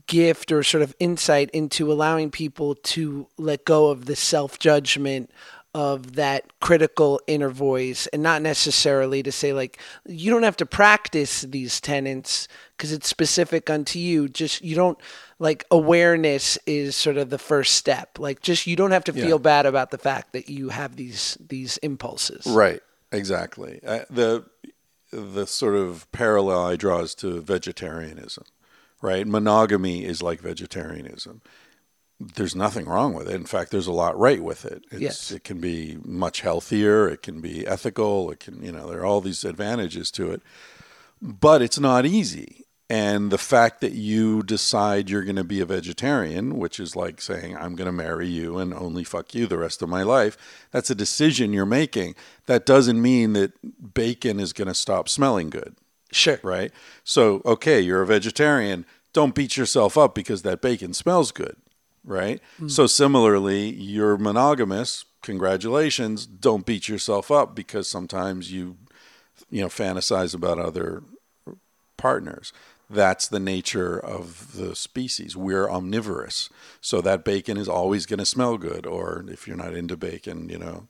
gift 0.07 0.51
or 0.51 0.63
sort 0.63 0.83
of 0.83 0.95
insight 0.99 1.51
into 1.51 1.93
allowing 1.93 2.31
people 2.31 2.75
to 2.75 3.29
let 3.39 3.65
go 3.65 3.89
of 3.89 4.07
the 4.07 4.17
self 4.17 4.59
judgment 4.59 5.31
of 5.75 6.15
that 6.15 6.59
critical 6.61 7.21
inner 7.27 7.51
voice 7.51 8.07
and 8.07 8.23
not 8.23 8.41
necessarily 8.41 9.23
to 9.23 9.31
say 9.31 9.53
like 9.53 9.79
you 10.07 10.31
don't 10.31 10.43
have 10.43 10.57
to 10.57 10.65
practice 10.65 11.43
these 11.43 11.83
tenets 11.83 12.49
because 12.77 12.93
it's 12.93 13.07
specific 13.07 13.69
unto 13.69 13.99
you 13.99 14.27
just 14.27 14.65
you 14.65 14.75
don't 14.75 14.99
like 15.39 15.67
awareness 15.71 16.59
is 16.67 16.97
sort 16.97 17.19
of 17.19 17.29
the 17.29 17.39
first 17.39 17.75
step 17.75 18.19
like 18.19 18.41
just 18.41 18.67
you 18.67 18.75
don't 18.75 18.91
have 18.91 19.05
to 19.05 19.13
feel 19.13 19.39
bad 19.39 19.67
about 19.67 19.91
the 19.91 19.99
fact 19.99 20.33
that 20.33 20.49
you 20.49 20.71
have 20.71 20.97
these 20.97 21.37
these 21.47 21.77
impulses 21.79 22.47
Right. 22.47 22.81
Exactly. 23.13 23.81
Uh, 23.87 24.01
the 24.11 24.45
the 25.13 25.47
sort 25.47 25.75
of 25.75 26.11
parallel 26.13 26.65
I 26.65 26.77
draw 26.77 27.01
is 27.01 27.15
to 27.17 27.41
vegetarianism, 27.41 28.45
right? 29.01 29.27
Monogamy 29.27 30.05
is 30.05 30.23
like 30.23 30.41
vegetarianism. 30.41 31.43
There's 32.19 32.57
nothing 32.57 32.87
wrong 32.87 33.13
with 33.13 33.29
it. 33.29 33.35
In 33.35 33.45
fact, 33.45 33.71
there's 33.71 33.87
a 33.87 33.93
lot 33.93 34.19
right 34.19 34.43
with 34.43 34.65
it. 34.65 34.85
It's, 34.91 35.01
Yes. 35.01 35.31
It 35.31 35.45
can 35.45 35.61
be 35.61 35.99
much 36.03 36.41
healthier. 36.41 37.09
It 37.09 37.23
can 37.23 37.41
be 37.41 37.67
ethical. 37.67 38.31
It 38.31 38.41
can, 38.41 38.63
you 38.63 38.73
know, 38.73 38.89
there 38.89 39.01
are 39.01 39.07
all 39.07 39.21
these 39.21 39.45
advantages 39.45 40.11
to 40.13 40.31
it. 40.33 40.43
But 41.21 41.63
it's 41.63 41.79
not 41.79 42.07
easy. 42.07 42.66
And 42.89 43.33
the 43.33 43.39
fact 43.39 43.81
that 43.81 43.93
you 43.93 44.45
decide 44.45 45.11
you're 45.11 45.25
going 45.25 45.37
to 45.37 45.45
be 45.45 45.61
a 45.61 45.67
vegetarian, 45.67 46.57
which 46.57 46.79
is 46.79 46.95
like 46.95 47.21
saying, 47.21 47.57
I'm 47.57 47.75
going 47.75 47.87
to 47.87 47.93
marry 47.93 48.29
you 48.29 48.59
and 48.59 48.73
only 48.73 49.03
fuck 49.03 49.35
you 49.35 49.49
the 49.49 49.59
rest 49.59 49.83
of 49.83 49.89
my 49.89 50.05
life, 50.05 50.39
that's 50.71 50.91
a 50.91 50.95
decision 50.95 51.53
you're 51.53 51.67
making. 51.67 52.15
That 52.47 52.65
doesn't 52.65 53.03
mean 53.03 53.33
that 53.33 53.95
bacon 53.95 54.39
is 54.39 54.53
going 54.53 54.69
to 54.69 54.75
stop 54.75 55.09
smelling 55.09 55.51
good 55.51 55.75
Sure. 56.13 56.39
right? 56.43 56.73
So, 57.05 57.43
okay, 57.45 57.81
you're 57.81 58.03
a 58.03 58.07
vegetarian. 58.07 58.87
Don't 59.13 59.35
beat 59.35 59.57
yourself 59.57 59.99
up 59.99 60.15
because 60.15 60.43
that 60.43 60.61
bacon 60.61 60.95
smells 60.95 61.33
good, 61.33 61.57
right? 62.05 62.41
Hmm. 62.59 62.69
So, 62.69 62.87
similarly, 62.87 63.71
you're 63.71 64.17
monogamous. 64.17 65.05
Congratulations. 65.23 66.27
Don't 66.27 66.65
beat 66.65 66.89
yourself 66.89 67.31
up 67.31 67.55
because 67.57 67.89
sometimes 67.89 68.53
you, 68.53 68.77
you 69.51 69.61
know, 69.63 69.69
fantasize 69.69 70.35
about 70.35 70.59
other 70.59 71.03
partners. 71.97 72.53
That's 72.89 73.27
the 73.27 73.41
nature 73.41 73.99
of 73.99 74.57
the 74.57 74.77
species. 74.77 75.37
We're 75.37 75.69
omnivorous. 75.69 76.49
So 76.81 77.01
that 77.01 77.25
bacon 77.25 77.57
is 77.57 77.69
always 77.69 78.07
going 78.07 78.19
to 78.19 78.27
smell 78.27 78.59
good. 78.59 78.87
Or 78.87 79.25
if 79.29 79.49
you're 79.49 79.57
not 79.57 79.75
into 79.75 79.97
bacon, 79.97 80.49
you 80.49 80.59
know, 80.59 80.87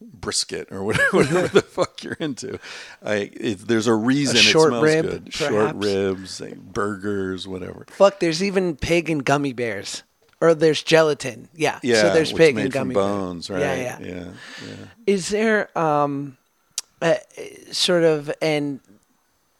brisket 0.00 0.70
or 0.70 0.84
whatever, 0.84 1.08
whatever 1.16 1.48
the 1.48 1.62
fuck 1.62 2.02
you're 2.04 2.16
into. 2.20 2.58
I, 3.02 3.30
it, 3.34 3.66
there's 3.66 3.86
a 3.86 3.94
reason 3.94 4.36
short 4.36 4.72
it 4.72 4.76
smells 4.76 4.84
rib, 4.84 5.04
good. 5.04 5.34
Short 5.34 5.76
ribs, 5.76 6.40
eh, 6.40 6.54
burgers, 6.56 7.48
whatever. 7.48 7.86
Fuck, 7.90 8.20
there's 8.20 8.42
even 8.42 8.76
pig 8.76 9.10
and 9.10 9.24
gummy 9.24 9.52
bears. 9.52 10.02
Or 10.40 10.54
there's 10.54 10.82
gelatin. 10.82 11.48
Yeah. 11.54 11.78
Yeah, 11.84 12.02
so 12.02 12.14
there's 12.14 12.32
pig 12.32 12.58
and 12.58 12.72
gummy 12.72 12.94
bear. 12.94 13.02
bones, 13.04 13.48
right? 13.48 13.60
Yeah, 13.60 13.74
yeah. 13.76 13.98
yeah, 14.00 14.24
yeah. 14.66 14.74
Is 15.06 15.28
there 15.28 15.76
um, 15.78 16.36
uh, 17.00 17.14
sort 17.70 18.02
of 18.02 18.32
and 18.42 18.80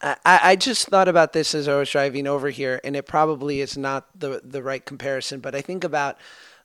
I, 0.02 0.16
I 0.24 0.56
just 0.56 0.88
thought 0.88 1.08
about 1.08 1.32
this 1.32 1.54
as 1.54 1.68
I 1.68 1.76
was 1.76 1.90
driving 1.90 2.26
over 2.26 2.50
here, 2.50 2.80
and 2.82 2.96
it 2.96 3.06
probably 3.06 3.60
is 3.60 3.76
not 3.76 4.08
the 4.18 4.40
the 4.44 4.62
right 4.62 4.84
comparison. 4.84 5.40
But 5.40 5.54
I 5.54 5.60
think 5.60 5.84
about 5.84 6.18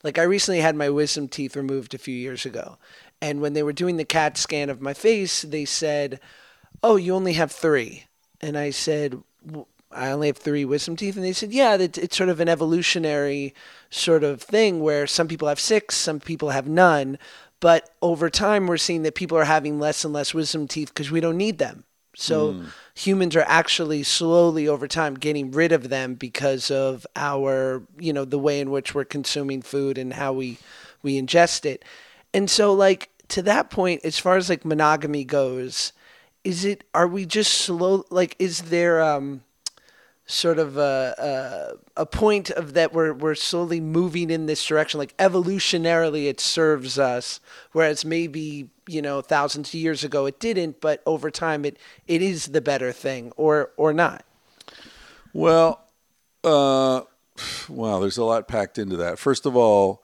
like 0.03 0.17
I 0.17 0.23
recently 0.23 0.61
had 0.61 0.75
my 0.75 0.89
wisdom 0.89 1.27
teeth 1.27 1.55
removed 1.55 1.93
a 1.93 1.99
few 1.99 2.15
years 2.15 2.45
ago, 2.45 2.77
and 3.21 3.41
when 3.41 3.53
they 3.53 3.63
were 3.63 3.73
doing 3.73 3.97
the 3.97 4.05
CAT 4.05 4.38
scan 4.38 4.69
of 4.69 4.81
my 4.81 4.93
face, 4.93 5.43
they 5.43 5.65
said, 5.65 6.19
"Oh, 6.83 6.95
you 6.95 7.13
only 7.13 7.33
have 7.33 7.51
three. 7.51 8.05
and 8.41 8.57
I 8.57 8.71
said. 8.71 9.21
I 9.89 10.11
only 10.11 10.27
have 10.27 10.38
three 10.38 10.65
wisdom 10.65 10.97
teeth, 10.97 11.15
and 11.15 11.23
they 11.23 11.31
said, 11.33 11.53
"Yeah, 11.53 11.75
it's 11.79 12.17
sort 12.17 12.29
of 12.29 12.39
an 12.41 12.49
evolutionary 12.49 13.53
sort 13.89 14.23
of 14.23 14.41
thing 14.41 14.81
where 14.81 15.07
some 15.07 15.27
people 15.29 15.47
have 15.47 15.59
six, 15.61 15.95
some 15.95 16.19
people 16.19 16.49
have 16.49 16.67
none, 16.67 17.17
but 17.61 17.89
over 18.01 18.29
time 18.29 18.67
we're 18.67 18.77
seeing 18.77 19.03
that 19.03 19.15
people 19.15 19.38
are 19.38 19.45
having 19.45 19.79
less 19.79 20.03
and 20.03 20.13
less 20.13 20.33
wisdom 20.33 20.67
teeth 20.67 20.89
because 20.89 21.09
we 21.11 21.21
don't 21.21 21.38
need 21.38 21.57
them. 21.57 21.85
So 22.20 22.63
humans 22.95 23.36
are 23.36 23.45
actually 23.47 24.01
slowly 24.01 24.68
over 24.68 24.88
time 24.88 25.13
getting 25.13 25.51
rid 25.51 25.72
of 25.72 25.89
them 25.89 26.15
because 26.15 26.72
of 26.72 27.05
our, 27.15 27.84
you 27.99 28.11
know, 28.11 28.26
the 28.26 28.39
way 28.39 28.59
in 28.59 28.72
which 28.72 28.95
we're 28.95 29.05
consuming 29.05 29.61
food 29.61 29.99
and 29.99 30.13
how 30.13 30.34
we 30.34 30.57
we 31.03 31.22
ingest 31.22 31.63
it. 31.63 31.86
And 32.34 32.49
so 32.49 32.74
like 32.74 33.09
to 33.30 33.43
that 33.43 33.70
point 33.70 34.01
as 34.03 34.18
far 34.18 34.36
as 34.36 34.49
like 34.49 34.65
monogamy 34.65 35.26
goes, 35.26 35.93
is 36.43 36.65
it 36.65 36.86
are 36.95 37.07
we 37.07 37.26
just 37.26 37.53
slow 37.53 38.03
like 38.09 38.36
is 38.39 38.63
there 38.63 38.99
um 38.99 39.43
sort 40.26 40.57
of 40.57 40.76
a, 40.76 41.78
a, 41.95 42.01
a 42.01 42.05
point 42.05 42.49
of 42.49 42.74
that 42.74 42.93
we're, 42.93 43.13
we're 43.13 43.36
slowly 43.36 43.80
moving 43.80 44.30
in 44.30 44.45
this 44.45 44.65
direction 44.65 44.97
like 44.97 45.15
evolutionarily 45.18 46.28
it 46.28 46.39
serves 46.39 46.99
us 46.99 47.39
whereas 47.72 48.03
maybe 48.03 48.70
you 48.88 49.01
know 49.01 49.21
thousands 49.21 49.69
of 49.69 49.75
years 49.75 50.03
ago 50.03 50.25
it 50.25 50.39
didn't 50.39 50.79
but 50.81 51.01
over 51.05 51.29
time 51.29 51.65
it, 51.65 51.77
it 52.07 52.21
is 52.21 52.47
the 52.47 52.61
better 52.61 52.91
thing 52.91 53.31
or 53.38 53.71
or 53.77 53.93
not. 53.93 54.23
Well, 55.33 55.83
uh, 56.43 57.01
wow, 57.69 57.99
there's 57.99 58.17
a 58.17 58.23
lot 58.23 58.47
packed 58.47 58.77
into 58.77 58.97
that. 58.97 59.19
First 59.19 59.45
of 59.45 59.55
all, 59.55 60.03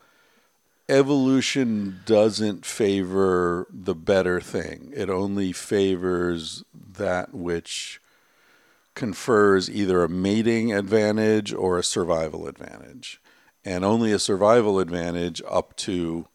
evolution 0.90 2.02
doesn't 2.06 2.66
favor 2.66 3.68
the 3.72 3.96
better 3.96 4.40
thing, 4.40 4.92
it 4.96 5.10
only 5.10 5.52
favors 5.52 6.64
that 6.74 7.34
which 7.34 8.00
confers 8.96 9.72
either 9.72 10.04
a 10.04 10.10
mating 10.10 10.72
advantage 10.72 11.52
or 11.52 11.80
a 11.80 11.84
survival 11.84 12.48
advantage, 12.48 13.20
and 13.66 13.84
only 13.84 14.12
a 14.12 14.20
survival 14.20 14.80
advantage 14.80 15.42
up 15.50 15.76
to 15.78 16.28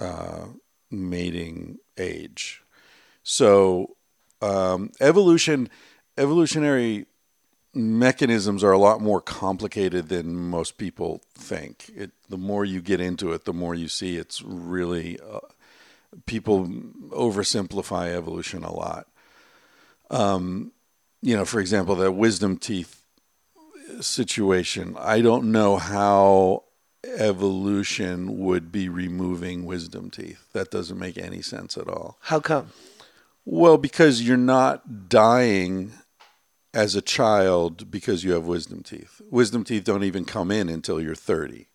uh, 0.00 0.46
mating 0.90 1.78
age. 1.96 2.62
So, 3.22 3.96
um, 4.40 4.92
evolution, 5.00 5.68
evolutionary 6.16 7.06
mechanisms 7.74 8.64
are 8.64 8.72
a 8.72 8.78
lot 8.78 9.00
more 9.00 9.20
complicated 9.20 10.08
than 10.08 10.34
most 10.34 10.78
people 10.78 11.22
think. 11.34 11.90
It, 11.94 12.12
the 12.28 12.38
more 12.38 12.64
you 12.64 12.80
get 12.80 13.00
into 13.00 13.32
it, 13.32 13.44
the 13.44 13.52
more 13.52 13.74
you 13.74 13.88
see 13.88 14.16
it's 14.16 14.42
really 14.42 15.18
uh, 15.20 15.40
people 16.26 16.66
oversimplify 16.66 18.14
evolution 18.14 18.64
a 18.64 18.72
lot. 18.72 19.06
Um, 20.10 20.72
you 21.20 21.36
know, 21.36 21.44
for 21.44 21.60
example, 21.60 21.96
that 21.96 22.12
wisdom 22.12 22.56
teeth 22.56 23.04
situation. 24.00 24.96
I 24.98 25.20
don't 25.20 25.50
know 25.52 25.76
how 25.76 26.64
evolution 27.04 28.38
would 28.38 28.72
be 28.72 28.88
removing 28.88 29.64
wisdom 29.64 30.10
teeth. 30.10 30.46
That 30.52 30.70
doesn't 30.70 30.98
make 30.98 31.18
any 31.18 31.42
sense 31.42 31.76
at 31.76 31.88
all. 31.88 32.18
how 32.22 32.40
come 32.40 32.68
Well, 33.44 33.78
because 33.78 34.22
you're 34.22 34.36
not 34.36 35.08
dying 35.08 35.92
as 36.74 36.94
a 36.94 37.00
child 37.02 37.90
because 37.90 38.24
you 38.24 38.32
have 38.32 38.46
wisdom 38.46 38.82
teeth. 38.82 39.20
Wisdom 39.30 39.64
teeth 39.64 39.84
don't 39.84 40.04
even 40.04 40.24
come 40.24 40.50
in 40.50 40.68
until 40.68 41.00
you're 41.00 41.14
30. 41.14 41.66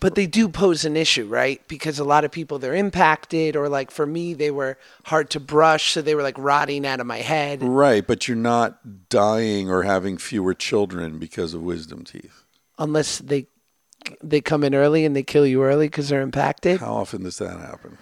but 0.00 0.14
they 0.16 0.26
do 0.26 0.48
pose 0.48 0.84
an 0.84 0.96
issue 0.96 1.26
right 1.26 1.60
because 1.68 1.98
a 1.98 2.04
lot 2.04 2.24
of 2.24 2.30
people 2.32 2.58
they're 2.58 2.74
impacted 2.74 3.54
or 3.56 3.68
like 3.68 3.90
for 3.90 4.04
me 4.06 4.34
they 4.34 4.50
were 4.50 4.76
hard 5.04 5.30
to 5.30 5.38
brush 5.40 5.92
so 5.92 6.02
they 6.02 6.14
were 6.16 6.22
like 6.24 6.36
rotting 6.38 6.84
out 6.86 6.98
of 7.00 7.06
my 7.06 7.18
head 7.18 7.62
Right, 7.62 8.04
but 8.06 8.26
you're 8.26 8.36
not 8.36 9.08
dying 9.08 9.70
or 9.70 9.82
having 9.84 10.18
fewer 10.18 10.54
children 10.54 11.18
because 11.20 11.54
of 11.54 11.62
wisdom 11.62 12.02
teeth. 12.04 12.44
unless 12.78 13.18
they 13.18 13.46
they 14.22 14.40
come 14.40 14.64
in 14.64 14.74
early 14.74 15.04
and 15.04 15.14
they 15.16 15.22
kill 15.22 15.46
you 15.46 15.62
early 15.62 15.86
because 15.86 16.08
they're 16.08 16.22
impacted 16.22 16.80
How 16.80 16.94
often 16.94 17.22
does 17.24 17.38
that 17.38 17.58
happen? 17.58 17.98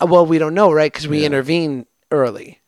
Uh, 0.00 0.06
well 0.06 0.26
we 0.26 0.38
don't 0.38 0.54
know 0.54 0.72
right 0.72 0.92
because 0.92 1.08
we 1.08 1.20
Yeah. 1.20 1.26
intervene 1.26 1.86
early 2.10 2.58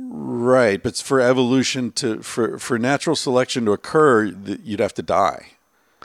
Right, 0.00 0.80
but 0.80 0.96
for 0.96 1.20
evolution 1.20 1.90
to 1.92 2.22
for 2.22 2.56
for 2.58 2.78
natural 2.78 3.16
selection 3.16 3.64
to 3.64 3.72
occur, 3.72 4.26
you'd 4.62 4.78
have 4.78 4.94
to 4.94 5.02
die. 5.02 5.48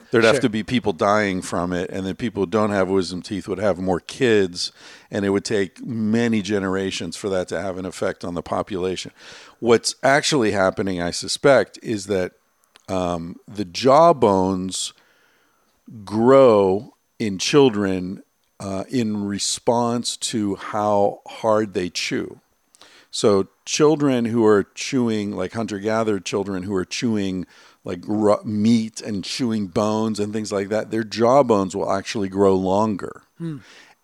There'd 0.10 0.24
have 0.26 0.40
to 0.42 0.50
be 0.50 0.64
people 0.64 0.94
dying 0.94 1.42
from 1.42 1.72
it, 1.74 1.90
and 1.92 2.06
then 2.06 2.16
people 2.16 2.44
who 2.44 2.50
don't 2.50 2.72
have 2.72 2.88
wisdom 2.88 3.22
teeth 3.22 3.48
would 3.48 3.60
have 3.60 3.78
more 3.80 4.00
kids, 4.00 4.72
and 5.12 5.26
it 5.26 5.30
would 5.30 5.46
take 5.46 5.84
many 5.86 6.42
generations 6.42 7.16
for 7.16 7.30
that 7.30 7.48
to 7.50 7.62
have 7.62 7.78
an 7.78 7.86
effect 7.86 8.24
on 8.24 8.34
the 8.34 8.42
population. 8.44 9.12
What's 9.60 9.96
actually 10.04 10.52
happening, 10.52 11.02
I 11.02 11.12
suspect, 11.12 11.80
is 11.84 12.08
that 12.08 12.34
um, 12.88 13.38
the 13.48 13.66
jaw 13.66 14.14
bones 14.14 14.94
grow 16.04 16.94
in 17.20 17.38
children 17.38 18.24
uh, 18.60 18.84
in 18.90 19.26
response 19.26 20.18
to 20.18 20.56
how 20.56 21.22
hard 21.28 21.74
they 21.74 21.90
chew. 21.90 22.40
So 23.12 23.48
children 23.66 24.26
who 24.26 24.46
are 24.46 24.64
chewing, 24.64 25.36
like 25.36 25.54
hunter-gatherer 25.54 26.20
children 26.20 26.64
who 26.64 26.74
are 26.74 26.86
chewing 26.86 27.46
like 27.84 28.08
meat 28.46 29.02
and 29.02 29.24
chewing 29.24 29.68
bones 29.68 30.20
and 30.20 30.32
things 30.32 30.52
like 30.52 30.70
that, 30.70 30.90
their 30.90 31.04
jaw 31.04 31.44
bones 31.44 31.76
will 31.76 31.92
actually 31.92 32.30
grow 32.30 32.56
longer. 32.56 33.24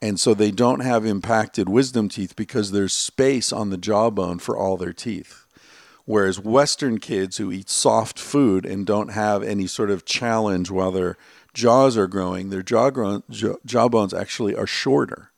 And 0.01 0.19
so 0.19 0.34
they 0.34 0.51
don't 0.51 0.82
have 0.82 1.05
impacted 1.05 1.67
wisdom 1.67 2.07
teeth 2.09 2.36
because 2.36 2.71
there's 2.71 2.93
space 2.93 3.51
on 3.51 3.69
the 3.69 3.77
jawbone 3.77 4.39
for 4.39 4.57
all 4.57 4.77
their 4.77 4.93
teeth. 4.93 5.45
Whereas 6.05 6.39
Western 6.39 6.99
kids 6.99 7.38
who 7.38 7.51
eat 7.51 7.69
soft 7.69 8.19
food 8.19 8.65
and 8.65 8.86
don't 8.86 9.09
have 9.09 9.43
any 9.43 9.67
sort 9.67 9.91
of 9.91 10.05
challenge 10.05 10.69
while 10.71 10.91
their 10.91 11.17
jaws 11.60 11.97
are 11.97 12.07
growing, 12.07 12.49
their 12.49 12.64
jaw 12.64 12.89
grown, 12.89 13.24
jaw, 13.30 13.55
jawbones 13.66 14.14
actually 14.14 14.55
are 14.55 14.66
shorter. 14.66 15.32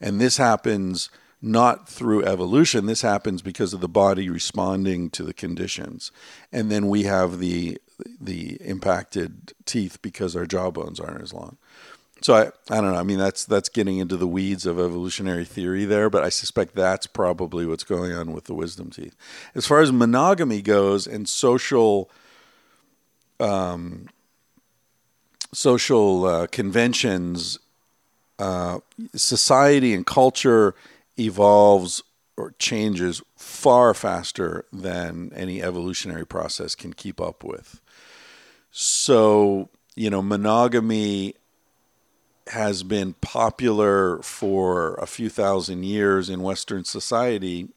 And 0.00 0.20
this 0.20 0.36
happens 0.36 1.10
not 1.40 1.88
through 1.88 2.24
evolution. 2.24 2.86
This 2.86 3.02
happens 3.02 3.40
because 3.40 3.72
of 3.72 3.80
the 3.80 3.88
body 3.88 4.28
responding 4.28 5.10
to 5.10 5.22
the 5.22 5.32
conditions. 5.32 6.10
And 6.52 6.70
then 6.70 6.88
we 6.88 7.04
have 7.04 7.38
the 7.38 7.78
the 8.20 8.56
impacted 8.62 9.52
teeth 9.64 10.00
because 10.02 10.34
our 10.34 10.46
jawbones 10.46 10.98
aren't 10.98 11.22
as 11.22 11.32
long. 11.32 11.58
So 12.22 12.34
I, 12.34 12.42
I 12.74 12.80
don't 12.80 12.92
know. 12.92 12.98
I 12.98 13.02
mean, 13.02 13.18
that's 13.18 13.44
that's 13.44 13.68
getting 13.68 13.98
into 13.98 14.16
the 14.16 14.26
weeds 14.26 14.66
of 14.66 14.78
evolutionary 14.78 15.44
theory 15.44 15.84
there, 15.84 16.10
but 16.10 16.24
I 16.24 16.30
suspect 16.30 16.74
that's 16.74 17.06
probably 17.06 17.64
what's 17.64 17.84
going 17.84 18.12
on 18.12 18.32
with 18.32 18.44
the 18.44 18.54
wisdom 18.54 18.90
teeth. 18.90 19.16
As 19.54 19.66
far 19.66 19.80
as 19.80 19.92
monogamy 19.92 20.60
goes 20.60 21.06
and 21.06 21.28
social 21.28 22.10
um, 23.38 24.08
social 25.52 26.24
uh, 26.24 26.46
conventions, 26.46 27.58
uh, 28.38 28.80
society 29.14 29.94
and 29.94 30.06
culture 30.06 30.74
evolves 31.18 32.02
or 32.36 32.54
changes 32.58 33.22
far 33.36 33.92
faster 33.92 34.64
than 34.72 35.32
any 35.34 35.62
evolutionary 35.62 36.26
process 36.26 36.74
can 36.74 36.92
keep 36.92 37.20
up 37.20 37.44
with. 37.44 37.80
So, 38.70 39.68
you 39.94 40.08
know, 40.08 40.22
monogamy 40.22 41.34
has 42.48 42.82
been 42.82 43.12
popular 43.14 44.22
for 44.22 44.94
a 44.94 45.06
few 45.06 45.28
thousand 45.28 45.84
years 45.84 46.30
in 46.30 46.40
Western 46.42 46.84
society, 46.84 47.68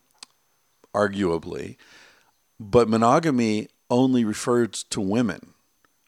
arguably, 0.96 1.76
but 2.60 2.88
monogamy 2.88 3.68
only 3.90 4.24
referred 4.24 4.74
to 4.74 5.02
women 5.02 5.53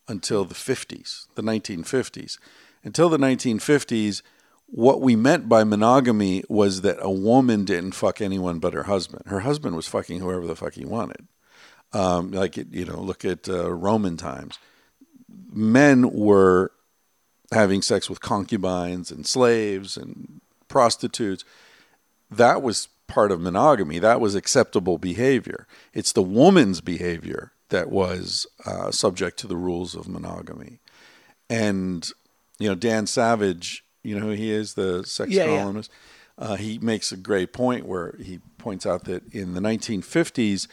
until 0.07 0.45
the 0.45 0.55
50s, 0.55 1.27
the 1.35 1.41
1950s. 1.41 2.37
Until 2.83 3.09
the 3.09 3.17
1950s, 3.17 4.21
what 4.67 5.01
we 5.01 5.15
meant 5.15 5.47
by 5.49 5.63
monogamy 5.63 6.43
was 6.49 6.81
that 6.81 6.97
a 6.99 7.09
woman 7.09 7.65
didn't 7.65 7.93
fuck 7.93 8.21
anyone 8.21 8.59
but 8.59 8.73
her 8.73 8.83
husband. 8.83 9.23
Her 9.27 9.41
husband 9.41 9.75
was 9.75 9.87
fucking 9.87 10.19
whoever 10.19 10.45
the 10.45 10.55
fuck 10.55 10.73
he 10.73 10.85
wanted. 10.85 11.27
Um, 11.93 12.31
like, 12.31 12.57
it, 12.57 12.67
you 12.71 12.85
know, 12.85 12.99
look 12.99 13.23
at 13.25 13.47
uh, 13.47 13.71
Roman 13.71 14.17
times. 14.17 14.59
Men 15.51 16.11
were 16.11 16.71
having 17.51 17.81
sex 17.81 18.09
with 18.09 18.19
concubines 18.21 19.11
and 19.11 19.25
slaves 19.25 19.97
and 19.97 20.41
prostitutes. 20.67 21.45
That 22.29 22.61
was 22.61 22.89
part 23.07 23.31
of 23.31 23.39
monogamy. 23.39 23.99
That 23.99 24.19
was 24.19 24.35
acceptable 24.35 24.97
behavior. 24.97 25.67
It's 25.93 26.11
the 26.11 26.23
woman's 26.23 26.81
behavior 26.81 27.51
that 27.69 27.89
was 27.89 28.47
uh, 28.65 28.91
subject 28.91 29.37
to 29.39 29.47
the 29.47 29.55
rules 29.57 29.95
of 29.95 30.07
monogamy. 30.07 30.79
And, 31.49 32.07
you 32.59 32.69
know, 32.69 32.75
Dan 32.75 33.07
Savage, 33.07 33.83
you 34.03 34.17
know 34.17 34.25
who 34.25 34.31
he 34.31 34.51
is, 34.51 34.73
the 34.75 35.03
sex 35.03 35.31
Yeah, 35.31 35.45
yeah. 35.45 35.57
columnist? 35.59 35.91
Uh, 36.37 36.55
he 36.55 36.77
makes 36.79 37.11
a 37.11 37.17
great 37.17 37.53
point 37.53 37.85
where 37.85 38.15
he 38.21 38.39
points 38.57 38.85
out 38.85 39.05
that 39.05 39.33
in 39.33 39.53
the 39.53 39.61
1950s, 39.61 40.67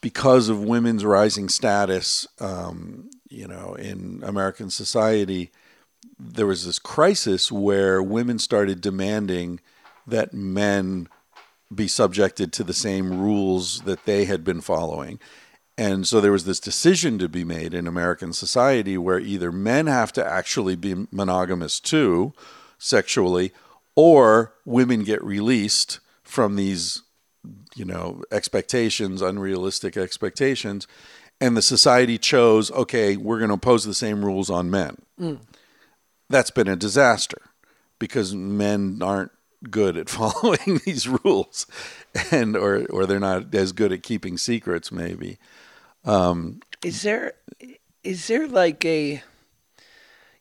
because 0.00 0.48
of 0.48 0.62
women's 0.62 1.04
rising 1.04 1.48
status, 1.48 2.26
um, 2.40 3.08
you 3.28 3.46
know, 3.46 3.74
in 3.74 4.20
American 4.24 4.68
society, 4.68 5.52
there 6.18 6.46
was 6.46 6.66
this 6.66 6.80
crisis 6.80 7.52
where 7.52 8.02
women 8.02 8.38
started 8.38 8.80
demanding 8.80 9.60
that 10.06 10.34
men 10.34 11.08
be 11.72 11.86
subjected 11.88 12.52
to 12.52 12.64
the 12.64 12.74
same 12.74 13.20
rules 13.20 13.82
that 13.82 14.04
they 14.04 14.24
had 14.24 14.44
been 14.44 14.60
following. 14.60 15.20
And 15.78 16.06
so 16.06 16.20
there 16.20 16.32
was 16.32 16.44
this 16.44 16.60
decision 16.60 17.18
to 17.18 17.28
be 17.28 17.44
made 17.44 17.72
in 17.72 17.86
American 17.86 18.32
society 18.32 18.98
where 18.98 19.18
either 19.18 19.50
men 19.50 19.86
have 19.86 20.12
to 20.14 20.24
actually 20.24 20.76
be 20.76 21.06
monogamous 21.10 21.80
too, 21.80 22.34
sexually, 22.78 23.52
or 23.96 24.54
women 24.64 25.02
get 25.02 25.24
released 25.24 26.00
from 26.22 26.56
these, 26.56 27.02
you 27.74 27.84
know, 27.84 28.22
expectations, 28.30 29.22
unrealistic 29.22 29.96
expectations. 29.96 30.86
And 31.40 31.56
the 31.56 31.62
society 31.62 32.18
chose, 32.18 32.70
okay, 32.70 33.16
we're 33.16 33.38
going 33.38 33.48
to 33.48 33.54
impose 33.54 33.84
the 33.84 33.94
same 33.94 34.24
rules 34.24 34.50
on 34.50 34.70
men. 34.70 34.96
Mm. 35.18 35.40
That's 36.28 36.50
been 36.50 36.68
a 36.68 36.76
disaster 36.76 37.42
because 37.98 38.34
men 38.34 39.00
aren't 39.02 39.32
good 39.70 39.96
at 39.96 40.08
following 40.08 40.80
these 40.84 41.08
rules 41.08 41.66
and 42.30 42.56
or 42.56 42.84
or 42.86 43.06
they're 43.06 43.20
not 43.20 43.54
as 43.54 43.72
good 43.72 43.92
at 43.92 44.02
keeping 44.02 44.36
secrets 44.36 44.90
maybe 44.90 45.38
is 46.84 47.02
there 47.02 47.34
is 48.02 48.26
there 48.26 48.46
like 48.48 48.84
a 48.84 49.22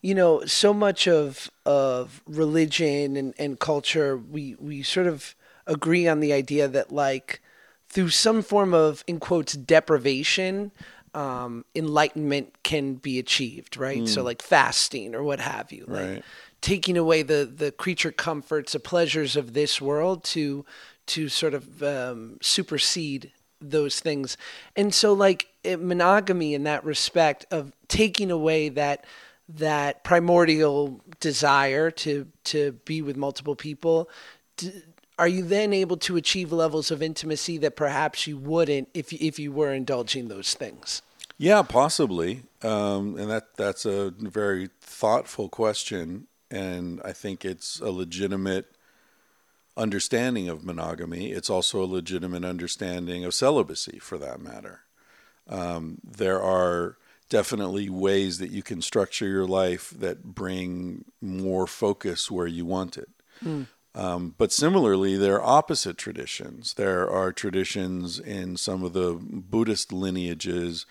you 0.01 0.15
know 0.15 0.43
so 0.45 0.73
much 0.73 1.07
of 1.07 1.49
of 1.65 2.21
religion 2.25 3.15
and, 3.15 3.33
and 3.37 3.59
culture 3.59 4.17
we 4.17 4.55
we 4.59 4.81
sort 4.83 5.07
of 5.07 5.35
agree 5.67 6.07
on 6.07 6.19
the 6.19 6.33
idea 6.33 6.67
that 6.67 6.91
like 6.91 7.41
through 7.89 8.09
some 8.09 8.41
form 8.41 8.73
of 8.73 9.03
in 9.07 9.19
quotes 9.19 9.53
deprivation 9.53 10.71
um, 11.13 11.65
enlightenment 11.75 12.63
can 12.63 12.95
be 12.95 13.19
achieved 13.19 13.77
right 13.77 14.07
so 14.07 14.23
like 14.23 14.41
fasting 14.41 15.13
or 15.13 15.21
what 15.23 15.39
have 15.39 15.71
you 15.71 15.85
like 15.87 16.09
Right. 16.09 16.23
taking 16.61 16.97
away 16.97 17.21
the 17.21 17.45
the 17.53 17.71
creature 17.71 18.11
comforts 18.11 18.71
the 18.73 18.79
pleasures 18.79 19.35
of 19.35 19.53
this 19.53 19.81
world 19.81 20.23
to 20.35 20.65
to 21.07 21.27
sort 21.29 21.53
of 21.53 21.83
um, 21.83 22.37
supersede 22.41 23.31
those 23.61 23.99
things. 23.99 24.37
And 24.75 24.93
so 24.93 25.13
like 25.13 25.47
it, 25.63 25.81
monogamy 25.81 26.53
in 26.53 26.63
that 26.63 26.83
respect 26.83 27.45
of 27.51 27.71
taking 27.87 28.31
away 28.31 28.69
that 28.69 29.05
that 29.49 30.03
primordial 30.03 31.01
desire 31.19 31.91
to 31.91 32.27
to 32.45 32.71
be 32.85 33.01
with 33.01 33.17
multiple 33.17 33.55
people 33.55 34.09
are 35.21 35.27
you 35.27 35.43
then 35.43 35.71
able 35.71 35.97
to 35.97 36.17
achieve 36.17 36.51
levels 36.51 36.89
of 36.89 37.03
intimacy 37.03 37.59
that 37.59 37.75
perhaps 37.75 38.25
you 38.25 38.37
wouldn't 38.37 38.89
if 38.95 39.13
you, 39.13 39.19
if 39.21 39.37
you 39.37 39.51
were 39.51 39.71
indulging 39.71 40.29
those 40.29 40.55
things? 40.55 41.03
Yeah, 41.37 41.61
possibly, 41.61 42.43
um, 42.63 43.17
and 43.17 43.29
that 43.29 43.55
that's 43.55 43.85
a 43.85 44.11
very 44.17 44.69
thoughtful 44.79 45.49
question, 45.49 46.27
and 46.49 47.01
I 47.03 47.13
think 47.13 47.45
it's 47.45 47.79
a 47.79 47.91
legitimate 47.91 48.75
understanding 49.77 50.49
of 50.49 50.63
monogamy. 50.63 51.31
It's 51.31 51.49
also 51.49 51.81
a 51.81 51.85
legitimate 51.85 52.45
understanding 52.45 53.23
of 53.23 53.33
celibacy, 53.33 53.99
for 53.99 54.17
that 54.17 54.39
matter. 54.39 54.81
Um, 55.47 55.99
there 56.03 56.41
are 56.41 56.97
definitely 57.29 57.89
ways 57.89 58.37
that 58.39 58.51
you 58.51 58.61
can 58.61 58.81
structure 58.81 59.27
your 59.27 59.45
life 59.45 59.89
that 59.91 60.23
bring 60.23 61.05
more 61.21 61.65
focus 61.65 62.29
where 62.29 62.47
you 62.47 62.65
want 62.65 62.97
it. 62.97 63.09
Um, 63.95 64.35
but 64.37 64.51
similarly, 64.51 65.17
there 65.17 65.41
are 65.41 65.57
opposite 65.57 65.97
traditions. 65.97 66.75
There 66.75 67.09
are 67.09 67.33
traditions 67.33 68.19
in 68.19 68.55
some 68.57 68.83
of 68.83 68.93
the 68.93 69.17
Buddhist 69.19 69.91
lineages 69.91 70.85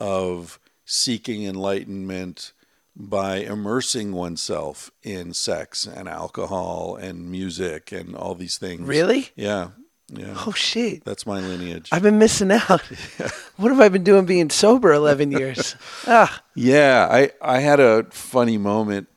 of 0.00 0.58
seeking 0.84 1.44
enlightenment 1.44 2.52
by 3.00 3.36
immersing 3.36 4.12
oneself 4.12 4.90
in 5.04 5.32
sex 5.32 5.86
and 5.86 6.08
alcohol 6.08 6.96
and 6.96 7.30
music 7.30 7.92
and 7.92 8.14
all 8.16 8.34
these 8.34 8.58
things. 8.58 8.88
Really? 8.88 9.28
Yeah. 9.36 9.68
Yeah. 10.10 10.34
oh 10.46 10.52
shit 10.52 11.04
That's 11.04 11.26
my 11.26 11.38
lineage. 11.38 11.90
i've 11.92 12.00
been 12.02 12.18
missing 12.18 12.50
out 12.50 12.80
what 13.58 13.68
have 13.70 13.78
i 13.78 13.90
been 13.90 14.04
doing 14.04 14.24
being 14.24 14.48
sober 14.48 14.90
11 14.90 15.32
years 15.32 15.76
ah 16.06 16.42
Yeah, 16.54 17.06
I, 17.10 17.30
I 17.42 17.58
had 17.60 17.78
a 17.78 18.04
funny 18.04 18.56
moment 18.56 19.08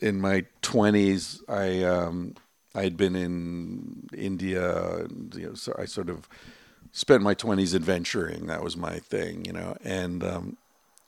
in 0.00 0.20
my 0.20 0.44
twenties. 0.62 1.42
I 1.48 1.82
um, 1.82 2.36
I'd 2.76 2.96
been 2.96 3.16
in 3.16 4.08
India. 4.16 5.04
You 5.34 5.48
know, 5.48 5.54
so 5.54 5.74
I 5.76 5.84
sort 5.86 6.08
of 6.08 6.28
spent 6.92 7.22
my 7.24 7.34
twenties 7.34 7.74
adventuring. 7.74 8.46
That 8.46 8.62
was 8.62 8.76
my 8.76 9.00
thing, 9.00 9.44
you 9.44 9.52
know. 9.52 9.76
And 9.84 10.22
um, 10.22 10.56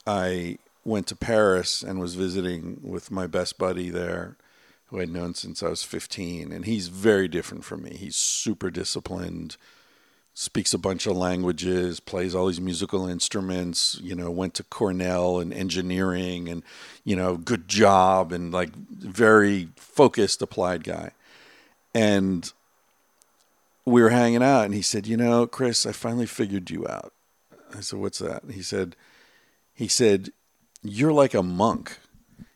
I 0.04 0.58
went 0.84 1.06
to 1.08 1.16
Paris 1.16 1.82
and 1.82 2.00
was 2.00 2.14
visiting 2.14 2.80
with 2.82 3.10
my 3.10 3.26
best 3.26 3.58
buddy 3.58 3.90
there, 3.90 4.36
who 4.86 5.00
I'd 5.00 5.08
known 5.08 5.34
since 5.34 5.62
I 5.62 5.68
was 5.68 5.82
fifteen. 5.82 6.52
And 6.52 6.64
he's 6.64 6.88
very 6.88 7.28
different 7.28 7.64
from 7.64 7.82
me. 7.82 7.96
He's 7.96 8.16
super 8.16 8.70
disciplined 8.70 9.56
speaks 10.34 10.72
a 10.72 10.78
bunch 10.78 11.06
of 11.06 11.16
languages, 11.16 12.00
plays 12.00 12.34
all 12.34 12.46
these 12.46 12.60
musical 12.60 13.06
instruments, 13.06 13.98
you 14.02 14.14
know, 14.14 14.30
went 14.30 14.54
to 14.54 14.64
Cornell 14.64 15.38
and 15.38 15.52
engineering 15.52 16.48
and, 16.48 16.62
you 17.04 17.14
know, 17.14 17.36
good 17.36 17.68
job 17.68 18.32
and 18.32 18.52
like 18.52 18.74
very 18.74 19.68
focused, 19.76 20.40
applied 20.40 20.84
guy. 20.84 21.10
And 21.94 22.50
we 23.84 24.00
were 24.00 24.10
hanging 24.10 24.42
out 24.42 24.64
and 24.64 24.74
he 24.74 24.82
said, 24.82 25.06
You 25.06 25.18
know, 25.18 25.46
Chris, 25.46 25.84
I 25.84 25.92
finally 25.92 26.26
figured 26.26 26.70
you 26.70 26.86
out. 26.88 27.12
I 27.76 27.80
said, 27.80 27.98
What's 27.98 28.18
that? 28.20 28.42
He 28.50 28.62
said, 28.62 28.96
He 29.74 29.88
said, 29.88 30.30
You're 30.82 31.12
like 31.12 31.34
a 31.34 31.42
monk. 31.42 31.98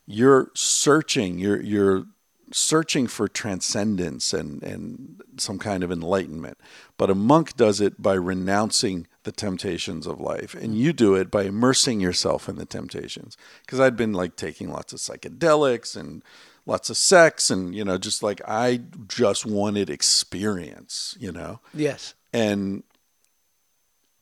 You're 0.06 0.50
searching, 0.54 1.38
you're 1.38 1.60
you're 1.60 2.06
searching 2.52 3.08
for 3.08 3.26
transcendence 3.26 4.32
and, 4.32 4.62
and 4.62 5.20
some 5.36 5.58
kind 5.58 5.82
of 5.82 5.90
enlightenment. 5.90 6.58
But 6.96 7.10
a 7.10 7.14
monk 7.14 7.56
does 7.56 7.80
it 7.80 8.00
by 8.00 8.14
renouncing 8.14 9.08
the 9.24 9.32
temptations 9.32 10.06
of 10.06 10.20
life. 10.20 10.54
And 10.54 10.78
you 10.78 10.92
do 10.92 11.16
it 11.16 11.28
by 11.28 11.42
immersing 11.42 12.00
yourself 12.00 12.48
in 12.48 12.54
the 12.54 12.64
temptations. 12.64 13.36
Because 13.62 13.80
I'd 13.80 13.96
been 13.96 14.12
like 14.12 14.36
taking 14.36 14.70
lots 14.70 14.92
of 14.92 15.00
psychedelics 15.00 15.96
and 15.96 16.22
lots 16.66 16.88
of 16.88 16.96
sex 16.96 17.50
and, 17.50 17.74
you 17.74 17.84
know, 17.84 17.98
just 17.98 18.22
like 18.22 18.40
I 18.46 18.80
just 19.08 19.44
wanted 19.44 19.90
experience, 19.90 21.16
you 21.18 21.32
know? 21.32 21.60
yes 21.74 22.14
and 22.36 22.82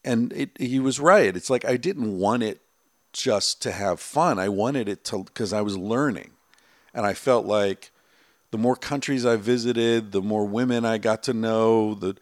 and 0.04 0.32
it, 0.34 0.50
he 0.58 0.78
was 0.78 1.00
right. 1.00 1.34
It's 1.34 1.50
like 1.50 1.64
I 1.64 1.76
didn't 1.76 2.18
want 2.18 2.42
it 2.42 2.60
just 3.14 3.62
to 3.62 3.72
have 3.72 4.00
fun. 4.00 4.38
I 4.38 4.50
wanted 4.50 4.88
it 4.88 5.04
to 5.04 5.24
because 5.24 5.54
I 5.54 5.62
was 5.62 5.78
learning, 5.78 6.32
and 6.92 7.06
I 7.06 7.14
felt 7.14 7.46
like 7.46 7.90
the 8.50 8.58
more 8.58 8.76
countries 8.76 9.24
I 9.24 9.36
visited, 9.36 10.12
the 10.12 10.20
more 10.20 10.44
women 10.44 10.84
I 10.84 10.98
got 10.98 11.22
to 11.24 11.32
know, 11.32 11.94
the 11.94 12.16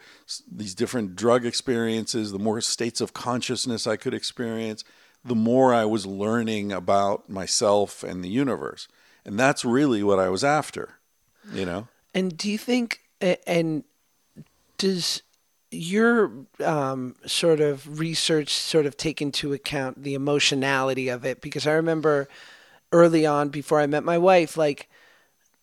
these 0.50 0.74
different 0.74 1.16
drug 1.16 1.44
experiences, 1.44 2.30
the 2.30 2.38
more 2.38 2.60
states 2.60 3.00
of 3.00 3.12
consciousness 3.12 3.86
I 3.86 3.96
could 3.96 4.14
experience, 4.14 4.84
the 5.24 5.34
more 5.34 5.74
I 5.74 5.84
was 5.84 6.06
learning 6.06 6.72
about 6.72 7.28
myself 7.28 8.02
and 8.02 8.24
the 8.24 8.28
universe. 8.28 8.88
And 9.24 9.38
that's 9.38 9.64
really 9.64 10.02
what 10.02 10.18
I 10.18 10.28
was 10.28 10.42
after, 10.42 10.98
you 11.52 11.64
know? 11.64 11.88
And 12.14 12.36
do 12.36 12.50
you 12.50 12.58
think, 12.58 13.00
and 13.46 13.84
does 14.78 15.22
your 15.72 16.30
um, 16.64 17.16
sort 17.26 17.60
of 17.60 17.98
research 17.98 18.52
sort 18.54 18.86
of 18.86 18.96
take 18.96 19.20
into 19.20 19.52
account 19.52 20.02
the 20.02 20.14
emotionality 20.14 21.08
of 21.08 21.24
it? 21.24 21.40
Because 21.40 21.66
I 21.66 21.72
remember 21.72 22.28
early 22.92 23.26
on, 23.26 23.48
before 23.48 23.80
I 23.80 23.86
met 23.86 24.04
my 24.04 24.18
wife, 24.18 24.56
like, 24.56 24.88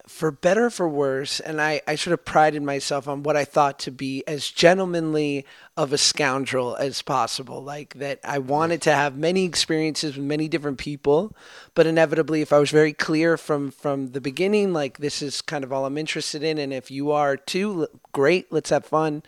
for 0.07 0.32
better 0.32 0.66
or 0.66 0.70
for 0.72 0.89
worse, 0.89 1.39
and 1.39 1.62
I, 1.62 1.82
I 1.88 1.93
sort 1.93 2.16
of 2.16 2.26
prided 2.26 2.64
myself 2.64 3.07
on 3.07 3.22
what 3.22 3.38
I 3.38 3.45
thought 3.45 3.78
to 3.80 3.91
be 3.91 4.24
as 4.26 4.49
gentlemanly 4.49 5.45
of 5.78 5.93
a 5.93 5.99
scoundrel 5.99 6.76
as 6.78 7.03
possible. 7.03 7.62
Like 7.64 7.93
that 7.93 8.20
I 8.24 8.39
wanted 8.39 8.82
to 8.82 8.91
have 8.91 9.16
many 9.16 9.45
experiences 9.45 10.18
with 10.18 10.26
many 10.26 10.47
different 10.47 10.80
people, 10.80 11.36
but 11.76 11.86
inevitably 11.86 12.41
if 12.41 12.51
I 12.51 12.57
was 12.57 12.72
very 12.72 12.91
clear 12.91 13.38
from 13.38 13.70
from 13.70 14.14
the 14.14 14.20
beginning, 14.20 14.74
like 14.74 14.97
this 14.97 15.22
is 15.22 15.43
kind 15.43 15.64
of 15.64 15.72
all 15.72 15.86
I'm 15.86 15.97
interested 15.97 16.41
in, 16.41 16.57
and 16.57 16.74
if 16.74 16.89
you 16.89 17.12
are 17.12 17.38
too, 17.38 17.86
great, 18.12 18.51
let's 18.51 18.72
have 18.72 18.86
fun. 18.86 19.22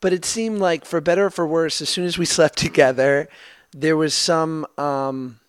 But 0.00 0.12
it 0.12 0.24
seemed 0.24 0.58
like 0.58 0.84
for 0.84 1.00
better 1.00 1.26
or 1.26 1.30
for 1.30 1.46
worse, 1.46 1.80
as 1.82 1.88
soon 1.88 2.04
as 2.04 2.18
we 2.18 2.24
slept 2.36 2.58
together, 2.58 3.28
there 3.72 3.96
was 3.96 4.14
some 4.14 4.66
um 4.78 5.40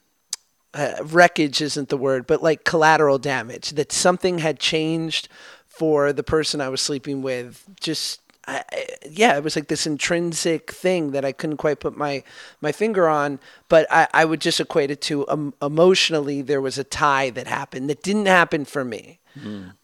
uh, 0.74 0.95
wreckage 1.04 1.62
isn't 1.62 1.89
the 1.89 1.97
word, 1.97 2.26
but 2.26 2.41
like 2.41 2.64
collateral 2.64 3.18
damage 3.18 3.72
that 3.72 3.91
something 3.91 4.38
had 4.38 4.60
changed 4.60 5.28
for 5.68 6.14
the 6.14 6.24
person 6.24 6.62
I 6.62 6.70
was 6.70 6.80
sleeping 6.82 7.22
with. 7.22 7.66
Just 7.80 8.22
I, 8.47 8.64
yeah, 9.10 9.38
it 9.38 9.43
was 9.43 9.56
like 9.56 9.68
this 9.68 9.86
intrinsic 9.86 10.72
thing 10.72 11.12
that 11.12 11.26
I 11.26 11.32
couldn't 11.32 11.58
quite 11.58 11.80
put 11.80 11.97
my 11.97 12.24
my 12.62 12.72
finger 12.72 13.08
on, 13.08 13.39
but 13.70 13.86
I, 13.91 14.08
I 14.14 14.26
would 14.26 14.41
just 14.41 14.60
equate 14.60 14.91
it 14.91 15.02
to 15.02 15.28
um, 15.28 15.54
emotionally 15.62 16.41
there 16.41 16.62
was 16.62 16.78
a 16.78 16.84
tie 16.84 17.30
that 17.32 17.47
happened 17.47 17.89
that 17.89 18.02
didn't 18.02 18.28
happen 18.28 18.66
for 18.66 18.84
me. 18.86 19.20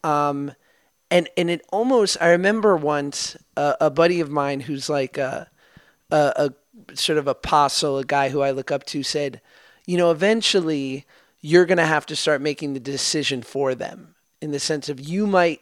Um, 0.03 0.53
and 1.10 1.30
and 1.38 1.49
it 1.49 1.66
almost 1.72 2.18
I 2.22 2.30
remember 2.30 2.76
once 2.76 3.38
a, 3.55 3.76
a 3.82 3.89
buddy 3.89 4.20
of 4.20 4.30
mine 4.30 4.62
who's 4.62 4.89
like 4.89 5.18
a, 5.18 5.49
a 6.12 6.51
a 6.88 6.95
sort 6.95 7.18
of 7.18 7.28
apostle, 7.28 7.97
a 7.97 8.05
guy 8.05 8.30
who 8.30 8.41
I 8.41 8.51
look 8.51 8.72
up 8.72 8.86
to 8.88 9.03
said, 9.03 9.41
you 9.86 9.97
know, 9.97 10.12
eventually 10.12 11.05
you're 11.41 11.66
going 11.66 11.78
to 11.78 11.86
have 11.86 12.05
to 12.08 12.16
start 12.16 12.41
making 12.41 12.74
the 12.74 12.80
decision 12.80 13.41
for 13.41 13.76
them 13.76 14.16
in 14.41 14.51
the 14.51 14.60
sense 14.60 14.89
of 14.89 14.99
you 14.99 15.28
might 15.28 15.62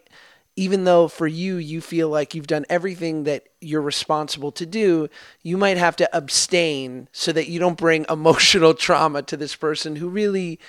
even 0.57 0.85
though 0.85 1.07
for 1.07 1.27
you 1.27 1.57
you 1.57 1.81
feel 1.81 2.09
like 2.09 2.33
you've 2.33 2.47
done 2.47 2.65
everything 2.69 3.25
that 3.25 3.43
you're 3.59 3.81
responsible 3.81 4.51
to 4.53 4.65
do, 4.65 5.09
you 5.43 5.57
might 5.57 5.77
have 5.77 5.97
to 5.97 6.15
abstain 6.15 7.09
so 7.11 7.31
that 7.33 7.49
you 7.49 7.59
don't 7.59 7.77
bring 7.77 8.05
emotional 8.09 8.73
trauma 8.73 9.21
to 9.23 9.35
this 9.37 9.55
person 9.55 9.97
who 9.97 10.07
really 10.07 10.59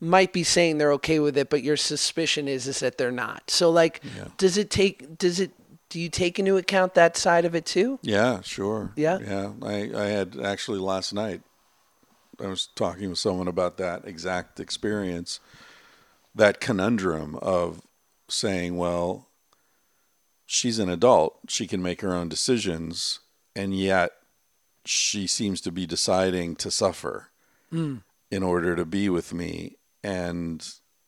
might 0.00 0.32
be 0.32 0.42
saying 0.42 0.78
they're 0.78 0.92
okay 0.92 1.18
with 1.18 1.38
it, 1.38 1.48
but 1.48 1.62
your 1.62 1.76
suspicion 1.76 2.48
is 2.48 2.66
is 2.66 2.80
that 2.80 2.98
they're 2.98 3.10
not. 3.10 3.50
So 3.50 3.70
like 3.70 4.02
does 4.36 4.56
it 4.56 4.70
take 4.70 5.18
does 5.18 5.40
it 5.40 5.52
do 5.88 6.00
you 6.00 6.08
take 6.08 6.38
into 6.38 6.56
account 6.56 6.94
that 6.94 7.16
side 7.16 7.44
of 7.44 7.54
it 7.54 7.64
too? 7.64 7.98
Yeah, 8.02 8.40
sure. 8.42 8.92
Yeah? 8.96 9.18
Yeah. 9.18 9.52
I, 9.62 9.90
I 9.94 10.06
had 10.06 10.36
actually 10.38 10.78
last 10.78 11.14
night, 11.14 11.42
I 12.42 12.48
was 12.48 12.68
talking 12.74 13.08
with 13.08 13.18
someone 13.18 13.48
about 13.48 13.76
that 13.78 14.04
exact 14.04 14.60
experience, 14.60 15.40
that 16.34 16.60
conundrum 16.60 17.36
of 17.36 17.82
saying, 18.28 18.76
well, 18.76 19.28
she's 20.44 20.78
an 20.78 20.88
adult, 20.88 21.38
she 21.48 21.66
can 21.66 21.82
make 21.82 22.00
her 22.00 22.12
own 22.12 22.28
decisions, 22.28 23.20
and 23.54 23.74
yet 23.78 24.12
she 24.84 25.26
seems 25.26 25.60
to 25.62 25.72
be 25.72 25.86
deciding 25.86 26.56
to 26.56 26.70
suffer 26.70 27.30
hmm. 27.70 27.96
in 28.30 28.42
order 28.42 28.76
to 28.76 28.84
be 28.84 29.08
with 29.08 29.32
me. 29.32 29.76
And 30.06 30.66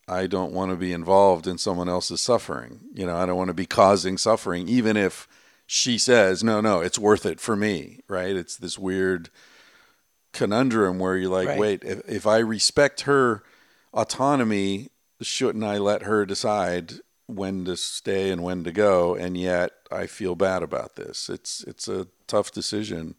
I 0.09 0.27
don't 0.27 0.53
want 0.53 0.71
to 0.71 0.77
be 0.77 0.93
involved 0.93 1.47
in 1.47 1.59
someone 1.59 1.89
else's 1.89 2.21
suffering. 2.21 2.81
You 2.95 3.07
know, 3.07 3.17
I 3.17 3.27
don't 3.27 3.37
want 3.37 3.49
to 3.49 3.55
be 3.55 3.67
causing 3.67 4.19
suffering, 4.19 4.69
even 4.69 4.97
if 4.97 5.29
she 5.67 5.99
says, 5.99 6.43
no, 6.43 6.61
no, 6.61 6.81
it's 6.81 6.99
worth 6.99 7.27
it 7.27 7.41
for 7.41 7.55
me, 7.55 8.01
right? 8.09 8.35
It's 8.35 8.57
this 8.57 8.79
weird 8.79 9.29
conundrum 10.33 10.99
where 10.99 11.17
you're 11.17 11.31
like, 11.31 11.49
Right. 11.49 11.59
wait, 11.59 11.85
if, 11.85 12.09
if 12.09 12.27
I 12.27 12.39
respect 12.39 13.03
her 13.03 13.43
autonomy, 13.93 14.89
shouldn't 15.21 15.65
I 15.65 15.79
let 15.79 16.03
her 16.03 16.25
decide 16.25 16.95
when 17.27 17.65
to 17.67 17.77
stay 17.77 18.31
and 18.31 18.43
when 18.43 18.65
to 18.65 18.73
go? 18.73 19.15
And 19.15 19.37
yet 19.37 19.73
I 19.91 20.07
feel 20.07 20.35
bad 20.35 20.63
about 20.63 20.97
this. 20.97 21.29
It's 21.29 21.63
it's 21.65 21.87
a 21.89 22.07
tough 22.27 22.51
decision. 22.53 23.15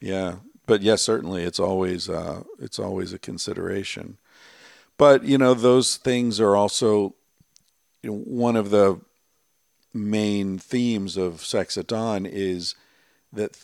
Yeah, 0.00 0.36
but 0.66 0.82
yes, 0.82 1.02
certainly 1.02 1.42
it's 1.42 1.60
always 1.60 2.08
uh, 2.08 2.44
it's 2.60 2.78
always 2.78 3.12
a 3.12 3.18
consideration. 3.18 4.18
But 4.96 5.24
you 5.24 5.38
know, 5.38 5.54
those 5.54 5.96
things 5.96 6.40
are 6.40 6.56
also 6.56 7.14
you 8.02 8.10
know, 8.10 8.18
one 8.18 8.56
of 8.56 8.70
the 8.70 9.00
main 9.92 10.58
themes 10.58 11.16
of 11.16 11.44
Sex 11.44 11.78
at 11.78 11.86
Dawn 11.86 12.26
is 12.26 12.74
that 13.32 13.54
th- 13.54 13.62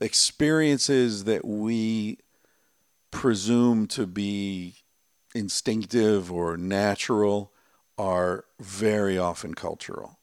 experiences 0.00 1.24
that 1.24 1.44
we 1.44 2.18
presume 3.10 3.86
to 3.86 4.06
be 4.06 4.76
instinctive 5.34 6.32
or 6.32 6.56
natural 6.56 7.52
are 7.98 8.44
very 8.58 9.18
often 9.18 9.54
cultural. 9.54 10.18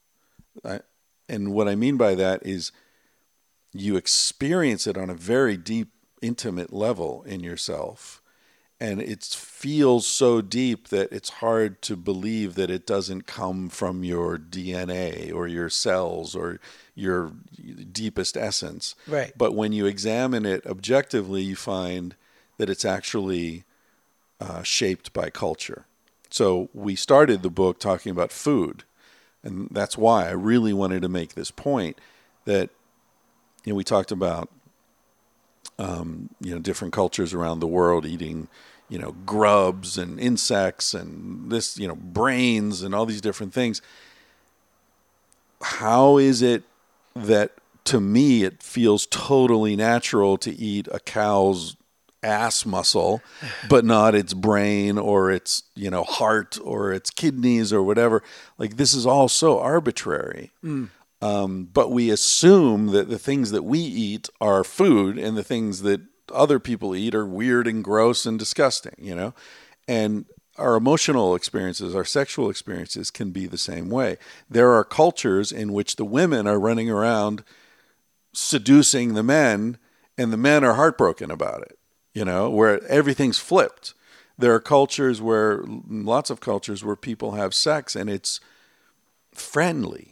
I, 0.64 0.80
and 1.28 1.54
what 1.54 1.68
I 1.68 1.76
mean 1.76 1.96
by 1.96 2.14
that 2.16 2.44
is 2.44 2.72
you 3.72 3.96
experience 3.96 4.86
it 4.86 4.98
on 4.98 5.08
a 5.08 5.14
very 5.14 5.56
deep, 5.56 5.92
intimate 6.20 6.72
level 6.72 7.22
in 7.22 7.40
yourself. 7.40 8.20
And 8.80 9.02
it 9.02 9.22
feels 9.24 10.06
so 10.06 10.40
deep 10.40 10.88
that 10.88 11.12
it's 11.12 11.28
hard 11.28 11.82
to 11.82 11.96
believe 11.96 12.54
that 12.54 12.70
it 12.70 12.86
doesn't 12.86 13.26
come 13.26 13.68
from 13.68 14.04
your 14.04 14.38
DNA 14.38 15.34
or 15.34 15.46
your 15.46 15.68
cells 15.68 16.34
or 16.34 16.60
your 16.94 17.32
deepest 17.92 18.38
essence. 18.38 18.94
Right. 19.06 19.32
But 19.36 19.54
when 19.54 19.72
you 19.72 19.84
examine 19.84 20.46
it 20.46 20.64
objectively, 20.66 21.42
you 21.42 21.56
find 21.56 22.14
that 22.56 22.70
it's 22.70 22.86
actually 22.86 23.64
uh, 24.40 24.62
shaped 24.62 25.12
by 25.12 25.28
culture. 25.28 25.84
So 26.30 26.70
we 26.72 26.96
started 26.96 27.42
the 27.42 27.50
book 27.50 27.78
talking 27.78 28.10
about 28.10 28.32
food, 28.32 28.84
and 29.42 29.68
that's 29.70 29.98
why 29.98 30.28
I 30.28 30.32
really 30.32 30.72
wanted 30.72 31.02
to 31.02 31.08
make 31.08 31.34
this 31.34 31.50
point 31.50 31.98
that 32.44 32.70
you 33.64 33.72
know 33.72 33.76
we 33.76 33.84
talked 33.84 34.12
about 34.12 34.48
um, 35.80 36.28
you 36.40 36.52
know 36.52 36.60
different 36.60 36.92
cultures 36.92 37.32
around 37.32 37.60
the 37.60 37.66
world 37.66 38.04
eating 38.04 38.48
you 38.88 38.98
know 38.98 39.12
grubs 39.24 39.96
and 39.96 40.20
insects 40.20 40.92
and 40.94 41.50
this 41.50 41.78
you 41.78 41.88
know 41.88 41.96
brains 41.96 42.82
and 42.82 42.94
all 42.94 43.06
these 43.06 43.20
different 43.22 43.54
things. 43.54 43.80
How 45.62 46.18
is 46.18 46.42
it 46.42 46.64
that 47.16 47.52
to 47.84 48.00
me 48.00 48.44
it 48.44 48.62
feels 48.62 49.06
totally 49.06 49.74
natural 49.74 50.36
to 50.38 50.50
eat 50.54 50.86
a 50.92 51.00
cow's 51.00 51.76
ass 52.22 52.66
muscle, 52.66 53.22
but 53.70 53.82
not 53.82 54.14
its 54.14 54.34
brain 54.34 54.98
or 54.98 55.30
its 55.30 55.62
you 55.74 55.90
know 55.90 56.04
heart 56.04 56.58
or 56.62 56.92
its 56.92 57.08
kidneys 57.10 57.72
or 57.72 57.82
whatever. 57.82 58.22
Like 58.58 58.76
this 58.76 58.92
is 58.92 59.06
all 59.06 59.28
so 59.28 59.58
arbitrary. 59.58 60.50
Um, 61.22 61.68
but 61.72 61.90
we 61.90 62.10
assume 62.10 62.88
that 62.88 63.08
the 63.08 63.18
things 63.18 63.50
that 63.50 63.62
we 63.62 63.78
eat 63.78 64.28
are 64.40 64.64
food, 64.64 65.18
and 65.18 65.36
the 65.36 65.44
things 65.44 65.82
that 65.82 66.00
other 66.32 66.58
people 66.58 66.94
eat 66.94 67.14
are 67.14 67.26
weird 67.26 67.66
and 67.66 67.84
gross 67.84 68.24
and 68.24 68.38
disgusting. 68.38 68.94
You 68.98 69.14
know, 69.14 69.34
and 69.86 70.24
our 70.56 70.76
emotional 70.76 71.34
experiences, 71.34 71.94
our 71.94 72.04
sexual 72.04 72.50
experiences 72.50 73.10
can 73.10 73.30
be 73.30 73.46
the 73.46 73.58
same 73.58 73.88
way. 73.90 74.16
There 74.48 74.72
are 74.72 74.84
cultures 74.84 75.52
in 75.52 75.72
which 75.72 75.96
the 75.96 76.04
women 76.04 76.46
are 76.46 76.60
running 76.60 76.90
around 76.90 77.44
seducing 78.32 79.14
the 79.14 79.22
men 79.22 79.78
and 80.16 80.32
the 80.32 80.36
men 80.36 80.64
are 80.64 80.74
heartbroken 80.74 81.30
about 81.30 81.62
it 81.62 81.78
you 82.14 82.24
know 82.24 82.50
where 82.50 82.84
everything's 82.86 83.38
flipped 83.38 83.94
there 84.38 84.54
are 84.54 84.60
cultures 84.60 85.20
where 85.20 85.62
lots 85.88 86.30
of 86.30 86.40
cultures 86.40 86.84
where 86.84 86.96
people 86.96 87.32
have 87.32 87.54
sex 87.54 87.94
and 87.94 88.08
it's 88.08 88.40
friendly 89.32 90.09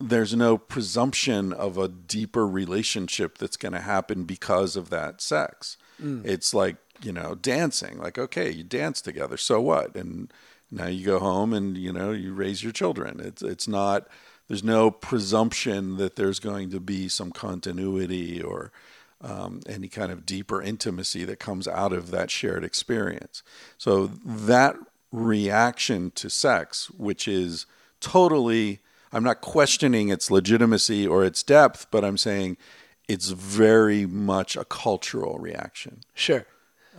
there's 0.00 0.34
no 0.34 0.56
presumption 0.58 1.52
of 1.52 1.76
a 1.76 1.88
deeper 1.88 2.46
relationship 2.46 3.38
that's 3.38 3.56
going 3.56 3.72
to 3.72 3.80
happen 3.80 4.24
because 4.24 4.76
of 4.76 4.90
that 4.90 5.20
sex. 5.20 5.76
It's 6.24 6.54
like 6.54 6.76
you 7.00 7.12
know 7.12 7.36
dancing 7.36 7.96
like 7.98 8.18
okay 8.18 8.50
you 8.50 8.64
dance 8.64 9.00
together 9.00 9.36
so 9.36 9.60
what? 9.60 9.94
And 9.94 10.32
now 10.70 10.86
you 10.86 11.04
go 11.04 11.18
home 11.18 11.52
and 11.52 11.76
you 11.76 11.92
know 11.92 12.12
you 12.12 12.32
raise 12.32 12.62
your 12.62 12.72
children. 12.72 13.20
It's 13.20 13.42
it's 13.42 13.68
not 13.68 14.06
there's 14.48 14.64
no 14.64 14.90
presumption 14.90 15.96
that 15.98 16.16
there's 16.16 16.40
going 16.40 16.70
to 16.70 16.80
be 16.80 17.08
some 17.08 17.30
continuity 17.30 18.42
or 18.42 18.72
um, 19.20 19.60
any 19.68 19.88
kind 19.88 20.10
of 20.10 20.24
deeper 20.24 20.62
intimacy 20.62 21.24
that 21.24 21.38
comes 21.38 21.68
out 21.68 21.92
of 21.92 22.10
that 22.10 22.30
shared 22.30 22.64
experience. 22.64 23.42
So 23.76 24.06
that 24.06 24.76
reaction 25.12 26.10
to 26.12 26.30
sex, 26.30 26.90
which 26.90 27.26
is 27.26 27.66
totally, 28.00 28.80
I'm 29.12 29.24
not 29.24 29.40
questioning 29.40 30.08
its 30.08 30.30
legitimacy 30.30 31.06
or 31.06 31.24
its 31.24 31.42
depth, 31.42 31.86
but 31.90 32.04
I'm 32.04 32.16
saying 32.18 32.56
it's 33.08 33.30
very 33.30 34.04
much 34.06 34.56
a 34.56 34.64
cultural 34.64 35.38
reaction 35.38 36.00
Sure. 36.14 36.44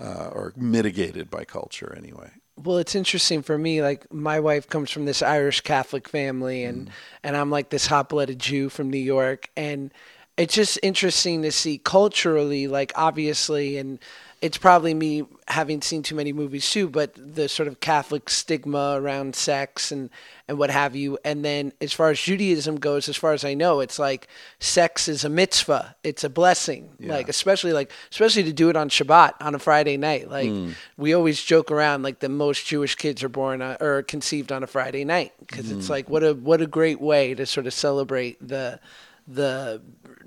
uh, 0.02 0.30
or 0.34 0.54
mitigated 0.56 1.30
by 1.30 1.44
culture 1.46 1.94
anyway. 1.98 2.32
Well, 2.58 2.78
it's 2.78 2.96
interesting 2.96 3.42
for 3.42 3.58
me. 3.58 3.82
Like 3.82 4.12
my 4.12 4.40
wife 4.40 4.68
comes 4.68 4.92
from 4.92 5.06
this 5.06 5.22
Irish 5.22 5.62
Catholic 5.62 6.10
family, 6.10 6.64
and 6.64 6.88
Mm. 6.88 6.92
and 7.24 7.38
I'm 7.38 7.50
like 7.52 7.70
this 7.70 7.86
hot-blooded 7.88 8.40
Jew 8.40 8.70
from 8.70 8.90
New 8.90 8.98
York, 8.98 9.50
and 9.56 9.94
it's 10.36 10.56
just 10.56 10.80
interesting 10.84 11.42
to 11.44 11.52
see 11.52 11.78
culturally, 11.78 12.68
like 12.68 12.92
obviously, 12.96 13.78
and 13.78 14.00
it's 14.42 14.58
probably 14.58 14.94
me 14.94 15.26
having 15.48 15.82
seen 15.82 16.02
too 16.02 16.16
many 16.16 16.32
movies 16.32 16.70
too, 16.70 16.88
but 16.88 17.12
the 17.16 17.50
sort 17.50 17.68
of 17.68 17.80
Catholic 17.82 18.30
stigma 18.30 18.94
around 18.96 19.36
sex 19.36 19.92
and 19.92 20.10
and 20.48 20.58
what 20.58 20.70
have 20.70 20.96
you. 20.96 21.18
And 21.26 21.44
then 21.44 21.74
as 21.82 21.92
far 21.92 22.10
as 22.10 22.20
Judaism 22.20 22.78
goes, 22.78 23.10
as 23.10 23.18
far 23.18 23.34
as 23.34 23.44
I 23.44 23.54
know, 23.54 23.82
it's 23.82 24.00
like 24.00 24.28
sex 24.60 25.08
is 25.08 25.26
a 25.26 25.30
mitzvah. 25.30 25.96
It's 26.04 26.24
a 26.24 26.30
blessing. 26.30 26.90
Like 27.00 27.28
especially 27.28 27.74
like 27.74 27.92
especially 28.12 28.44
to 28.44 28.54
do 28.54 28.70
it 28.70 28.78
on 28.78 28.90
Shabbat 28.90 29.34
on 29.42 29.56
a 29.56 29.60
Friday 29.60 29.98
night. 29.98 30.30
Like 30.30 30.50
we 30.96 31.14
always 31.14 31.42
joke 31.44 31.70
around 31.70 32.04
like 32.04 32.20
the 32.20 32.30
most 32.30 32.66
Jewish 32.66 32.96
kids 32.96 33.24
are 33.24 33.30
born 33.30 33.62
on, 33.62 33.78
or 33.82 34.04
conceived 34.04 34.52
on 34.52 34.64
a 34.64 34.68
Friday 34.68 35.04
night 35.04 35.34
because 35.40 35.70
it's 35.72 35.90
like 35.90 36.10
what 36.10 36.24
a 36.24 36.34
what 36.34 36.62
a 36.62 36.68
great 36.68 37.02
way 37.02 37.34
to 37.34 37.46
sort 37.46 37.68
of 37.68 37.74
celebrate 37.74 38.38
the 38.46 38.80
the 39.28 39.82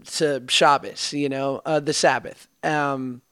to 0.04 0.42
Shabbos, 0.48 1.12
you 1.12 1.28
know, 1.28 1.62
uh, 1.64 1.80
the 1.80 1.92
Sabbath. 1.92 2.48
Um, 2.62 3.22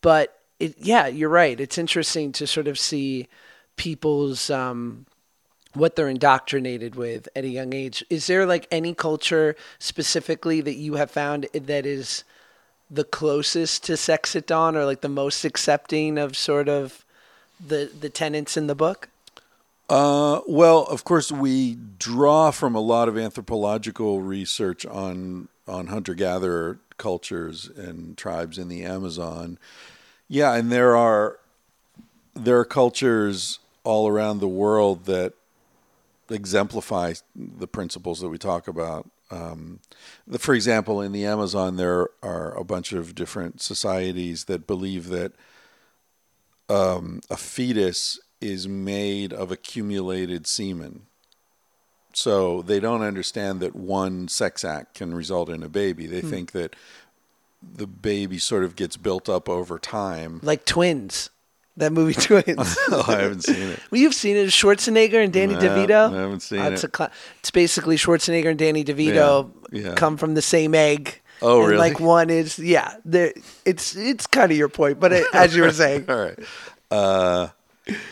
but 0.00 0.40
it, 0.58 0.74
yeah, 0.78 1.06
you're 1.06 1.28
right. 1.28 1.58
It's 1.58 1.78
interesting 1.78 2.32
to 2.32 2.46
sort 2.46 2.68
of 2.68 2.78
see 2.78 3.28
people's 3.76 4.50
um, 4.50 5.06
what 5.74 5.96
they're 5.96 6.08
indoctrinated 6.08 6.94
with 6.94 7.28
at 7.36 7.44
a 7.44 7.48
young 7.48 7.72
age. 7.72 8.04
Is 8.10 8.26
there 8.26 8.46
like 8.46 8.66
any 8.70 8.94
culture 8.94 9.56
specifically 9.78 10.60
that 10.60 10.74
you 10.74 10.94
have 10.94 11.10
found 11.10 11.46
that 11.52 11.86
is 11.86 12.24
the 12.90 13.04
closest 13.04 13.84
to 13.84 13.96
sex 13.96 14.34
at 14.34 14.46
dawn 14.46 14.76
or 14.76 14.84
like 14.84 15.02
the 15.02 15.08
most 15.08 15.44
accepting 15.44 16.18
of 16.18 16.36
sort 16.36 16.68
of 16.68 17.04
the 17.64 17.90
the 17.98 18.08
tenets 18.08 18.56
in 18.56 18.66
the 18.66 18.74
book? 18.74 19.08
Uh, 19.88 20.40
well, 20.46 20.82
of 20.84 21.04
course, 21.04 21.32
we 21.32 21.78
draw 21.98 22.50
from 22.50 22.74
a 22.74 22.80
lot 22.80 23.08
of 23.08 23.16
anthropological 23.16 24.20
research 24.20 24.84
on 24.86 25.48
on 25.66 25.88
hunter 25.88 26.14
gatherer 26.14 26.78
cultures 26.98 27.68
and 27.76 28.16
tribes 28.16 28.58
in 28.58 28.68
the 28.68 28.84
Amazon. 28.84 29.58
Yeah, 30.28 30.54
and 30.54 30.70
there 30.70 30.96
are 30.96 31.38
there 32.34 32.58
are 32.58 32.64
cultures 32.64 33.58
all 33.84 34.06
around 34.06 34.38
the 34.38 34.48
world 34.48 35.06
that 35.06 35.32
exemplify 36.30 37.14
the 37.34 37.66
principles 37.66 38.20
that 38.20 38.28
we 38.28 38.38
talk 38.38 38.68
about. 38.68 39.08
Um, 39.30 39.80
the, 40.26 40.38
for 40.38 40.54
example, 40.54 41.00
in 41.00 41.12
the 41.12 41.24
Amazon, 41.24 41.76
there 41.76 42.08
are 42.22 42.56
a 42.56 42.64
bunch 42.64 42.92
of 42.92 43.14
different 43.14 43.60
societies 43.60 44.44
that 44.44 44.66
believe 44.66 45.08
that 45.08 45.32
um, 46.68 47.20
a 47.30 47.36
fetus 47.36 48.20
is 48.40 48.68
made 48.68 49.32
of 49.32 49.50
accumulated 49.50 50.46
semen. 50.46 51.07
So 52.18 52.62
they 52.62 52.80
don't 52.80 53.02
understand 53.02 53.60
that 53.60 53.76
one 53.76 54.26
sex 54.28 54.64
act 54.64 54.94
can 54.94 55.14
result 55.14 55.48
in 55.48 55.62
a 55.62 55.68
baby. 55.68 56.06
They 56.06 56.20
think 56.20 56.50
that 56.52 56.74
the 57.62 57.86
baby 57.86 58.38
sort 58.38 58.64
of 58.64 58.74
gets 58.74 58.96
built 58.96 59.28
up 59.28 59.48
over 59.48 59.78
time. 59.78 60.40
Like 60.42 60.64
twins. 60.64 61.30
That 61.76 61.92
movie 61.92 62.14
Twins. 62.20 62.76
oh, 62.90 63.04
I 63.06 63.20
haven't 63.22 63.44
seen 63.44 63.68
it. 63.68 63.78
well, 63.92 64.00
you've 64.00 64.14
seen 64.14 64.36
it, 64.36 64.48
Schwarzenegger 64.48 65.22
and 65.22 65.32
Danny 65.32 65.54
No, 65.54 65.60
DeVito. 65.60 66.12
I 66.12 66.20
haven't 66.22 66.40
seen 66.40 66.58
it's 66.60 66.82
it. 66.82 66.88
A 66.88 66.90
cla- 66.90 67.10
it's 67.38 67.52
basically 67.52 67.94
Schwarzenegger 67.94 68.46
and 68.50 68.58
Danny 68.58 68.82
DeVito 68.82 69.52
Yeah, 69.70 69.80
yeah. 69.90 69.94
come 69.94 70.16
from 70.16 70.34
the 70.34 70.42
same 70.42 70.74
egg. 70.74 71.20
Oh, 71.40 71.60
and 71.60 71.68
really? 71.68 71.78
Like 71.78 72.00
one 72.00 72.30
is 72.30 72.58
yeah. 72.58 72.96
It's 73.64 73.94
it's 73.94 74.26
kind 74.26 74.50
of 74.50 74.58
your 74.58 74.68
point, 74.68 74.98
but 74.98 75.12
it, 75.12 75.24
as 75.32 75.54
you 75.54 75.62
were 75.62 75.70
saying, 75.84 76.06
All 76.10 76.16
right. 76.18 76.38
Uh, 76.90 77.48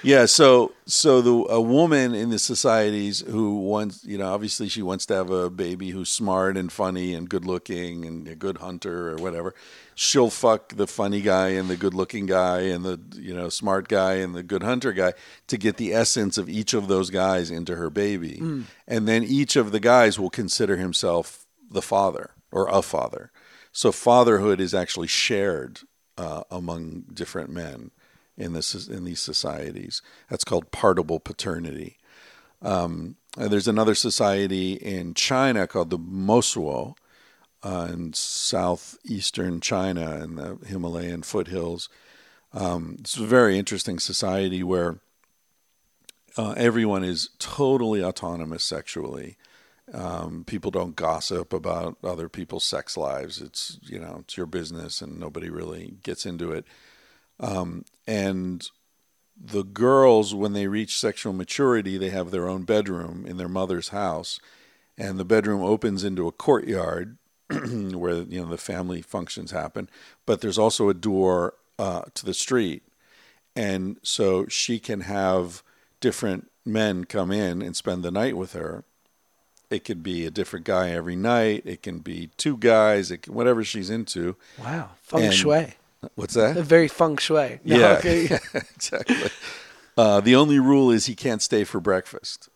yeah. 0.03 0.27
So, 0.27 0.73
so 0.87 1.21
the 1.21 1.53
a 1.53 1.61
woman 1.61 2.15
in 2.15 2.31
the 2.31 2.39
societies 2.39 3.21
who 3.21 3.61
wants, 3.61 4.05
you 4.05 4.19
know, 4.19 4.33
obviously 4.33 4.69
she 4.69 4.83
wants 4.83 5.07
to 5.07 5.15
have 5.15 5.31
a 5.31 5.51
baby 5.51 5.91
who's 5.91 6.11
smart 6.11 6.57
and 6.57 6.73
funny 6.73 7.15
and 7.15 7.29
good 7.29 7.45
looking 7.45 8.05
and 8.05 8.27
a 8.29 8.35
good 8.35 8.59
hunter 8.59 9.11
or 9.11 9.17
whatever. 9.17 9.55
She'll 9.95 10.31
fuck 10.31 10.75
the 10.75 10.87
funny 10.87 11.21
guy 11.21 11.49
and 11.49 11.69
the 11.69 11.77
good 11.77 11.95
looking 11.95 12.27
guy 12.27 12.61
and 12.61 12.85
the 12.85 13.01
you 13.17 13.35
know 13.35 13.49
smart 13.49 13.89
guy 13.89 14.15
and 14.15 14.35
the 14.35 14.43
good 14.43 14.63
hunter 14.63 14.93
guy 14.93 15.15
to 15.47 15.57
get 15.57 15.77
the 15.77 15.95
essence 15.95 16.39
of 16.39 16.49
each 16.49 16.75
of 16.75 16.89
those 16.89 17.11
guys 17.11 17.51
into 17.51 17.77
her 17.77 17.91
baby, 17.91 18.39
and 18.87 19.09
then 19.09 19.25
each 19.25 19.57
of 19.57 19.73
the 19.73 19.81
guys 19.81 20.19
will 20.19 20.31
consider 20.31 20.77
himself 20.77 21.47
the 21.71 21.83
father 21.83 22.31
or 22.53 22.69
a 22.69 22.83
father. 22.83 23.31
So 23.73 23.93
fatherhood 23.93 24.61
is 24.61 24.75
actually 24.75 25.09
shared 25.09 25.81
uh, 26.17 26.45
among 26.51 27.05
different 27.13 27.51
men 27.51 27.91
in 28.37 28.53
this 28.53 28.89
in 28.89 29.05
these 29.05 29.21
societies. 29.21 30.03
That's 30.29 30.45
called 30.45 30.71
partible 30.71 31.21
paternity. 31.21 31.99
Um, 32.63 33.17
there's 33.37 33.69
another 33.69 33.95
society 33.95 34.73
in 34.75 35.15
China 35.15 35.67
called 35.67 35.91
the 35.91 35.99
Mosuo 35.99 36.95
uh, 37.63 37.89
in 37.93 38.13
southeastern 38.13 39.61
China 39.61 40.23
in 40.23 40.37
the 40.37 40.59
Himalayan 40.67 41.23
foothills. 41.23 41.89
Um, 42.53 42.97
it's 43.01 43.17
a 43.17 43.27
very 43.27 43.59
interesting 43.59 43.99
society 43.99 44.63
where 44.63 45.01
uh, 46.39 46.55
everyone 46.57 47.05
is 47.05 47.31
totally 47.39 48.03
autonomous 48.03 48.65
sexually. 48.65 49.37
Um, 49.93 50.45
people 50.47 50.71
don't 50.71 50.97
gossip 50.97 51.53
about 51.53 51.97
other 52.03 52.29
people's 52.29 52.65
sex 52.65 52.97
lives. 52.97 53.41
It's 53.41 53.79
you 53.83 53.99
know 53.99 54.19
it's 54.21 54.37
your 54.37 54.47
business, 54.47 55.01
and 55.01 55.19
nobody 55.19 55.49
really 55.49 55.95
gets 56.03 56.27
into 56.27 56.53
it. 56.53 56.65
Um, 57.39 57.85
and 58.07 58.69
the 59.39 59.65
girls, 59.65 60.35
when 60.35 60.53
they 60.55 60.67
reach 60.67 60.99
sexual 60.99 61.33
maturity, 61.33 61.99
they 61.99 62.09
have 62.11 62.31
their 62.31 62.49
own 62.49 62.63
bedroom 62.63 63.27
in 63.27 63.37
their 63.37 63.49
mother's 63.49 63.89
house, 63.91 64.41
and 64.97 65.19
the 65.19 65.25
bedroom 65.25 65.63
opens 65.63 66.05
into 66.05 66.27
a 66.27 66.33
courtyard 66.33 67.19
where 67.51 68.23
you 68.23 68.41
know 68.41 68.47
the 68.49 68.57
family 68.57 69.03
functions 69.03 69.51
happen. 69.51 69.91
But 70.25 70.41
there's 70.41 70.59
also 70.59 70.89
a 70.89 70.95
door 70.95 71.55
uh, 71.79 72.03
to 72.15 72.25
the 72.25 72.33
street, 72.35 72.83
and 73.55 73.99
so 74.03 74.47
she 74.49 74.79
can 74.79 75.03
have 75.03 75.63
different 76.01 76.51
men 76.65 77.05
come 77.05 77.31
in 77.31 77.61
and 77.63 77.77
spend 77.77 78.03
the 78.03 78.11
night 78.11 78.37
with 78.37 78.53
her. 78.55 78.85
It 79.69 79.85
could 79.85 80.03
be 80.03 80.25
a 80.25 80.31
different 80.31 80.65
guy 80.65 80.91
every 80.91 81.17
night. 81.17 81.63
It 81.67 81.83
can 81.83 81.99
be 81.99 82.31
two 82.37 82.57
guys. 82.57 83.11
It 83.11 83.23
can, 83.23 83.35
whatever 83.35 83.65
she's 83.65 83.91
into. 83.91 84.37
wow, 84.59 84.91
feng 85.03 85.25
And- 85.25 85.35
shui, 85.35 85.75
What's 86.15 86.37
a 86.37 86.53
that? 86.55 86.65
very 86.65 86.89
feng 86.89 87.17
shui. 87.17 87.61
No, 87.65 87.77
Yeah, 87.79 87.93
okay. 87.99 88.39
exactly. 88.55 89.31
Uh, 89.97 90.21
the 90.21 90.37
only 90.37 90.59
rule 90.59 90.91
is 90.91 91.07
he 91.07 91.15
can't 91.15 91.41
stay 91.43 91.65
for 91.65 91.81
breakfast. 91.81 92.49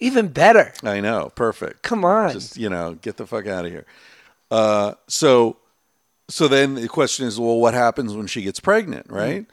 even 0.00 0.28
better. 0.28 0.72
I 0.82 1.00
know, 1.00 1.30
perfect. 1.34 1.82
Come 1.82 2.04
on, 2.04 2.32
Just 2.32 2.56
you 2.56 2.68
know, 2.68 2.94
get 3.00 3.16
the 3.16 3.26
fuck 3.26 3.46
out 3.46 3.64
of 3.64 3.70
here. 3.72 3.86
Uh, 4.50 4.94
so, 5.08 5.56
so 6.28 6.48
then 6.48 6.74
the 6.74 6.88
question 6.88 7.26
is, 7.26 7.40
well, 7.40 7.56
what 7.58 7.72
happens 7.74 8.14
when 8.14 8.26
she 8.26 8.42
gets 8.42 8.60
pregnant? 8.60 9.06
Right? 9.10 9.46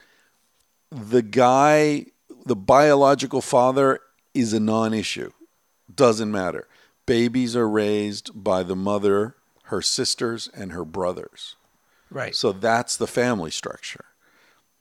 The 0.90 1.22
guy, 1.22 2.06
the 2.44 2.56
biological 2.56 3.40
father, 3.40 4.00
is 4.34 4.52
a 4.52 4.60
non-issue. 4.60 5.30
Doesn't 5.94 6.30
matter. 6.30 6.68
Babies 7.06 7.56
are 7.56 7.68
raised 7.68 8.30
by 8.34 8.62
the 8.62 8.76
mother, 8.76 9.36
her 9.64 9.80
sisters, 9.82 10.48
and 10.54 10.72
her 10.72 10.84
brothers. 10.84 11.56
Right? 12.10 12.34
So 12.34 12.52
that's 12.52 12.96
the 12.96 13.06
family 13.06 13.50
structure. 13.50 14.04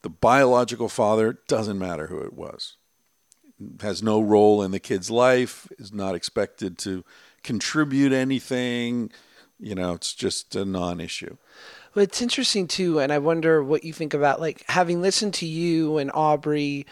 The 0.01 0.09
biological 0.09 0.89
father 0.89 1.39
doesn't 1.47 1.77
matter 1.77 2.07
who 2.07 2.19
it 2.19 2.33
was. 2.33 2.77
Has 3.81 4.01
no 4.01 4.21
role 4.21 4.63
in 4.63 4.71
the 4.71 4.79
kid's 4.79 5.11
life, 5.11 5.67
is 5.77 5.91
not 5.91 6.15
expected 6.15 6.77
to 6.79 7.03
contribute 7.43 8.13
anything. 8.13 9.11
You 9.59 9.75
know, 9.75 9.93
it's 9.93 10.13
just 10.13 10.55
a 10.55 10.63
non 10.63 11.01
issue. 11.01 11.35
Well, 11.93 12.03
it's 12.03 12.21
interesting 12.21 12.67
too, 12.67 12.99
and 12.99 13.11
I 13.11 13.17
wonder 13.17 13.61
what 13.63 13.83
you 13.83 13.91
think 13.91 14.13
about 14.13 14.39
like 14.39 14.63
having 14.69 15.01
listened 15.01 15.33
to 15.35 15.45
you 15.45 15.97
and 15.97 16.11
Aubrey, 16.13 16.85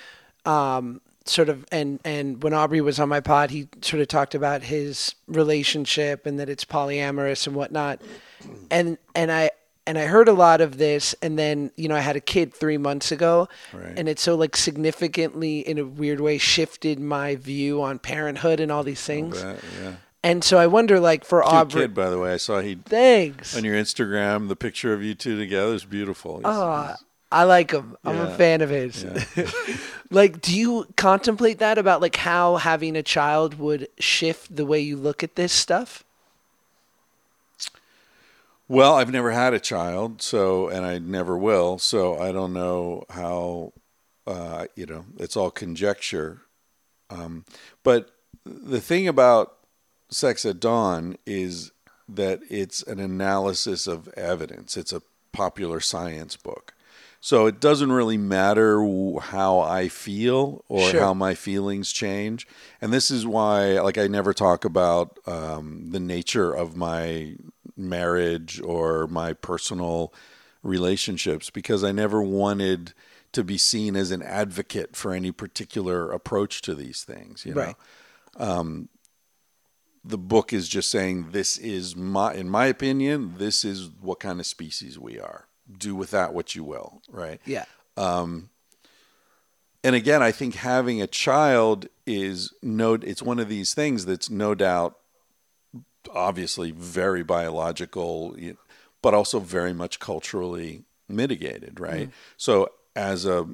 um, 0.46 1.00
sort 1.24 1.48
of, 1.48 1.66
and 1.72 2.02
and 2.04 2.44
when 2.44 2.54
Aubrey 2.54 2.82
was 2.82 3.00
on 3.00 3.08
my 3.08 3.22
pod, 3.22 3.52
he 3.52 3.70
sort 3.82 4.02
of 4.02 4.10
talked 4.10 4.36
about 4.36 4.64
his 4.64 5.16
relationship 5.28 6.26
and 6.26 6.40
that 6.40 6.50
it's 6.50 6.66
polyamorous 6.66 7.48
and 7.48 7.56
whatnot, 7.56 8.02
and 8.70 8.98
and 9.16 9.32
I 9.32 9.52
and 9.88 9.98
I 9.98 10.06
heard 10.06 10.28
a 10.28 10.34
lot 10.34 10.62
of 10.62 10.78
this, 10.78 11.16
and 11.22 11.40
then 11.40 11.72
you 11.78 11.88
know 11.90 11.96
I 11.96 12.02
had 12.02 12.16
a 12.16 12.20
kid 12.22 12.54
three 12.54 12.78
months 12.78 13.12
ago, 13.12 13.48
Right. 13.74 13.94
and 13.98 14.08
it 14.08 14.20
so 14.20 14.36
like 14.36 14.56
significantly 14.56 15.60
in 15.62 15.78
a 15.80 15.86
weird 15.86 16.20
way 16.20 16.38
shifted 16.38 17.00
my 17.00 17.36
view 17.36 17.82
on 17.82 17.98
parenthood 17.98 18.60
and 18.60 18.72
all 18.72 18.84
these 18.84 19.02
things, 19.02 19.42
That- 19.42 19.58
yeah. 19.82 19.92
and 20.24 20.44
so 20.44 20.58
I 20.60 20.68
wonder 20.68 21.00
like 21.00 21.26
for 21.26 21.42
Cute 21.42 21.54
Aubrey, 21.54 21.82
kid, 21.82 21.94
by 21.96 22.10
the 22.10 22.20
way. 22.20 22.34
I 22.34 22.38
saw 22.38 22.60
he 22.60 22.76
thanks. 22.76 23.56
on 23.58 23.64
your 23.64 23.76
Instagram. 23.76 24.48
The 24.50 24.56
picture 24.56 24.94
of 24.94 25.02
you 25.02 25.16
two 25.16 25.38
together 25.40 25.74
is 25.74 25.86
beautiful. 25.86 26.38
He's- 26.38 26.46
Oh, 26.46 26.96
I 27.32 27.44
like 27.44 27.72
him. 27.72 27.98
I'm 28.06 28.18
a 28.20 28.34
fan 28.38 28.62
of 28.62 28.70
his. 28.70 29.06
like, 30.12 30.42
do 30.42 30.58
you 30.58 30.88
contemplate 30.96 31.60
that 31.60 31.78
about 31.78 32.02
like 32.02 32.16
how 32.16 32.56
having 32.56 32.96
a 32.96 33.04
child 33.04 33.60
would 33.60 33.90
shift 34.00 34.56
the 34.56 34.66
way 34.66 34.80
you 34.80 34.96
look 34.96 35.24
at 35.24 35.36
this 35.36 35.52
stuff? 35.52 36.04
Well, 38.68 38.96
I've 38.96 39.12
never 39.12 39.32
had 39.32 39.54
a 39.54 39.60
child, 39.60 40.22
so 40.22 40.68
and 40.68 40.86
I 40.86 41.00
never 41.00 41.38
will, 41.38 41.80
so 41.80 42.20
I 42.20 42.32
don't 42.32 42.54
know 42.54 43.04
how. 43.10 43.74
Uh, 44.26 44.66
you 44.76 44.86
know, 44.86 45.06
it's 45.18 45.38
all 45.38 45.50
conjecture. 45.50 46.42
Um, 47.10 47.46
but 47.82 48.12
the 48.46 48.82
thing 48.82 49.08
about 49.08 49.54
Sex 50.10 50.46
at 50.46 50.60
Dawn 50.60 51.18
is 51.26 51.72
that 52.10 52.42
it's 52.50 52.84
an 52.84 53.00
analysis 53.00 53.88
of 53.88 54.10
evidence. 54.18 54.76
It's 54.76 54.92
a 54.92 55.02
popular 55.32 55.80
science 55.80 56.36
book. 56.36 56.74
So 57.20 57.46
it 57.48 57.60
doesn't 57.60 57.92
really 57.92 58.18
matter 58.18 58.82
how 59.20 59.60
I 59.60 59.88
feel 59.88 60.64
or 60.70 60.90
Sure. 60.92 61.00
how 61.02 61.14
my 61.14 61.34
feelings 61.34 61.92
change. 61.92 62.48
And 62.80 62.94
this 62.94 63.10
is 63.10 63.26
why, 63.26 63.80
like, 63.80 63.98
I 63.98 64.08
never 64.08 64.34
talk 64.34 64.66
about 64.66 65.18
um, 65.26 65.88
the 65.90 66.00
nature 66.00 66.52
of 66.54 66.76
my 66.78 67.36
marriage 67.78 68.60
or 68.62 69.08
my 69.08 69.34
personal 69.34 70.14
relationships 70.64 71.50
because 71.50 71.84
I 71.84 71.92
never 71.92 72.22
wanted 72.22 72.94
to 73.34 73.44
be 73.44 73.58
seen 73.58 73.96
as 73.96 74.12
an 74.12 74.22
advocate 74.22 74.96
for 74.96 75.14
any 75.14 75.32
particular 75.32 76.12
approach 76.12 76.62
to 76.64 76.76
these 76.76 77.04
things. 77.04 77.46
You 77.46 77.54
know, 77.54 77.62
Right. 77.62 77.76
Um, 78.38 78.90
the 80.04 80.18
book 80.18 80.54
is 80.54 80.70
just 80.70 80.90
saying 80.90 81.32
this 81.32 81.58
is 81.58 81.96
my, 81.96 82.34
in 82.34 82.50
my 82.50 82.66
opinion, 82.68 83.36
this 83.38 83.66
is 83.66 83.90
what 84.00 84.20
kind 84.20 84.40
of 84.40 84.46
species 84.46 84.98
we 84.98 85.20
are. 85.20 85.48
Do 85.78 85.96
with 85.96 86.12
that 86.12 86.34
what 86.34 86.56
you 86.56 86.64
will, 86.64 87.02
right? 87.10 87.42
Yeah. 87.46 87.66
Um, 87.98 88.50
and 89.84 89.96
again, 89.96 90.24
I 90.24 90.32
think 90.32 90.56
having 90.56 91.02
a 91.02 91.08
child 91.08 91.88
is 92.06 92.54
no. 92.62 92.94
It's 92.94 93.22
one 93.22 93.40
of 93.40 93.50
these 93.50 93.74
things 93.74 94.06
that's 94.06 94.30
no 94.30 94.56
doubt, 94.56 94.97
obviously, 96.14 96.72
very 96.72 97.24
biological, 97.24 98.36
but 99.02 99.14
also 99.14 99.40
very 99.40 99.74
much 99.74 100.00
culturally 100.00 100.84
mitigated, 101.08 101.80
right? 101.80 102.10
Mm. 102.10 102.14
So, 102.38 102.70
as 102.96 103.26
a 103.26 103.48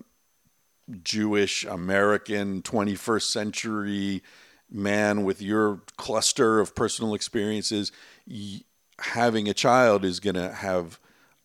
Jewish 1.01 1.65
American 1.65 2.61
21st 2.61 3.31
century 3.31 4.23
man 4.69 5.23
with 5.23 5.41
your 5.41 5.81
cluster 5.97 6.59
of 6.59 6.75
personal 6.75 7.13
experiences, 7.13 7.91
y- 8.27 8.61
having 8.99 9.47
a 9.47 9.53
child 9.53 10.03
is 10.05 10.19
going 10.19 10.35
to 10.35 10.51
have 10.51 10.99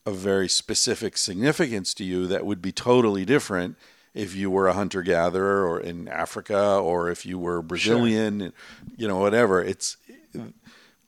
a 0.07 0.11
very 0.11 0.49
specific 0.49 1.17
significance 1.17 1.93
to 1.95 2.05
you 2.05 2.27
that 2.27 2.47
would 2.47 2.63
be 2.63 2.73
totally 2.73 3.25
different 3.25 3.77
if 4.15 4.35
you 4.35 4.51
were 4.51 4.67
a 4.67 4.73
hunter 4.73 5.03
gatherer 5.03 5.67
or 5.67 5.79
in 5.79 6.09
Africa 6.09 6.77
or 6.77 7.11
if 7.11 7.27
you 7.27 7.39
were 7.39 7.61
Brazilian, 7.63 8.53
you 8.97 9.07
know, 9.07 9.19
whatever. 9.19 9.63
It's 9.63 9.97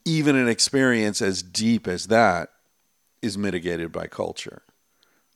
even 0.05 0.37
an 0.37 0.49
experience 0.49 1.21
as 1.23 1.43
deep 1.43 1.87
as 1.87 2.07
that 2.07 2.51
is 3.23 3.37
mitigated 3.37 3.93
by 3.93 4.07
culture. 4.07 4.63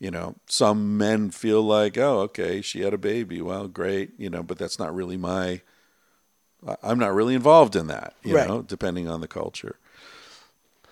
You 0.00 0.10
know, 0.10 0.34
some 0.48 0.98
men 0.98 1.30
feel 1.30 1.62
like, 1.62 1.96
oh, 1.96 2.20
okay, 2.20 2.60
she 2.60 2.80
had 2.80 2.92
a 2.92 2.98
baby. 2.98 3.40
Well, 3.40 3.68
great, 3.68 4.12
you 4.18 4.28
know, 4.28 4.42
but 4.42 4.58
that's 4.58 4.78
not 4.78 4.94
really 4.94 5.16
my. 5.16 5.62
I'm 6.82 6.98
not 6.98 7.14
really 7.14 7.34
involved 7.34 7.76
in 7.76 7.88
that, 7.88 8.14
you 8.24 8.34
Right. 8.34 8.48
know, 8.48 8.62
depending 8.62 9.08
on 9.08 9.20
the 9.20 9.28
culture. 9.28 9.78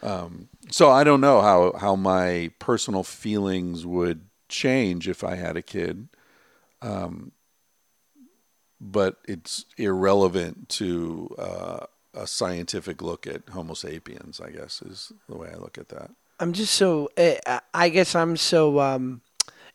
Um, 0.02 0.48
so 0.70 0.90
I 0.90 1.04
don't 1.04 1.20
know 1.20 1.40
how 1.40 1.72
how 1.78 1.96
my 1.96 2.50
personal 2.58 3.02
feelings 3.04 3.86
would 3.86 4.22
change 4.48 5.08
if 5.08 5.24
I 5.24 5.36
had 5.36 5.56
a 5.56 5.62
kid, 5.62 6.08
um, 6.82 7.32
but 8.80 9.16
it's 9.26 9.64
irrelevant 9.78 10.68
to 10.70 11.34
uh, 11.38 11.86
a 12.14 12.26
scientific 12.26 13.00
look 13.02 13.26
at 13.26 13.48
Homo 13.50 13.74
sapiens. 13.74 14.40
I 14.40 14.50
guess 14.50 14.82
is 14.82 15.12
the 15.28 15.36
way 15.36 15.48
I 15.52 15.56
look 15.56 15.78
at 15.78 15.88
that. 15.88 16.10
I'm 16.40 16.52
just 16.52 16.74
so 16.74 17.08
eh, 17.16 17.38
I- 17.46 17.60
I 17.74 17.88
guess 17.88 18.14
I'm 18.14 18.36
so 18.36 18.80
um 18.80 19.22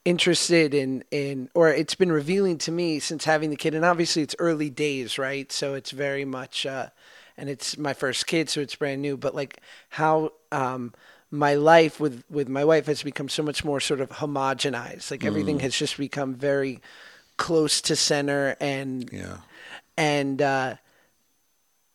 interested 0.05 0.73
in 0.73 1.03
in 1.11 1.49
or 1.53 1.69
it's 1.69 1.95
been 1.95 2.11
revealing 2.11 2.57
to 2.59 2.71
me 2.71 2.99
since 2.99 3.25
having 3.25 3.49
the 3.49 3.55
kid 3.55 3.75
and 3.75 3.83
obviously 3.83 4.21
it's 4.21 4.35
early 4.39 4.69
days, 4.69 5.17
right? 5.17 5.51
So 5.51 5.73
it's 5.73 5.91
very 5.91 6.25
much 6.25 6.65
uh 6.65 6.87
and 7.37 7.49
it's 7.49 7.77
my 7.77 7.93
first 7.93 8.25
kid 8.27 8.49
so 8.49 8.61
it's 8.61 8.75
brand 8.75 9.01
new, 9.01 9.17
but 9.17 9.35
like 9.35 9.59
how 9.89 10.31
um 10.51 10.93
my 11.29 11.55
life 11.55 11.99
with 11.99 12.23
with 12.29 12.47
my 12.47 12.63
wife 12.63 12.85
has 12.85 13.03
become 13.03 13.27
so 13.29 13.43
much 13.43 13.65
more 13.65 13.79
sort 13.81 13.99
of 13.99 14.09
homogenized. 14.09 15.11
Like 15.11 15.25
everything 15.25 15.59
has 15.59 15.75
just 15.75 15.97
become 15.97 16.35
very 16.35 16.79
close 17.37 17.81
to 17.81 17.95
center 17.95 18.55
and 18.61 19.09
Yeah. 19.11 19.37
and 19.97 20.41
uh 20.41 20.75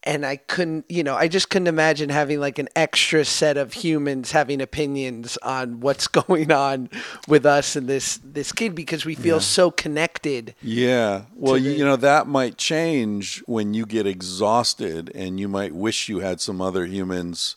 and 0.05 0.27
I 0.27 0.37
couldn't, 0.37 0.85
you 0.89 1.05
know, 1.05 1.15
I 1.15 1.29
just 1.29 1.49
couldn't 1.51 1.69
imagine 1.69 2.09
having 2.09 2.41
like 2.41 2.59
an 2.59 2.69
extra 2.75 3.25
set 3.25 3.57
of 3.57 3.73
humans 3.73 4.33
having 4.33 4.61
opinions 4.61 5.37
on 5.43 5.81
what's 5.81 6.09
going 6.23 6.51
on 6.51 6.91
with 7.29 7.47
us 7.47 7.77
and 7.77 7.89
this 7.89 8.19
this 8.25 8.51
kid 8.53 8.75
because 8.75 9.05
we 9.05 9.15
feel 9.15 9.39
so 9.41 9.71
connected. 9.71 10.55
Yeah. 10.63 11.23
Well, 11.35 11.57
you, 11.57 11.71
the- 11.71 11.77
you 11.79 11.85
know, 11.85 11.97
that 11.97 12.27
might 12.27 12.57
change 12.59 13.39
when 13.47 13.75
you 13.75 13.87
get 13.87 14.07
exhausted 14.07 15.11
and 15.15 15.39
you 15.39 15.49
might 15.49 15.75
wish 15.75 16.09
you 16.09 16.19
had 16.21 16.41
some 16.41 16.61
other 16.61 16.85
humans 16.87 17.57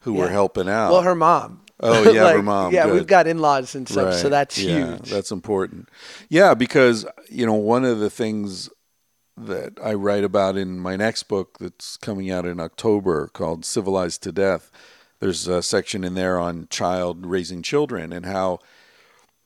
who 0.00 0.14
were 0.14 0.28
helping 0.28 0.68
out. 0.68 0.90
Well, 0.92 1.02
her 1.02 1.14
mom. 1.14 1.62
Oh, 1.80 2.10
yeah, 2.12 2.30
her 2.32 2.42
mom, 2.42 2.72
Yeah, 2.72 2.84
good. 2.86 2.94
we've 2.94 3.06
got 3.06 3.26
in-laws 3.26 3.74
and 3.74 3.88
stuff, 3.88 4.14
so 4.14 4.28
that's 4.28 4.58
Yeah, 4.58 4.96
huge. 4.96 5.10
That's 5.10 5.30
important. 5.32 5.88
Yeah, 6.28 6.54
because, 6.54 7.04
you 7.28 7.44
know, 7.46 7.54
one 7.54 7.84
of 7.84 7.98
the 7.98 8.10
things 8.10 8.68
that 9.36 9.78
I 9.82 9.94
write 9.94 10.24
about 10.24 10.56
in 10.56 10.78
my 10.78 10.96
next 10.96 11.24
book 11.24 11.58
that's 11.58 11.96
coming 11.96 12.30
out 12.30 12.46
in 12.46 12.60
October 12.60 13.28
called 13.28 13.64
Civilized 13.64 14.22
to 14.22 14.32
Death, 14.32 14.70
there's 15.20 15.48
a 15.48 15.62
section 15.62 16.04
in 16.04 16.14
there 16.14 16.38
on 16.38 16.68
child 16.70 17.26
raising 17.26 17.62
children 17.62 18.12
and 18.12 18.26
how 18.26 18.58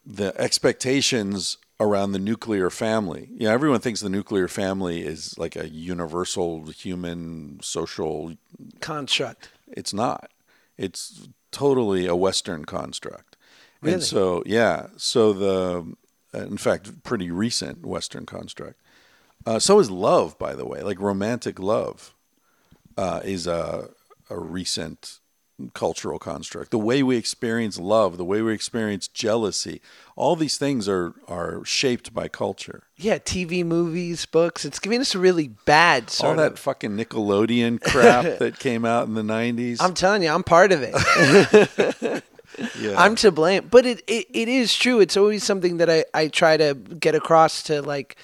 the 0.04 0.38
expectations 0.40 1.58
around 1.80 2.12
the 2.12 2.18
nuclear 2.18 2.70
family. 2.70 3.28
Yeah, 3.36 3.50
everyone 3.52 3.80
thinks 3.80 4.00
the 4.00 4.08
nuclear 4.08 4.48
family 4.48 5.02
is 5.02 5.38
like 5.38 5.54
a 5.54 5.68
universal 5.68 6.66
human 6.66 7.60
social 7.62 8.34
Construct. 8.80 9.50
it's 9.68 9.94
not. 9.94 10.30
It's 10.76 11.28
totally 11.50 12.06
a 12.06 12.16
Western 12.16 12.64
construct. 12.64 13.36
Really? 13.80 13.94
And 13.94 14.02
so, 14.02 14.42
yeah. 14.44 14.88
So 14.96 15.32
the, 15.32 15.94
in 16.32 16.56
fact, 16.56 17.02
pretty 17.04 17.30
recent 17.30 17.86
Western 17.86 18.26
construct. 18.26 18.80
Uh, 19.48 19.58
so 19.58 19.78
is 19.78 19.90
love, 19.90 20.38
by 20.38 20.54
the 20.54 20.66
way. 20.66 20.82
Like 20.82 21.00
romantic 21.00 21.58
love 21.58 22.14
uh, 22.98 23.20
is 23.24 23.46
a 23.46 23.88
a 24.28 24.38
recent 24.38 25.20
cultural 25.72 26.18
construct. 26.18 26.70
The 26.70 26.78
way 26.78 27.02
we 27.02 27.16
experience 27.16 27.78
love, 27.78 28.18
the 28.18 28.26
way 28.26 28.42
we 28.42 28.52
experience 28.52 29.08
jealousy, 29.08 29.80
all 30.16 30.36
these 30.36 30.58
things 30.58 30.86
are 30.86 31.14
are 31.26 31.64
shaped 31.64 32.12
by 32.12 32.28
culture. 32.28 32.82
Yeah, 32.98 33.16
TV, 33.16 33.64
movies, 33.64 34.26
books. 34.26 34.66
It's 34.66 34.78
giving 34.78 35.00
us 35.00 35.14
a 35.14 35.18
really 35.18 35.48
bad 35.64 36.14
all 36.22 36.34
that 36.34 36.52
of. 36.52 36.58
fucking 36.58 36.98
Nickelodeon 36.98 37.80
crap 37.80 38.24
that 38.40 38.58
came 38.58 38.84
out 38.84 39.08
in 39.08 39.14
the 39.14 39.22
'90s. 39.22 39.78
I'm 39.80 39.94
telling 39.94 40.22
you, 40.22 40.28
I'm 40.28 40.44
part 40.44 40.72
of 40.72 40.80
it. 40.82 42.22
yeah. 42.78 43.00
I'm 43.00 43.14
to 43.16 43.32
blame. 43.32 43.68
But 43.70 43.86
it, 43.86 44.02
it, 44.06 44.26
it 44.28 44.48
is 44.48 44.76
true. 44.76 45.00
It's 45.00 45.16
always 45.16 45.42
something 45.42 45.78
that 45.78 45.88
I, 45.88 46.04
I 46.12 46.28
try 46.28 46.58
to 46.58 46.74
get 46.74 47.14
across 47.14 47.62
to 47.64 47.80
like 47.80 48.16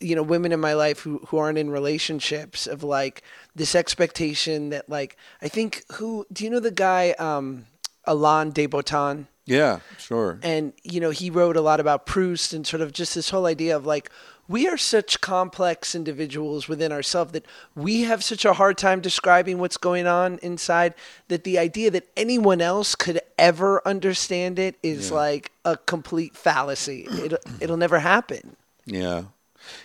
you 0.00 0.14
know, 0.16 0.22
women 0.22 0.52
in 0.52 0.60
my 0.60 0.74
life 0.74 1.00
who, 1.00 1.18
who 1.28 1.38
aren't 1.38 1.58
in 1.58 1.70
relationships 1.70 2.66
of 2.66 2.82
like 2.82 3.22
this 3.54 3.74
expectation 3.74 4.70
that 4.70 4.88
like 4.88 5.16
I 5.42 5.48
think 5.48 5.84
who 5.92 6.26
do 6.32 6.44
you 6.44 6.50
know 6.50 6.60
the 6.60 6.70
guy 6.70 7.12
um 7.12 7.66
Alain 8.04 8.50
de 8.50 8.66
Botton? 8.66 9.28
yeah, 9.46 9.80
sure. 9.98 10.38
and 10.42 10.72
you 10.82 11.00
know 11.00 11.10
he 11.10 11.30
wrote 11.30 11.56
a 11.56 11.60
lot 11.60 11.80
about 11.80 12.06
Proust 12.06 12.52
and 12.52 12.66
sort 12.66 12.80
of 12.80 12.92
just 12.92 13.14
this 13.14 13.30
whole 13.30 13.46
idea 13.46 13.76
of 13.76 13.84
like 13.84 14.10
we 14.46 14.68
are 14.68 14.76
such 14.76 15.20
complex 15.20 15.94
individuals 15.94 16.68
within 16.68 16.92
ourselves 16.92 17.32
that 17.32 17.46
we 17.74 18.02
have 18.02 18.22
such 18.22 18.44
a 18.44 18.52
hard 18.54 18.76
time 18.76 19.00
describing 19.00 19.58
what's 19.58 19.76
going 19.76 20.06
on 20.06 20.38
inside 20.42 20.94
that 21.28 21.44
the 21.44 21.58
idea 21.58 21.90
that 21.90 22.08
anyone 22.16 22.60
else 22.60 22.94
could 22.94 23.20
ever 23.38 23.86
understand 23.86 24.58
it 24.58 24.76
is 24.82 25.10
like 25.10 25.50
a 25.64 25.76
complete 25.76 26.36
fallacy. 26.36 27.06
It'll, 27.10 27.38
it'll 27.60 27.76
never 27.76 27.98
happen. 27.98 28.56
Yeah. 28.84 29.24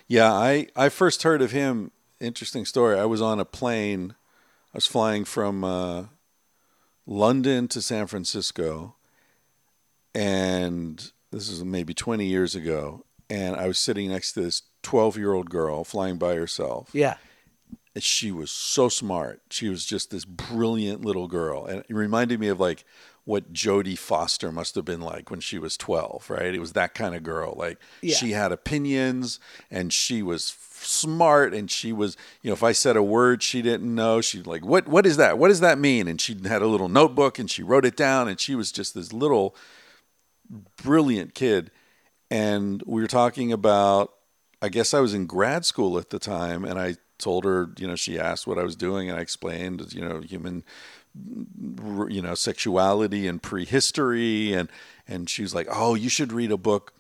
Yeah, 0.08 0.32
I, 0.32 0.68
I 0.76 0.90
first 0.90 1.24
heard 1.24 1.42
of 1.42 1.52
him. 1.52 1.92
Interesting 2.20 2.66
story. 2.66 3.00
I 3.00 3.06
was 3.06 3.22
on 3.22 3.40
a 3.40 3.46
plane. 3.46 4.16
I 4.74 4.78
was 4.78 4.86
flying 4.86 5.26
from 5.26 5.64
uh, 5.64 6.06
London 7.06 7.68
to 7.70 7.82
San 7.82 8.08
Francisco. 8.08 8.96
And 10.14 11.12
this 11.32 11.50
is 11.50 11.64
maybe 11.64 11.94
20 11.94 12.26
years 12.26 12.56
ago. 12.56 13.06
And 13.30 13.56
I 13.56 13.68
was 13.68 13.78
sitting 13.78 14.10
next 14.10 14.34
to 14.34 14.42
this 14.42 14.64
12 14.84 15.18
year 15.18 15.34
old 15.34 15.50
girl 15.50 15.84
flying 15.84 16.18
by 16.18 16.36
herself. 16.36 16.90
Yeah. 16.94 17.16
And 17.96 18.04
she 18.04 18.32
was 18.32 18.52
so 18.52 18.90
smart. 18.90 19.42
She 19.50 19.70
was 19.70 19.86
just 19.86 20.12
this 20.12 20.26
brilliant 20.26 21.04
little 21.04 21.28
girl. 21.28 21.66
And 21.66 21.80
it 21.80 21.94
reminded 21.94 22.40
me 22.40 22.48
of 22.48 22.60
like 22.60 22.86
what 23.30 23.54
Jodie 23.54 23.96
Foster 23.98 24.52
must 24.52 24.74
have 24.74 24.86
been 24.86 25.02
like 25.02 25.30
when 25.30 25.40
she 25.40 25.60
was 25.60 25.78
12, 25.78 26.32
right? 26.32 26.56
It 26.56 26.60
was 26.60 26.74
that 26.74 26.96
kind 26.96 27.14
of 27.14 27.22
girl. 27.22 27.54
Like 27.56 27.78
Yeah. 28.02 28.16
she 28.16 28.32
had 28.32 28.52
opinions 28.52 29.40
and 29.70 29.94
she 29.94 30.24
was 30.24 30.56
f- 30.58 30.84
smart 30.84 31.54
and 31.54 31.70
she 31.70 31.94
was, 31.94 32.18
you 32.42 32.50
know, 32.50 32.54
if 32.56 32.64
I 32.64 32.72
said 32.72 32.98
a 32.98 33.04
word 33.04 33.44
she 33.44 33.62
didn't 33.62 33.94
know, 33.94 34.20
she'd 34.20 34.48
like, 34.48 34.66
"What 34.66 34.88
what 34.88 35.06
is 35.06 35.18
that? 35.18 35.38
What 35.38 35.50
does 35.50 35.60
that 35.60 35.78
mean?" 35.78 36.08
And 36.08 36.20
she 36.20 36.36
had 36.44 36.64
a 36.64 36.68
little 36.68 36.90
notebook 36.90 37.38
and 37.38 37.52
she 37.52 37.62
wrote 37.62 37.86
it 37.86 37.96
down 37.96 38.28
and 38.28 38.40
she 38.40 38.56
was 38.56 38.72
just 38.72 38.96
this 38.96 39.14
little 39.14 39.56
brilliant 40.82 41.36
kid. 41.36 41.72
And 42.32 42.82
we 42.86 43.02
were 43.02 43.08
talking 43.08 43.52
about, 43.52 44.12
I 44.62 44.70
guess 44.70 44.94
I 44.94 45.00
was 45.02 45.14
in 45.14 45.26
grad 45.28 45.66
school 45.66 45.98
at 45.98 46.10
the 46.10 46.20
time, 46.20 46.66
and 46.66 46.80
I 46.80 46.96
told 47.18 47.44
her, 47.44 47.70
you 47.78 47.86
know, 47.88 47.96
she 47.96 48.18
asked 48.20 48.48
what 48.48 48.58
I 48.58 48.64
was 48.64 48.76
doing, 48.76 49.10
and 49.10 49.18
I 49.20 49.22
explained, 49.22 49.94
you 49.94 50.02
know, 50.02 50.22
human, 50.22 50.64
you 52.09 52.22
know, 52.22 52.36
sexuality 52.36 53.28
and 53.28 53.41
prehistory, 53.41 54.53
and 54.53 54.70
and 55.07 55.30
she 55.30 55.41
was 55.41 55.55
like, 55.55 55.67
oh, 55.72 55.95
you 55.95 56.09
should 56.09 56.32
read 56.32 56.51
a 56.51 56.57
book 56.57 56.93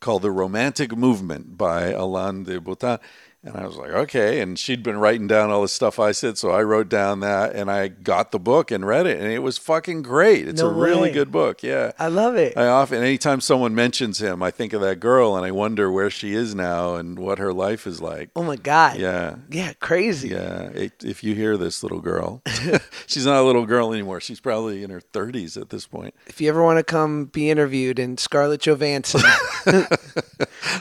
called 0.00 0.22
The 0.22 0.30
Romantic 0.30 0.96
Movement 0.96 1.56
by 1.56 1.90
Alain 1.90 2.44
de 2.44 2.60
Botton. 2.60 2.98
And 3.44 3.56
I 3.56 3.66
was 3.66 3.76
like, 3.76 3.90
okay. 3.90 4.40
And 4.40 4.56
she'd 4.56 4.84
been 4.84 4.98
writing 4.98 5.26
down 5.26 5.50
all 5.50 5.62
the 5.62 5.68
stuff 5.68 5.98
I 5.98 6.12
said. 6.12 6.38
So 6.38 6.50
I 6.50 6.62
wrote 6.62 6.88
down 6.88 7.20
that 7.20 7.56
and 7.56 7.70
I 7.70 7.88
got 7.88 8.30
the 8.30 8.38
book 8.38 8.70
and 8.70 8.86
read 8.86 9.06
it. 9.06 9.20
And 9.20 9.32
it 9.32 9.40
was 9.40 9.58
fucking 9.58 10.02
great. 10.02 10.46
It's 10.46 10.62
No 10.62 10.68
a 10.68 10.72
really 10.72 11.10
good 11.10 11.32
book. 11.32 11.62
Yeah. 11.62 11.90
I 11.98 12.06
love 12.06 12.36
it. 12.36 12.56
I 12.56 12.68
often, 12.68 13.02
anytime 13.02 13.40
someone 13.40 13.74
mentions 13.74 14.20
him, 14.20 14.44
I 14.44 14.52
think 14.52 14.72
of 14.72 14.80
that 14.82 15.00
girl 15.00 15.36
and 15.36 15.44
I 15.44 15.50
wonder 15.50 15.90
where 15.90 16.08
she 16.08 16.34
is 16.34 16.54
now 16.54 16.94
and 16.94 17.18
what 17.18 17.38
her 17.40 17.52
life 17.52 17.84
is 17.86 18.00
like. 18.00 18.30
oh 18.36 18.44
my 18.44 18.56
god. 18.56 18.98
Yeah. 18.98 19.36
Yeah, 19.50 19.72
crazy. 19.80 20.28
Yeah. 20.28 20.68
It, 20.68 21.04
if 21.04 21.24
you 21.24 21.34
hear 21.34 21.56
this 21.56 21.82
little 21.82 22.00
girl, 22.00 22.42
she's 23.08 23.26
not 23.26 23.40
a 23.40 23.42
little 23.42 23.66
girl 23.66 23.92
anymore. 23.92 24.20
She's 24.20 24.40
probably 24.40 24.84
in 24.84 24.90
her 24.90 25.00
30s 25.00 25.60
at 25.60 25.70
this 25.70 25.84
point. 25.86 26.14
If 26.28 26.40
you 26.40 26.48
ever 26.48 26.62
want 26.62 26.78
to 26.78 26.84
come 26.84 27.24
be 27.24 27.50
interviewed 27.50 27.98
in 27.98 28.18
Scarlett 28.18 28.60
Johansson, 28.60 29.22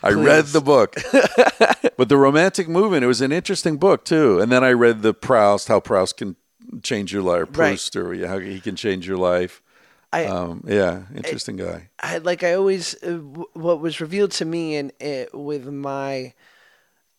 I 0.03 0.12
read 0.12 0.45
the 0.47 0.62
book. 0.62 0.95
but 1.97 2.09
the 2.09 2.18
romantic 2.52 2.70
movement, 2.70 3.04
it 3.04 3.08
was 3.08 3.22
an 3.22 3.32
interesting 3.32 3.78
book 3.78 4.04
too. 4.04 4.39
And 4.39 4.52
then 4.52 4.64
I 4.64 4.72
read 4.72 5.02
the 5.02 5.14
Proust, 5.14 5.68
how 5.68 5.80
Proust 5.80 6.18
can 6.18 6.36
change 6.84 7.14
your 7.14 7.22
life, 7.24 7.47
Right. 7.49 7.54
Proust, 7.54 7.95
or 7.95 8.28
how 8.28 8.39
he 8.39 8.60
can 8.60 8.76
change 8.76 9.08
your 9.08 9.18
life. 9.18 9.62
I 10.14 10.26
Um, 10.26 10.64
yeah, 10.68 11.04
interesting 11.16 11.56
guy. 11.56 11.89
I 11.99 12.18
like 12.18 12.43
I 12.43 12.54
always 12.54 12.95
uh, 13.02 13.12
w- 13.12 13.45
what 13.54 13.80
was 13.80 14.02
revealed 14.02 14.32
to 14.32 14.45
me 14.45 14.76
and 14.76 14.91
with 15.34 15.68
my 15.68 16.34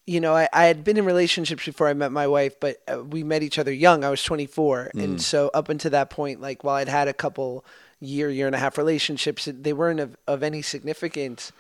you 0.05 0.21
know 0.21 0.35
I, 0.35 0.47
I 0.53 0.65
had 0.67 0.85
been 0.85 0.99
in 0.99 1.07
relationships 1.07 1.65
before 1.65 1.89
I 1.89 1.95
met 1.95 2.13
my 2.13 2.27
wife 2.27 2.61
but 2.61 2.77
uh, 2.87 3.03
we 3.03 3.25
met 3.25 3.43
each 3.43 3.59
other 3.59 3.73
young 3.73 4.05
I 4.05 4.11
was 4.11 4.23
24 4.23 4.91
and 4.95 5.23
so 5.23 5.51
up 5.55 5.71
until 5.71 5.93
that 5.93 6.11
point 6.11 6.43
like 6.43 6.65
while 6.65 6.77
I'd 6.77 6.89
had 6.89 7.09
a 7.09 7.15
couple 7.15 7.65
year 7.99 8.29
year 8.29 8.47
and 8.47 8.55
a 8.55 8.59
half 8.59 8.77
relationships 8.77 9.49
they 9.51 9.73
weren't 9.73 10.01
of, 10.01 10.17
of 10.27 10.43
any 10.43 10.61
significance 10.61 11.51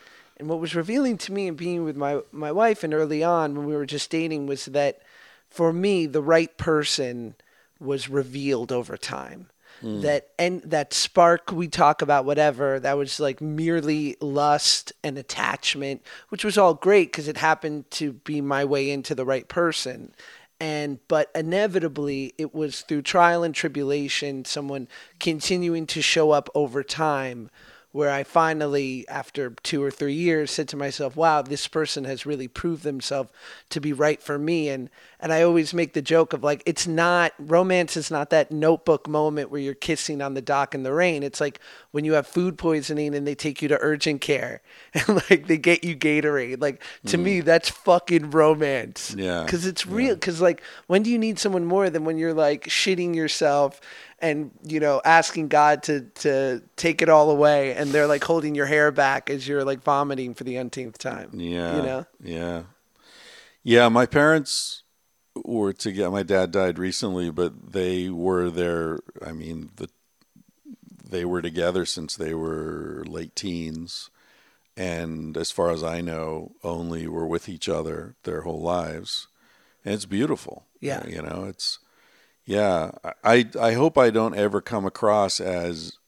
and 0.43 0.51
what 0.51 0.59
was 0.59 0.75
revealing 0.75 1.17
to 1.19 1.33
me 1.33 1.47
and 1.47 1.57
being 1.57 1.85
with 1.85 1.97
my 1.97 2.21
my 2.33 2.51
wife 2.51 2.83
and 2.83 2.93
early 2.93 3.23
on 3.23 3.55
when 3.55 3.65
we 3.65 3.77
were 3.77 3.87
just 3.87 4.11
dating 4.11 4.47
was 4.47 4.65
that 4.67 5.01
for 5.49 5.73
me 5.73 6.05
the 6.05 6.21
right 6.21 6.57
person 6.57 7.37
was 7.79 8.09
revealed 8.09 8.73
over 8.73 8.97
time. 8.97 9.51
Hmm. 9.81 10.01
That 10.01 10.31
and 10.41 10.61
that 10.63 10.93
spark 10.93 11.53
we 11.53 11.69
talk 11.69 12.03
about 12.03 12.25
whatever 12.25 12.81
that 12.81 12.97
was 12.99 13.21
like 13.21 13.41
merely 13.41 14.17
lust 14.21 14.93
and 15.05 15.17
attachment 15.17 16.03
which 16.31 16.45
was 16.45 16.59
all 16.59 16.75
great 16.75 17.13
because 17.13 17.29
it 17.29 17.37
happened 17.37 17.89
to 17.93 18.13
be 18.13 18.41
my 18.41 18.65
way 18.65 18.91
into 18.91 19.15
the 19.15 19.25
right 19.25 19.47
person. 19.47 20.13
And 20.59 20.99
but 21.07 21.31
inevitably 21.37 22.35
it 22.37 22.53
was 22.53 22.81
through 22.81 23.03
trial 23.03 23.45
and 23.45 23.55
tribulation 23.55 24.45
someone 24.45 24.89
continuing 25.21 25.87
to 25.87 26.03
show 26.03 26.33
up 26.33 26.51
over 26.53 26.83
time 26.83 27.49
where 27.93 28.11
I 28.11 28.25
finally, 28.25 29.07
after 29.09 29.51
two 29.63 29.83
or 29.83 29.91
three 29.91 30.15
years, 30.15 30.51
said 30.51 30.69
to 30.69 30.77
myself, 30.77 31.15
"Wow, 31.15 31.43
this 31.43 31.69
person 31.69 32.05
has 32.05 32.27
really 32.27 32.49
proved 32.49 32.83
themselves 32.83 33.31
to 33.71 33.81
be 33.81 33.93
right 33.93 34.23
for 34.23 34.39
me." 34.39 34.69
And 34.69 34.91
and 35.23 35.33
I 35.33 35.43
always 35.43 35.73
make 35.73 35.93
the 35.93 36.03
joke 36.03 36.33
of 36.33 36.43
like, 36.43 36.65
it's 36.67 36.85
not 36.85 37.33
romance 37.39 37.97
is 37.97 38.11
not 38.11 38.31
that 38.31 38.51
notebook 38.51 39.07
moment 39.07 39.53
where 39.53 39.61
you're 39.61 39.73
kissing 39.73 40.21
on 40.21 40.35
the 40.35 40.43
dock 40.43 40.75
in 40.75 40.83
the 40.83 40.93
rain. 40.93 41.23
It's 41.23 41.41
like 41.41 41.61
when 41.93 42.05
you 42.05 42.15
have 42.15 42.27
food 42.27 42.59
poisoning 42.59 43.15
and 43.15 43.25
they 43.25 43.37
take 43.37 43.63
you 43.63 43.69
to 43.69 43.79
urgent 43.81 44.21
care 44.21 44.63
and 44.95 45.09
like 45.31 45.47
they 45.47 45.59
get 45.59 45.85
you 45.85 45.95
Gatorade. 45.95 46.61
Like 46.61 46.83
to 47.07 47.17
me, 47.17 47.41
mm. 47.41 47.45
that's 47.45 47.69
fucking 47.69 48.33
romance. 48.33 49.15
Yeah. 49.17 49.45
because 49.45 49.65
it's 49.65 49.87
real. 49.87 50.17
Because 50.17 50.41
like, 50.41 50.61
when 50.89 51.05
do 51.05 51.11
you 51.11 51.19
need 51.19 51.39
someone 51.39 51.67
more 51.67 51.89
than 51.89 52.05
when 52.05 52.19
you're 52.19 52.35
like 52.35 52.65
shitting 52.65 53.15
yourself? 53.15 53.81
And 54.23 54.53
you 54.63 54.81
know 54.81 55.03
asking 55.05 55.49
God 55.49 55.83
to 55.85 56.03
to 56.21 56.63
take 56.77 57.03
it 57.03 57.09
all 57.09 57.31
away, 57.31 57.75
and 57.75 57.91
they're 57.91 58.07
like 58.07 58.25
holding 58.25 58.55
your 58.55 58.67
hair 58.67 58.91
back 58.93 59.29
as 59.29 59.47
you're 59.47 59.65
like 59.65 59.83
vomiting 59.83 60.33
for 60.35 60.45
the 60.45 60.57
umpteenth 60.59 60.97
time. 60.97 61.31
Yeah. 61.35 61.77
you 61.77 61.83
know. 61.83 62.07
Yeah. 62.23 62.63
Yeah. 63.65 63.89
My 63.89 64.07
parents 64.07 64.85
were 65.45 65.73
together. 65.73 66.11
My 66.11 66.23
dad 66.23 66.53
died 66.53 66.79
recently, 66.79 67.31
but 67.31 67.73
they 67.73 68.09
were 68.09 68.49
there. 68.49 69.01
I 69.25 69.33
mean, 69.33 69.71
the 69.77 69.89
they 71.05 71.25
were 71.25 71.43
together 71.43 71.85
since 71.85 72.17
they 72.17 72.33
were 72.33 73.05
late 73.07 73.37
teens, 73.37 74.09
and 74.77 75.37
as 75.37 75.51
far 75.51 75.71
as 75.71 75.83
I 75.83 76.01
know, 76.01 76.53
only 76.63 77.07
were 77.07 77.27
with 77.27 77.49
each 77.49 77.69
other 77.69 78.15
their 78.23 78.43
whole 78.43 78.63
lives, 78.63 79.27
and 79.85 79.95
it's 79.95 80.07
beautiful. 80.07 80.67
Yeah. 80.81 81.07
You 81.07 81.23
know, 81.23 81.45
it's 81.49 81.81
yeah. 82.45 82.91
I 83.25 83.47
I 83.61 83.73
hope 83.73 83.97
I 83.99 84.11
don't 84.11 84.37
ever 84.37 84.61
come 84.61 84.85
across 84.85 85.41
as 85.41 85.99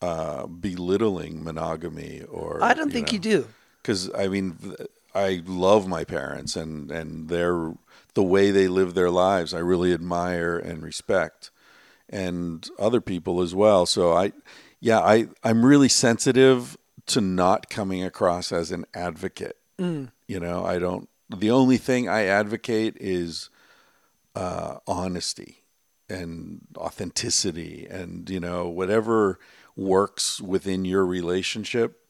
uh, 0.00 0.46
belittling 0.46 1.42
monogamy 1.42 2.22
or 2.22 2.62
I 2.62 2.74
don't 2.74 2.92
think 2.92 3.08
know 3.08 3.14
you 3.14 3.18
do. 3.18 3.46
because 3.82 4.10
I 4.14 4.28
mean, 4.28 4.76
I 5.14 5.42
love 5.46 5.88
my 5.88 6.04
parents 6.04 6.56
and 6.56 6.90
and 6.90 7.28
their 7.28 7.74
the 8.14 8.22
way 8.22 8.50
they 8.50 8.68
live 8.68 8.94
their 8.94 9.10
lives. 9.10 9.54
I 9.54 9.58
really 9.58 9.92
admire 9.92 10.58
and 10.58 10.82
respect, 10.82 11.50
and 12.08 12.68
other 12.78 13.00
people 13.00 13.40
as 13.40 13.54
well. 13.54 13.86
So 13.86 14.12
I, 14.12 14.32
yeah, 14.80 15.00
I 15.00 15.28
I'm 15.42 15.64
really 15.64 15.88
sensitive 15.88 16.76
to 17.06 17.20
not 17.20 17.70
coming 17.70 18.04
across 18.04 18.52
as 18.52 18.70
an 18.70 18.84
advocate. 18.94 19.56
You 20.26 20.40
know, 20.40 20.64
I 20.64 20.78
don't. 20.78 21.08
The 21.30 21.50
only 21.50 21.76
thing 21.76 22.08
I 22.08 22.24
advocate 22.24 22.96
is 22.98 23.48
uh, 24.34 24.78
honesty 24.86 25.57
and 26.08 26.60
authenticity, 26.76 27.86
and 27.90 28.28
you 28.30 28.40
know 28.40 28.68
whatever 28.68 29.38
works 29.76 30.40
within 30.40 30.84
your 30.84 31.06
relationship, 31.06 32.00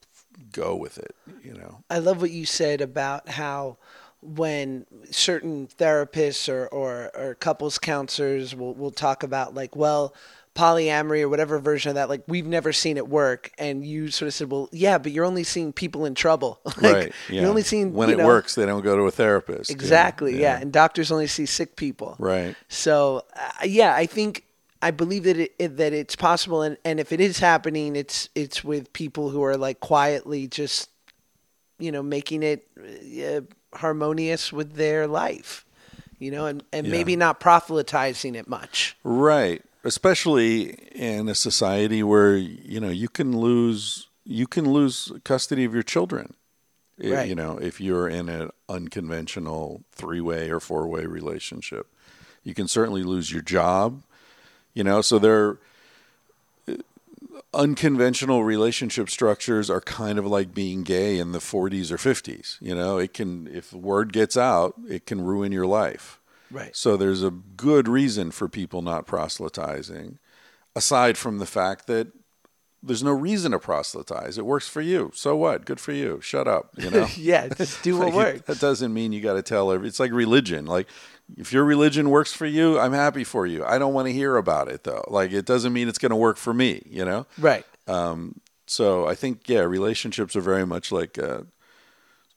go 0.53 0.75
with 0.77 0.99
it. 0.99 1.15
You 1.43 1.55
know. 1.55 1.85
I 1.91 1.99
love 1.99 2.21
what 2.21 2.31
you 2.31 2.47
said 2.47 2.81
about 2.81 3.29
how 3.29 3.79
when 4.21 4.85
certain 5.11 5.69
therapists 5.69 6.53
or, 6.53 6.67
or, 6.69 7.11
or 7.15 7.35
couples 7.37 7.79
counselors 7.79 8.55
will, 8.55 8.75
will 8.75 8.91
talk 8.91 9.23
about 9.23 9.55
like, 9.55 9.77
well, 9.77 10.15
polyamory 10.59 11.23
or 11.23 11.29
whatever 11.29 11.59
version 11.61 11.91
of 11.91 11.95
that, 11.95 12.09
like 12.09 12.23
we've 12.27 12.47
never 12.47 12.73
seen 12.73 12.97
it 12.97 13.07
work. 13.09 13.53
And 13.59 13.87
you 13.87 14.11
sort 14.11 14.27
of 14.27 14.35
said, 14.35 14.51
well, 14.51 14.69
yeah, 14.73 14.99
but 14.99 15.13
you're 15.13 15.25
only 15.25 15.45
seeing 15.45 15.73
people 15.73 16.05
in 16.05 16.15
trouble. 16.17 16.61
like, 16.65 16.83
right. 16.83 17.13
Yeah. 17.29 17.43
You're 17.43 17.51
only 17.51 17.63
seeing 17.63 17.95
when 17.95 18.11
it 18.11 18.19
know- 18.19 18.27
works, 18.27 18.57
they 18.57 18.67
don't 18.67 18.83
go 18.83 18.97
to 18.97 19.03
a 19.03 19.11
therapist. 19.13 19.71
Exactly. 19.71 20.41
Yeah. 20.41 20.59
And 20.61 20.73
doctors 20.73 21.13
only 21.13 21.29
see 21.29 21.47
sick 21.47 21.77
people. 21.77 22.17
Right. 22.19 22.57
So 22.69 23.25
uh, 23.37 23.65
yeah, 23.65 23.95
I 23.95 24.07
think 24.07 24.45
I 24.83 24.91
believe 24.91 25.25
that 25.25 25.37
it, 25.39 25.55
it 25.59 25.77
that 25.77 25.93
it's 25.93 26.17
possible, 26.17 26.63
and, 26.63 26.77
and 26.85 26.99
if 27.01 27.13
it 27.13 27.21
is 27.21 27.39
happening, 27.39 27.95
it's 27.97 28.29
it's 28.35 28.63
with 28.65 28.93
people 28.93 29.31
who 29.31 29.43
are 29.45 29.57
like 29.57 29.81
quietly 29.81 30.47
just, 30.49 30.91
you 31.79 31.91
know, 31.93 32.03
making 32.03 32.43
it 32.43 32.67
uh, 33.25 33.41
harmonious 33.77 34.53
with 34.53 34.75
their 34.75 35.07
life, 35.07 35.65
you 36.19 36.31
know, 36.31 36.47
and 36.47 36.63
and 36.73 36.87
Yeah. 36.87 36.93
maybe 36.93 37.17
not 37.17 37.39
proselytizing 37.41 38.35
it 38.35 38.49
much. 38.49 38.97
Right. 39.05 39.63
Especially 39.85 40.71
in 40.93 41.29
a 41.29 41.35
society 41.35 42.03
where 42.03 42.37
you 42.37 42.81
know 42.81 42.91
you 42.91 43.09
can 43.09 43.39
lose 43.39 44.09
you 44.25 44.47
can 44.47 44.71
lose 44.71 45.13
custody 45.25 45.65
of 45.65 45.73
your 45.73 45.83
children. 45.83 46.35
Right. 47.03 47.29
You 47.29 47.37
know, 47.37 47.59
if 47.59 47.81
you're 47.81 48.09
in 48.09 48.29
an 48.29 48.51
unconventional 48.69 49.85
three-way 49.93 50.51
or 50.51 50.59
four-way 50.59 51.07
relationship, 51.07 51.87
you 52.43 52.55
can 52.55 52.67
certainly 52.67 53.05
lose 53.05 53.33
your 53.33 53.43
job. 53.43 54.03
You 54.75 54.83
know, 54.83 55.01
so 55.01 55.19
there 55.19 55.59
uh, 56.67 56.75
unconventional 57.55 58.43
relationship 58.43 59.11
structures 59.11 59.71
are 59.71 59.81
kind 59.81 60.19
of 60.19 60.27
like 60.27 60.53
being 60.53 60.83
gay 60.83 61.19
in 61.19 61.33
the 61.33 61.39
40s 61.39 61.91
or 61.93 61.97
50s. 61.97 62.61
You 62.61 62.75
know, 62.75 62.99
it 62.99 63.15
can 63.15 63.47
if 63.47 63.73
word 63.73 64.13
gets 64.13 64.37
out, 64.37 64.75
it 64.89 65.07
can 65.07 65.21
ruin 65.21 65.53
your 65.53 65.67
life. 65.67 66.18
Right. 66.51 66.75
So 66.75 66.97
there's 66.97 67.23
a 67.23 67.31
good 67.31 67.89
reason 67.89 68.31
for 68.31 68.49
people 68.49 68.83
not 68.83 69.07
proselytizing, 69.07 70.19
aside 70.75 71.19
from 71.19 71.39
the 71.39 71.47
fact 71.47 71.87
that 71.87 72.09
there's 72.83 73.03
no 73.03 73.13
reason 73.13 73.53
to 73.53 73.59
proselytize. 73.59 74.39
It 74.39 74.47
works 74.47 74.69
for 74.69 74.81
you. 74.81 75.11
So 75.15 75.35
what? 75.37 75.65
Good 75.65 75.81
for 75.81 75.93
you. 75.93 76.21
Shut 76.23 76.47
up. 76.47 76.71
You 76.77 76.91
know. 76.91 77.09
yeah, 77.17 77.49
just 77.49 77.83
do 77.83 77.99
what 77.99 78.07
Like, 78.15 78.15
works. 78.15 78.41
That 78.43 78.61
doesn't 78.61 78.95
mean 78.95 79.13
you 79.13 79.21
got 79.21 79.35
to 79.35 79.43
tell 79.43 79.73
every. 79.73 79.89
It's 79.89 80.01
like 80.01 80.13
religion. 80.13 80.65
Like 80.67 80.87
if 81.37 81.53
your 81.53 81.65
religion 81.65 82.11
works 82.11 82.33
for 82.33 82.47
you, 82.47 82.79
I'm 82.79 82.93
happy 82.93 83.25
for 83.25 83.47
you. 83.47 83.65
I 83.65 83.79
don't 83.79 83.93
want 83.95 84.07
to 84.07 84.13
hear 84.13 84.37
about 84.37 84.69
it 84.69 84.85
though. 84.85 85.05
Like 85.09 85.33
it 85.33 85.45
doesn't 85.45 85.73
mean 85.73 85.89
it's 85.89 85.99
going 85.99 86.11
to 86.11 86.17
work 86.17 86.37
for 86.37 86.55
me. 86.55 86.83
You 86.87 87.05
know. 87.05 87.27
Right. 87.39 87.67
Um. 87.87 88.41
So 88.67 89.09
I 89.09 89.15
think 89.15 89.49
yeah, 89.49 89.61
relationships 89.61 90.37
are 90.37 90.41
very 90.41 90.67
much 90.67 90.93
like 90.93 91.19
a 91.19 91.47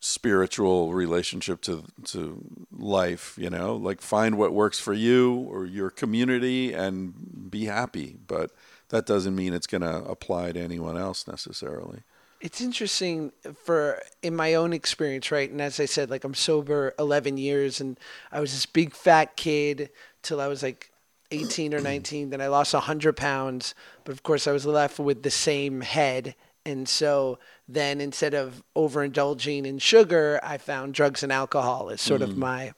spiritual 0.01 0.91
relationship 0.91 1.61
to 1.61 1.85
to 2.03 2.43
life. 2.77 3.37
You 3.39 3.49
know, 3.49 3.77
like 3.77 4.01
find 4.01 4.37
what 4.37 4.51
works 4.51 4.79
for 4.79 4.93
you 4.93 5.33
or 5.49 5.65
your 5.65 5.89
community 5.89 6.73
and 6.73 7.49
be 7.49 7.65
happy. 7.65 8.17
But 8.27 8.51
that 8.89 9.05
doesn't 9.05 9.35
mean 9.35 9.53
it's 9.53 9.67
going 9.67 9.81
to 9.81 10.03
apply 10.03 10.51
to 10.51 10.59
anyone 10.59 10.97
else 10.97 11.25
necessarily. 11.25 12.01
It's 12.41 12.59
interesting 12.59 13.31
for 13.63 14.01
in 14.23 14.35
my 14.35 14.55
own 14.55 14.73
experience, 14.73 15.31
right? 15.31 15.49
And 15.49 15.61
as 15.61 15.79
I 15.79 15.85
said, 15.85 16.09
like 16.09 16.23
I'm 16.23 16.33
sober 16.33 16.93
11 16.97 17.37
years, 17.37 17.79
and 17.79 17.99
I 18.31 18.41
was 18.41 18.51
this 18.51 18.65
big 18.65 18.93
fat 18.93 19.37
kid 19.37 19.91
till 20.23 20.41
I 20.41 20.47
was 20.47 20.63
like 20.63 20.91
18 21.29 21.73
or 21.75 21.79
19. 21.81 22.31
Then 22.31 22.41
I 22.41 22.47
lost 22.47 22.73
100 22.73 23.15
pounds, 23.15 23.75
but 24.03 24.11
of 24.11 24.23
course 24.23 24.47
I 24.47 24.51
was 24.51 24.65
left 24.65 24.99
with 24.99 25.21
the 25.21 25.31
same 25.31 25.81
head. 25.81 26.35
And 26.65 26.89
so 26.89 27.39
then 27.73 28.01
instead 28.01 28.33
of 28.33 28.63
overindulging 28.75 29.65
in 29.65 29.79
sugar, 29.79 30.39
I 30.43 30.57
found 30.57 30.93
drugs 30.93 31.23
and 31.23 31.31
alcohol 31.31 31.89
as 31.89 32.01
sort 32.01 32.21
of 32.21 32.37
my. 32.37 32.73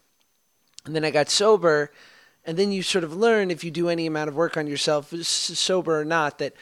And 0.86 0.96
then 0.96 1.06
I 1.06 1.12
got 1.12 1.30
sober, 1.30 1.92
and 2.46 2.58
then 2.58 2.72
you 2.72 2.84
sort 2.84 3.04
of 3.04 3.16
learn 3.16 3.52
if 3.52 3.64
you 3.64 3.72
do 3.72 3.90
any 3.90 4.06
amount 4.06 4.30
of 4.30 4.36
work 4.36 4.58
on 4.58 4.68
yourself, 4.68 5.14
sober 5.22 6.00
or 6.00 6.06
not, 6.06 6.40
that 6.40 6.54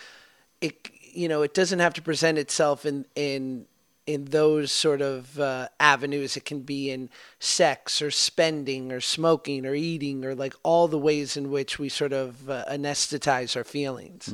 it 0.62 0.90
you 1.14 1.28
know 1.28 1.42
it 1.42 1.54
doesn't 1.54 1.80
have 1.80 1.94
to 1.96 2.02
present 2.02 2.38
itself 2.38 2.86
in 2.86 3.06
in 3.16 3.66
in 4.08 4.26
those 4.26 4.72
sort 4.72 5.02
of 5.02 5.40
uh, 5.40 5.68
avenues. 5.80 6.38
It 6.38 6.46
can 6.46 6.62
be 6.62 6.92
in 6.92 7.10
sex 7.40 8.02
or 8.02 8.12
spending 8.12 8.92
or 8.92 9.02
smoking 9.02 9.66
or 9.66 9.74
eating 9.74 10.26
or 10.26 10.36
like 10.36 10.54
all 10.64 10.88
the 10.88 10.98
ways 10.98 11.38
in 11.38 11.52
which 11.52 11.80
we 11.80 11.90
sort 11.90 12.14
of 12.14 12.50
uh, 12.50 12.66
anesthetize 12.70 13.56
our 13.56 13.64
feelings. 13.64 14.34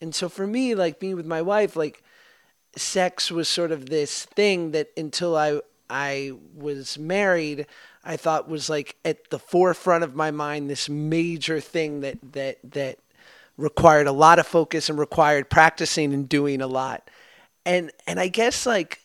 And 0.00 0.14
so 0.14 0.28
for 0.28 0.46
me, 0.46 0.74
like 0.74 0.98
being 0.98 1.16
with 1.16 1.26
my 1.26 1.42
wife, 1.42 1.76
like 1.76 2.02
sex 2.76 3.30
was 3.30 3.48
sort 3.48 3.72
of 3.72 3.86
this 3.86 4.24
thing 4.24 4.72
that 4.72 4.88
until 4.96 5.36
I 5.36 5.60
I 5.88 6.32
was 6.54 6.98
married, 6.98 7.66
I 8.04 8.16
thought 8.16 8.48
was 8.48 8.70
like 8.70 8.96
at 9.04 9.30
the 9.30 9.38
forefront 9.38 10.04
of 10.04 10.14
my 10.14 10.30
mind 10.30 10.70
this 10.70 10.88
major 10.88 11.60
thing 11.60 12.00
that 12.00 12.18
that 12.32 12.58
that 12.72 12.98
required 13.56 14.06
a 14.06 14.12
lot 14.12 14.38
of 14.38 14.46
focus 14.46 14.88
and 14.88 14.98
required 14.98 15.50
practicing 15.50 16.14
and 16.14 16.28
doing 16.28 16.60
a 16.60 16.66
lot. 16.66 17.10
And 17.66 17.90
and 18.06 18.20
I 18.20 18.28
guess 18.28 18.66
like 18.66 19.00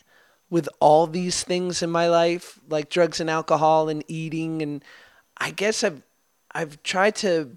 with 0.49 0.69
all 0.79 1.07
these 1.07 1.43
things 1.43 1.81
in 1.81 1.89
my 1.89 2.07
life, 2.07 2.59
like 2.69 2.89
drugs 2.89 3.19
and 3.19 3.29
alcohol 3.29 3.89
and 3.89 4.03
eating 4.07 4.61
and 4.61 4.83
I 5.37 5.51
guess 5.51 5.83
I've 5.83 6.01
I've 6.53 6.81
tried 6.83 7.15
to 7.17 7.51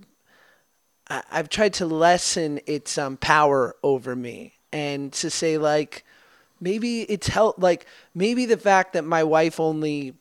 I've 1.09 1.49
tried 1.49 1.75
to 1.75 1.87
lessen 1.87 2.61
its 2.67 2.99
um, 2.99 3.17
power 3.17 3.77
over 3.83 4.15
me 4.15 4.58
and 4.73 5.13
to 5.15 5.31
say 5.31 5.59
like 5.59 6.05
maybe 6.61 7.03
it's 7.03 7.29
help 7.29 7.57
like 7.59 7.87
maybe 8.15 8.47
the 8.47 8.57
fact 8.57 8.93
that 8.93 9.05
my 9.05 9.23
wife 9.23 9.61
only 9.61 10.15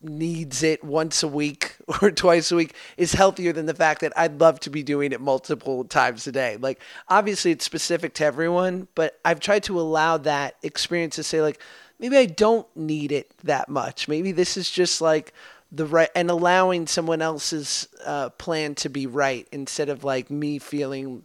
needs 0.00 0.62
it 0.62 0.84
once 0.84 1.22
a 1.22 1.28
week 1.28 1.76
or 2.02 2.10
twice 2.10 2.52
a 2.52 2.56
week 2.56 2.74
is 2.96 3.12
healthier 3.12 3.52
than 3.52 3.66
the 3.66 3.74
fact 3.74 4.00
that 4.00 4.12
I'd 4.16 4.40
love 4.40 4.60
to 4.60 4.70
be 4.70 4.82
doing 4.82 5.12
it 5.12 5.20
multiple 5.20 5.84
times 5.84 6.26
a 6.26 6.32
day. 6.32 6.56
Like 6.56 6.80
obviously 7.08 7.50
it's 7.50 7.64
specific 7.64 8.14
to 8.14 8.24
everyone, 8.24 8.88
but 8.94 9.18
I've 9.24 9.40
tried 9.40 9.64
to 9.64 9.80
allow 9.80 10.16
that 10.18 10.56
experience 10.62 11.16
to 11.16 11.22
say 11.22 11.42
like 11.42 11.60
maybe 11.98 12.16
I 12.16 12.26
don't 12.26 12.66
need 12.76 13.12
it 13.12 13.32
that 13.44 13.68
much. 13.68 14.08
Maybe 14.08 14.32
this 14.32 14.56
is 14.56 14.70
just 14.70 15.00
like 15.00 15.32
the 15.70 15.84
right 15.84 16.10
and 16.14 16.30
allowing 16.30 16.86
someone 16.86 17.20
else's 17.20 17.88
uh, 18.04 18.30
plan 18.30 18.74
to 18.76 18.88
be 18.88 19.06
right 19.06 19.46
instead 19.52 19.88
of 19.88 20.04
like 20.04 20.30
me 20.30 20.58
feeling 20.58 21.24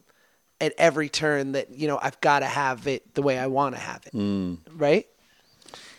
at 0.64 0.74
every 0.78 1.09
turn 1.09 1.51
that 1.51 1.72
you 1.72 1.88
know 1.88 1.99
I've 2.01 2.20
got 2.22 2.39
to 2.39 2.45
have 2.45 2.88
it 2.88 3.14
the 3.14 3.22
way 3.22 3.38
I 3.38 3.47
want 3.47 3.76
to 3.76 3.82
have 3.82 4.01
it. 4.05 4.14
Right? 4.74 5.07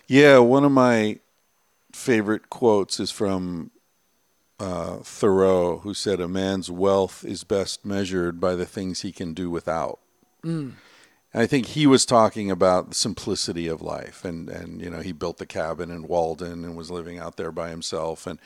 Yeah, 0.06 0.38
one 0.38 0.64
of 0.64 0.72
my 0.72 1.18
favorite 1.92 2.50
quotes 2.50 2.98
is 2.98 3.10
from 3.10 3.70
uh, 4.58 4.98
Thoreau, 4.98 5.78
who 5.78 5.94
said, 5.94 6.20
"A 6.20 6.28
man's 6.28 6.70
wealth 6.70 7.24
is 7.24 7.44
best 7.44 7.84
measured 7.84 8.40
by 8.40 8.54
the 8.54 8.66
things 8.66 9.02
he 9.02 9.12
can 9.12 9.34
do 9.34 9.50
without." 9.50 10.00
Mm. 10.42 10.72
And 11.32 11.42
I 11.42 11.46
think 11.46 11.66
he 11.66 11.86
was 11.86 12.06
talking 12.06 12.50
about 12.50 12.90
the 12.90 12.94
simplicity 12.94 13.68
of 13.68 13.82
life, 13.82 14.24
and 14.24 14.48
and 14.48 14.80
you 14.80 14.88
know 14.88 15.00
he 15.00 15.12
built 15.12 15.38
the 15.38 15.46
cabin 15.46 15.90
in 15.90 16.08
Walden 16.08 16.64
and 16.64 16.76
was 16.76 16.90
living 16.90 17.18
out 17.18 17.36
there 17.36 17.52
by 17.52 17.70
himself, 17.70 18.26
and 18.26 18.38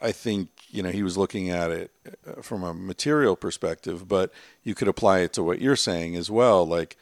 I 0.00 0.12
think 0.12 0.48
you 0.68 0.82
know 0.82 0.90
he 0.90 1.02
was 1.02 1.16
looking 1.16 1.50
at 1.50 1.70
it 1.70 1.90
uh, 2.26 2.42
from 2.42 2.62
a 2.62 2.74
material 2.74 3.36
perspective, 3.36 4.06
but 4.08 4.32
you 4.62 4.74
could 4.74 4.88
apply 4.88 5.20
it 5.20 5.32
to 5.34 5.42
what 5.42 5.60
you're 5.60 5.76
saying 5.76 6.16
as 6.16 6.30
well, 6.30 6.66
like 6.66 6.96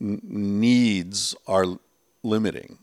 n- 0.00 0.20
needs 0.24 1.34
are 1.46 1.78
limiting. 2.22 2.78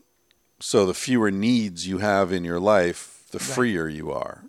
So 0.60 0.86
the 0.86 0.94
fewer 0.94 1.30
needs 1.30 1.86
you 1.86 1.98
have 1.98 2.32
in 2.32 2.44
your 2.44 2.60
life, 2.60 3.24
the 3.30 3.38
freer 3.38 3.88
you 3.88 4.12
are. 4.12 4.44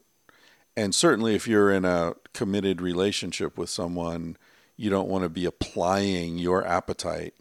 And 0.77 0.93
certainly 0.93 1.35
if 1.35 1.47
you're 1.47 1.71
in 1.71 1.85
a 1.85 2.15
committed 2.33 2.81
relationship 2.81 3.57
with 3.57 3.69
someone, 3.69 4.37
you 4.77 4.89
don't 4.89 5.09
want 5.09 5.23
to 5.23 5.29
be 5.29 5.45
applying 5.45 6.37
your 6.37 6.65
appetite 6.65 7.33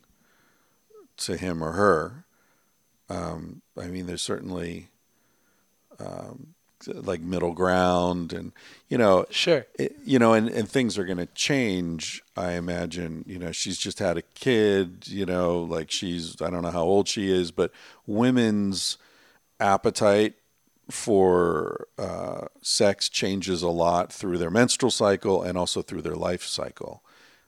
to 1.18 1.36
him 1.36 1.62
or 1.62 1.72
her. 1.72 2.24
Um, 3.08 3.62
I 3.76 3.86
mean, 3.86 4.06
there's 4.06 4.22
certainly 4.22 4.88
um, 5.98 6.53
like 6.88 7.20
middle 7.20 7.52
ground, 7.52 8.32
and 8.32 8.52
you 8.88 8.98
know, 8.98 9.26
Sure. 9.30 9.66
it- 9.78 9.96
you 10.04 10.18
know, 10.18 10.32
and, 10.34 10.48
and 10.48 10.68
things 10.68 10.96
are 10.98 11.04
going 11.04 11.18
to 11.18 11.26
change. 11.34 12.22
I 12.36 12.52
imagine, 12.52 13.24
you 13.26 13.38
know, 13.38 13.52
she's 13.52 13.78
just 13.78 13.98
had 13.98 14.16
a 14.16 14.22
kid, 14.22 15.08
you 15.08 15.24
know, 15.26 15.60
like 15.62 15.90
she's, 15.90 16.40
I 16.42 16.50
don't 16.50 16.62
know 16.62 16.70
how 16.70 16.84
old 16.84 17.08
she 17.08 17.30
is, 17.30 17.50
but 17.50 17.70
women's 18.06 18.98
appetite 19.60 20.34
for 20.90 21.88
uh, 21.98 22.46
sex 22.60 23.08
changes 23.08 23.62
a 23.62 23.68
lot 23.68 24.12
through 24.12 24.38
their 24.38 24.50
menstrual 24.50 24.90
cycle 24.90 25.42
and 25.42 25.56
also 25.56 25.80
through 25.82 26.02
their 26.02 26.14
life 26.16 26.42
cycle. 26.44 27.02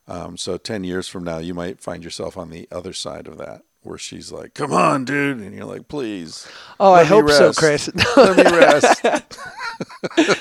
Um, 0.08 0.36
so 0.36 0.56
10 0.56 0.84
years 0.84 1.08
from 1.08 1.24
now, 1.24 1.38
you 1.38 1.52
might 1.52 1.80
find 1.80 2.02
yourself 2.04 2.36
on 2.38 2.50
the 2.50 2.68
other 2.72 2.92
side 2.92 3.26
of 3.26 3.38
that. 3.38 3.62
Where 3.86 3.98
she's 3.98 4.32
like, 4.32 4.54
"Come 4.54 4.72
on, 4.72 5.04
dude," 5.04 5.38
and 5.38 5.54
you're 5.54 5.64
like, 5.64 5.88
"Please." 5.88 6.46
Oh, 6.80 6.92
I 6.92 7.04
hope 7.04 7.28
so, 7.30 7.46
rest. 7.46 7.58
Chris. 7.58 7.90
Let 8.16 8.36
me 8.36 8.58
rest. 8.58 9.02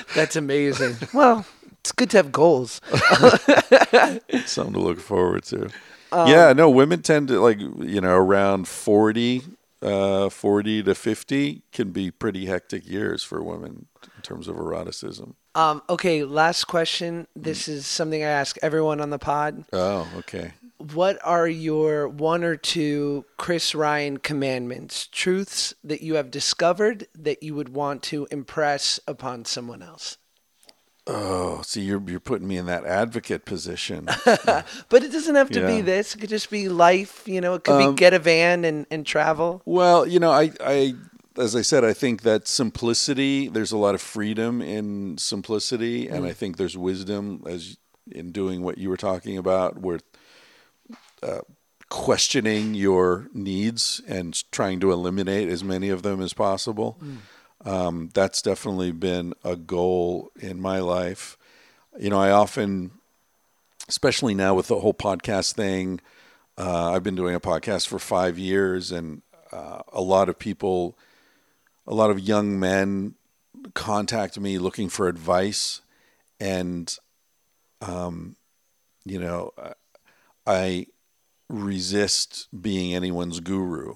That's 0.14 0.36
amazing. 0.36 0.96
Well, 1.14 1.46
it's 1.80 1.92
good 1.92 2.10
to 2.10 2.16
have 2.16 2.32
goals. 2.32 2.80
something 4.44 4.74
to 4.74 4.80
look 4.80 5.00
forward 5.00 5.44
to. 5.44 5.70
yeah, 6.12 6.52
no, 6.52 6.68
women 6.68 7.02
tend 7.02 7.28
to 7.28 7.40
like 7.40 7.60
you 7.60 8.00
know 8.00 8.16
around 8.16 8.66
40, 8.68 9.42
uh, 9.82 10.28
40 10.28 10.82
to 10.82 10.94
fifty 10.94 11.62
can 11.72 11.92
be 11.92 12.10
pretty 12.10 12.46
hectic 12.46 12.88
years 12.88 13.22
for 13.22 13.42
women 13.42 13.86
in 14.16 14.22
terms 14.22 14.48
of 14.48 14.56
eroticism. 14.56 15.34
Um, 15.54 15.82
okay, 15.88 16.22
last 16.24 16.64
question. 16.64 17.26
This 17.34 17.66
is 17.66 17.86
something 17.86 18.22
I 18.22 18.26
ask 18.26 18.58
everyone 18.62 19.00
on 19.00 19.08
the 19.10 19.18
pod. 19.18 19.64
Oh, 19.72 20.06
okay. 20.18 20.52
What 20.78 21.18
are 21.24 21.48
your 21.48 22.06
one 22.08 22.44
or 22.44 22.56
two 22.56 23.24
Chris 23.38 23.74
Ryan 23.74 24.18
commandments, 24.18 25.08
truths 25.10 25.74
that 25.82 26.02
you 26.02 26.14
have 26.16 26.30
discovered 26.30 27.06
that 27.14 27.42
you 27.42 27.54
would 27.54 27.70
want 27.70 28.02
to 28.04 28.26
impress 28.30 29.00
upon 29.06 29.44
someone 29.46 29.82
else? 29.82 30.18
Oh, 31.08 31.62
see, 31.62 31.82
you're 31.82 32.02
you're 32.08 32.18
putting 32.20 32.48
me 32.48 32.56
in 32.58 32.66
that 32.66 32.84
advocate 32.84 33.44
position. 33.44 34.08
But 34.88 35.02
it 35.04 35.12
doesn't 35.12 35.36
have 35.36 35.50
to 35.50 35.66
be 35.66 35.80
this. 35.80 36.14
It 36.14 36.18
could 36.18 36.30
just 36.30 36.50
be 36.50 36.68
life. 36.68 37.26
You 37.26 37.40
know, 37.40 37.54
it 37.54 37.64
could 37.64 37.80
Um, 37.80 37.94
be 37.94 37.96
get 37.96 38.12
a 38.12 38.18
van 38.18 38.64
and, 38.64 38.86
and 38.90 39.06
travel. 39.06 39.62
Well, 39.64 40.06
you 40.06 40.18
know, 40.18 40.32
I, 40.32 40.50
I, 40.60 40.94
as 41.38 41.54
I 41.54 41.62
said, 41.62 41.84
I 41.84 41.92
think 41.92 42.22
that 42.22 42.48
simplicity. 42.48 43.48
There's 43.48 43.72
a 43.72 43.76
lot 43.76 43.94
of 43.94 44.02
freedom 44.02 44.60
in 44.60 45.16
simplicity, 45.18 46.08
and 46.08 46.26
I 46.26 46.32
think 46.32 46.56
there's 46.56 46.76
wisdom 46.76 47.42
as 47.46 47.76
in 48.10 48.32
doing 48.32 48.62
what 48.62 48.78
you 48.78 48.88
were 48.88 48.96
talking 48.96 49.38
about, 49.38 49.78
where 49.78 50.00
uh, 51.26 51.40
questioning 51.88 52.74
your 52.74 53.28
needs 53.32 54.00
and 54.08 54.50
trying 54.50 54.80
to 54.80 54.92
eliminate 54.92 55.48
as 55.48 55.62
many 55.62 55.88
of 55.88 56.02
them 56.02 56.20
as 56.20 56.32
possible. 56.32 56.98
Um, 57.64 58.10
that's 58.14 58.42
definitely 58.42 58.92
been 58.92 59.34
a 59.42 59.56
goal 59.56 60.30
in 60.40 60.60
my 60.60 60.78
life. 60.78 61.36
You 61.98 62.10
know, 62.10 62.20
I 62.20 62.30
often, 62.30 62.90
especially 63.88 64.34
now 64.34 64.54
with 64.54 64.68
the 64.68 64.80
whole 64.80 64.94
podcast 64.94 65.54
thing, 65.54 66.00
uh, 66.58 66.92
I've 66.92 67.02
been 67.02 67.16
doing 67.16 67.34
a 67.34 67.40
podcast 67.40 67.86
for 67.86 67.98
five 67.98 68.38
years, 68.38 68.92
and 68.92 69.22
uh, 69.52 69.82
a 69.92 70.00
lot 70.00 70.28
of 70.28 70.38
people, 70.38 70.96
a 71.86 71.94
lot 71.94 72.10
of 72.10 72.20
young 72.20 72.58
men 72.58 73.14
contact 73.74 74.38
me 74.38 74.58
looking 74.58 74.88
for 74.88 75.08
advice. 75.08 75.82
And, 76.38 76.96
um, 77.80 78.36
you 79.04 79.18
know, 79.18 79.52
I, 80.46 80.86
resist 81.48 82.48
being 82.58 82.94
anyone's 82.94 83.40
guru. 83.40 83.94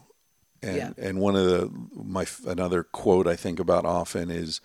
And 0.63 0.77
Yeah. 0.77 0.93
and 0.99 1.21
one 1.21 1.37
of 1.37 1.47
the 1.47 1.71
my 1.95 2.27
another 2.47 2.83
quote 2.83 3.27
I 3.27 3.37
think 3.37 3.59
about 3.59 3.85
often 3.85 4.31
is 4.31 4.61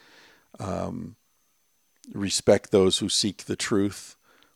um, 0.60 1.16
respect 2.14 2.72
those 2.72 3.00
who 3.00 3.10
seek 3.10 3.46
the 3.46 3.56
truth, 3.56 4.16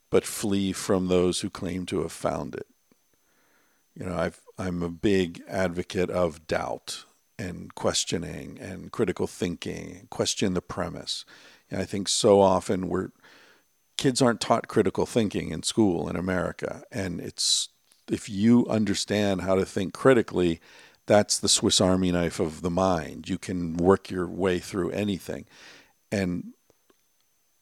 but 0.09 0.25
flee 0.25 0.73
from 0.73 1.07
those 1.07 1.41
who 1.41 1.49
claim 1.49 1.85
to 1.87 2.01
have 2.01 2.11
found 2.11 2.55
it. 2.55 2.67
You 3.95 4.05
know, 4.05 4.15
I've, 4.17 4.41
I'm 4.57 4.81
a 4.81 4.89
big 4.89 5.41
advocate 5.47 6.09
of 6.09 6.47
doubt 6.47 7.05
and 7.37 7.73
questioning 7.75 8.57
and 8.59 8.91
critical 8.91 9.27
thinking. 9.27 10.07
Question 10.09 10.53
the 10.53 10.61
premise. 10.61 11.25
And 11.69 11.81
I 11.81 11.85
think 11.85 12.07
so 12.07 12.41
often 12.41 12.87
we're 12.87 13.09
kids 13.97 14.21
aren't 14.21 14.39
taught 14.41 14.67
critical 14.69 15.05
thinking 15.05 15.51
in 15.51 15.63
school 15.63 16.07
in 16.09 16.15
America, 16.15 16.83
and 16.91 17.19
it's 17.19 17.69
if 18.11 18.29
you 18.29 18.65
understand 18.67 19.41
how 19.41 19.55
to 19.55 19.65
think 19.65 19.93
critically, 19.93 20.59
that's 21.05 21.39
the 21.39 21.49
Swiss 21.49 21.81
Army 21.81 22.11
knife 22.11 22.39
of 22.39 22.61
the 22.61 22.69
mind. 22.69 23.29
You 23.29 23.37
can 23.37 23.77
work 23.77 24.09
your 24.09 24.27
way 24.27 24.59
through 24.59 24.91
anything, 24.91 25.45
and 26.11 26.53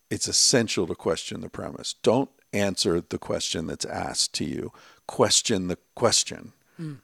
it's 0.10 0.28
essential 0.28 0.88
to 0.88 0.96
question 0.96 1.42
the 1.42 1.50
premise. 1.50 1.96
Don't 2.04 2.30
answer 2.54 3.02
the 3.02 3.18
question 3.18 3.68
that's 3.68 3.86
asked 3.86 4.34
to 4.36 4.46
you. 4.46 4.72
Question 5.06 5.68
the 5.68 5.78
question. 5.96 6.54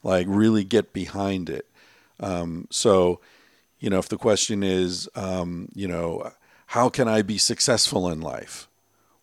Like 0.03 0.27
really 0.29 0.63
get 0.63 0.93
behind 0.93 1.49
it. 1.49 1.69
Um, 2.19 2.67
so, 2.69 3.19
you 3.79 3.89
know, 3.89 3.99
if 3.99 4.07
the 4.07 4.17
question 4.17 4.63
is, 4.63 5.09
um, 5.15 5.69
you 5.73 5.87
know, 5.87 6.31
how 6.67 6.89
can 6.89 7.07
I 7.07 7.21
be 7.21 7.37
successful 7.37 8.09
in 8.09 8.21
life? 8.21 8.67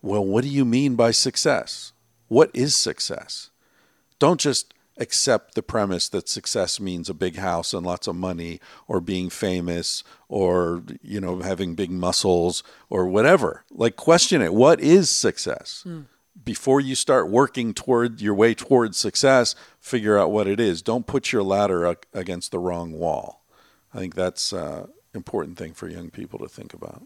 Well, 0.03 0.25
what 0.25 0.45
do 0.45 0.51
you 0.51 0.65
mean 0.65 0.97
by 0.97 1.11
success? 1.11 1.93
What 2.29 2.51
is 2.55 2.75
success? 2.75 3.51
Don't 4.21 4.39
just 4.39 4.73
accept 4.97 5.55
the 5.55 5.63
premise 5.63 6.09
that 6.11 6.29
success 6.29 6.79
means 6.79 7.09
a 7.09 7.15
big 7.15 7.37
house 7.37 7.73
and 7.73 7.87
lots 7.87 8.07
of 8.07 8.15
money 8.15 8.61
or 8.87 9.01
being 9.01 9.31
famous 9.31 10.05
or 10.29 10.83
you 11.03 11.19
know 11.21 11.41
having 11.41 11.75
big 11.75 11.91
muscles 11.91 12.63
or 12.91 13.07
whatever. 13.07 13.65
Like 13.73 13.97
question 13.97 14.43
it. 14.43 14.53
What 14.55 14.79
is 14.81 15.09
success? 15.11 15.85
Before 16.45 16.81
you 16.81 16.95
start 16.95 17.29
working 17.31 17.75
toward 17.75 18.21
your 18.21 18.35
way 18.35 18.55
towards 18.55 18.97
success 18.99 19.55
figure 19.81 20.19
out 20.19 20.31
what 20.31 20.47
it 20.47 20.61
is. 20.61 20.83
Don't 20.83 21.07
put 21.07 21.33
your 21.33 21.43
ladder 21.43 21.87
ag- 21.87 22.07
against 22.15 22.51
the 22.53 22.59
wrong 22.59 22.93
wall. 22.93 23.43
I 23.95 23.99
think 23.99 24.15
that's 24.15 24.53
uh, 24.53 24.87
important 25.15 25.57
thing 25.59 25.73
for 25.73 25.89
young 25.89 26.11
people 26.11 26.39
to 26.41 26.49
think 26.49 26.73
about. 26.75 27.03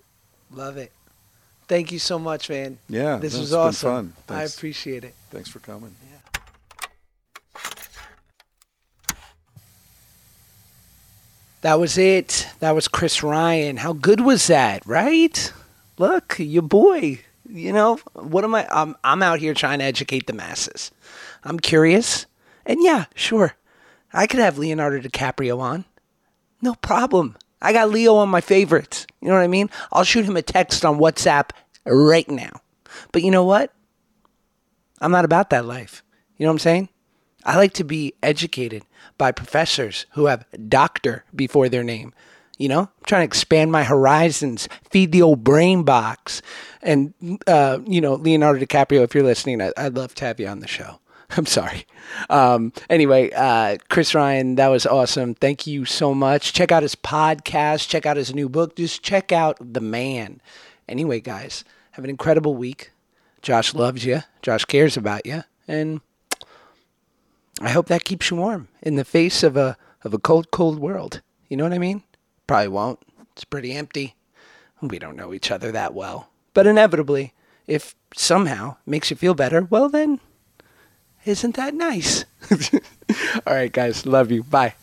Love 0.53 0.77
it. 0.77 0.93
Thank 1.69 1.93
you 1.93 1.99
so 1.99 2.19
much, 2.19 2.51
man. 2.51 2.79
yeah 2.89 3.17
This 3.17 3.39
was 3.39 3.55
awesome. 3.55 4.13
fun. 4.29 4.37
I 4.37 4.43
appreciate 4.43 5.05
it. 5.05 5.15
thanks 5.31 5.49
for 5.49 5.61
coming 5.61 5.95
That 11.65 11.81
was 11.81 11.97
it. 11.97 12.47
That 12.59 12.75
was 12.75 12.89
Chris 12.89 13.23
Ryan. 13.23 13.79
How 13.79 13.95
good 13.95 14.21
was 14.21 14.49
that, 14.49 14.85
right? 14.85 15.51
Look, 15.97 16.37
your 16.39 16.61
boy. 16.61 17.21
You 17.49 17.73
know, 17.73 17.97
what 18.13 18.45
am 18.45 18.55
I? 18.55 18.67
I'm, 18.71 18.95
I'm 19.03 19.23
out 19.23 19.39
here 19.39 19.55
trying 19.55 19.79
to 19.79 19.87
educate 19.87 20.27
the 20.27 20.35
masses. 20.35 20.91
I'm 21.43 21.59
curious. 21.59 22.27
And 22.67 22.83
yeah, 22.83 23.07
sure. 23.15 23.55
I 24.13 24.27
could 24.27 24.41
have 24.41 24.59
Leonardo 24.59 25.01
DiCaprio 25.01 25.59
on. 25.59 25.87
No 26.61 26.75
problem. 26.75 27.35
I 27.63 27.73
got 27.73 27.89
Leo 27.89 28.17
on 28.17 28.29
my 28.29 28.43
favorites. 28.43 29.07
You 29.23 29.29
know 29.29 29.35
what 29.35 29.41
I 29.41 29.49
mean? 29.49 29.71
I'll 29.91 30.05
shoot 30.05 30.27
him 30.27 30.37
a 30.37 30.43
text 30.43 30.85
on 30.85 30.99
WhatsApp 30.99 31.49
right 31.87 32.29
now. 32.29 32.61
But 33.11 33.23
you 33.23 33.31
know 33.31 33.45
what? 33.45 33.73
I'm 35.01 35.13
not 35.13 35.25
about 35.25 35.49
that 35.49 35.65
life. 35.65 36.03
You 36.37 36.45
know 36.45 36.51
what 36.51 36.57
I'm 36.57 36.59
saying? 36.59 36.89
I 37.45 37.57
like 37.57 37.73
to 37.75 37.85
be 37.85 38.15
educated 38.23 38.85
by 39.19 39.33
professors 39.33 40.07
who 40.13 40.27
have 40.27 40.47
doctor 40.69 41.25
before 41.35 41.69
their 41.69 41.85
name. 41.85 42.13
You 42.59 42.69
know, 42.69 42.81
I'm 42.83 42.89
trying 43.07 43.23
to 43.23 43.27
expand 43.27 43.73
my 43.73 43.83
horizons, 43.83 44.69
feed 44.89 45.11
the 45.13 45.23
old 45.23 45.43
brain 45.43 45.83
box. 45.83 46.41
And, 46.83 47.13
uh, 47.49 47.81
you 47.85 48.01
know, 48.01 48.15
Leonardo 48.15 48.65
DiCaprio, 48.65 49.03
if 49.03 49.15
you're 49.15 49.25
listening, 49.25 49.61
I- 49.61 49.73
I'd 49.77 49.97
love 49.97 50.15
to 50.17 50.25
have 50.25 50.39
you 50.39 50.47
on 50.47 50.61
the 50.61 50.69
show. 50.69 51.01
I'm 51.37 51.47
sorry. 51.47 51.85
Um, 52.31 52.73
anyway, 52.89 53.31
uh, 53.35 53.79
Chris 53.89 54.15
Ryan, 54.15 54.55
that 54.55 54.69
was 54.69 54.87
awesome. 54.87 55.35
Thank 55.35 55.67
you 55.67 55.85
so 55.85 56.15
much. 56.15 56.53
Check 56.53 56.71
out 56.71 56.83
his 56.85 56.95
podcast, 56.95 57.89
check 57.89 58.07
out 58.07 58.17
his 58.17 58.33
new 58.35 58.49
book. 58.49 58.77
Just 58.77 59.03
check 59.03 59.33
out 59.33 59.57
the 59.61 59.81
man. 59.81 60.41
Anyway, 60.89 61.21
guys, 61.21 61.65
have 61.93 62.05
an 62.05 62.11
incredible 62.11 62.55
week. 62.55 62.93
Josh 63.43 63.75
loves 63.75 64.05
you, 64.05 64.23
Josh 64.43 64.65
cares 64.65 64.97
about 64.97 65.27
you. 65.27 65.43
And 65.67 66.03
I 67.61 67.71
hope 67.71 67.87
that 67.87 68.05
keeps 68.05 68.31
you 68.31 68.37
warm 68.37 68.69
in 68.83 68.97
the 68.97 69.05
face 69.05 69.43
of 69.43 69.57
a 69.57 69.77
of 70.03 70.13
a 70.13 70.19
cold, 70.19 70.51
cold 70.51 70.79
world. 70.79 71.23
You 71.49 71.57
know 71.57 71.65
what 71.65 71.73
I 71.73 71.79
mean? 71.79 72.03
Probably 72.47 72.69
won't. 72.69 73.01
It's 73.33 73.45
pretty 73.45 73.73
empty. 73.73 74.15
We 74.83 74.99
don't 74.99 75.17
know 75.17 75.33
each 75.33 75.51
other 75.51 75.73
that 75.73 75.95
well. 75.95 76.29
But 76.53 76.67
inevitably, 76.67 77.33
if 77.67 77.95
somehow 78.15 78.77
makes 78.85 79.11
you 79.11 79.17
feel 79.17 79.35
better, 79.35 79.63
well 79.63 79.89
then, 79.89 80.21
isn't 81.25 81.57
that 81.57 81.75
nice? 81.75 82.25
All 83.47 83.55
right, 83.55 83.73
guys. 83.73 84.05
Love 84.05 84.31
you. 84.31 84.43
Bye. 84.43 84.75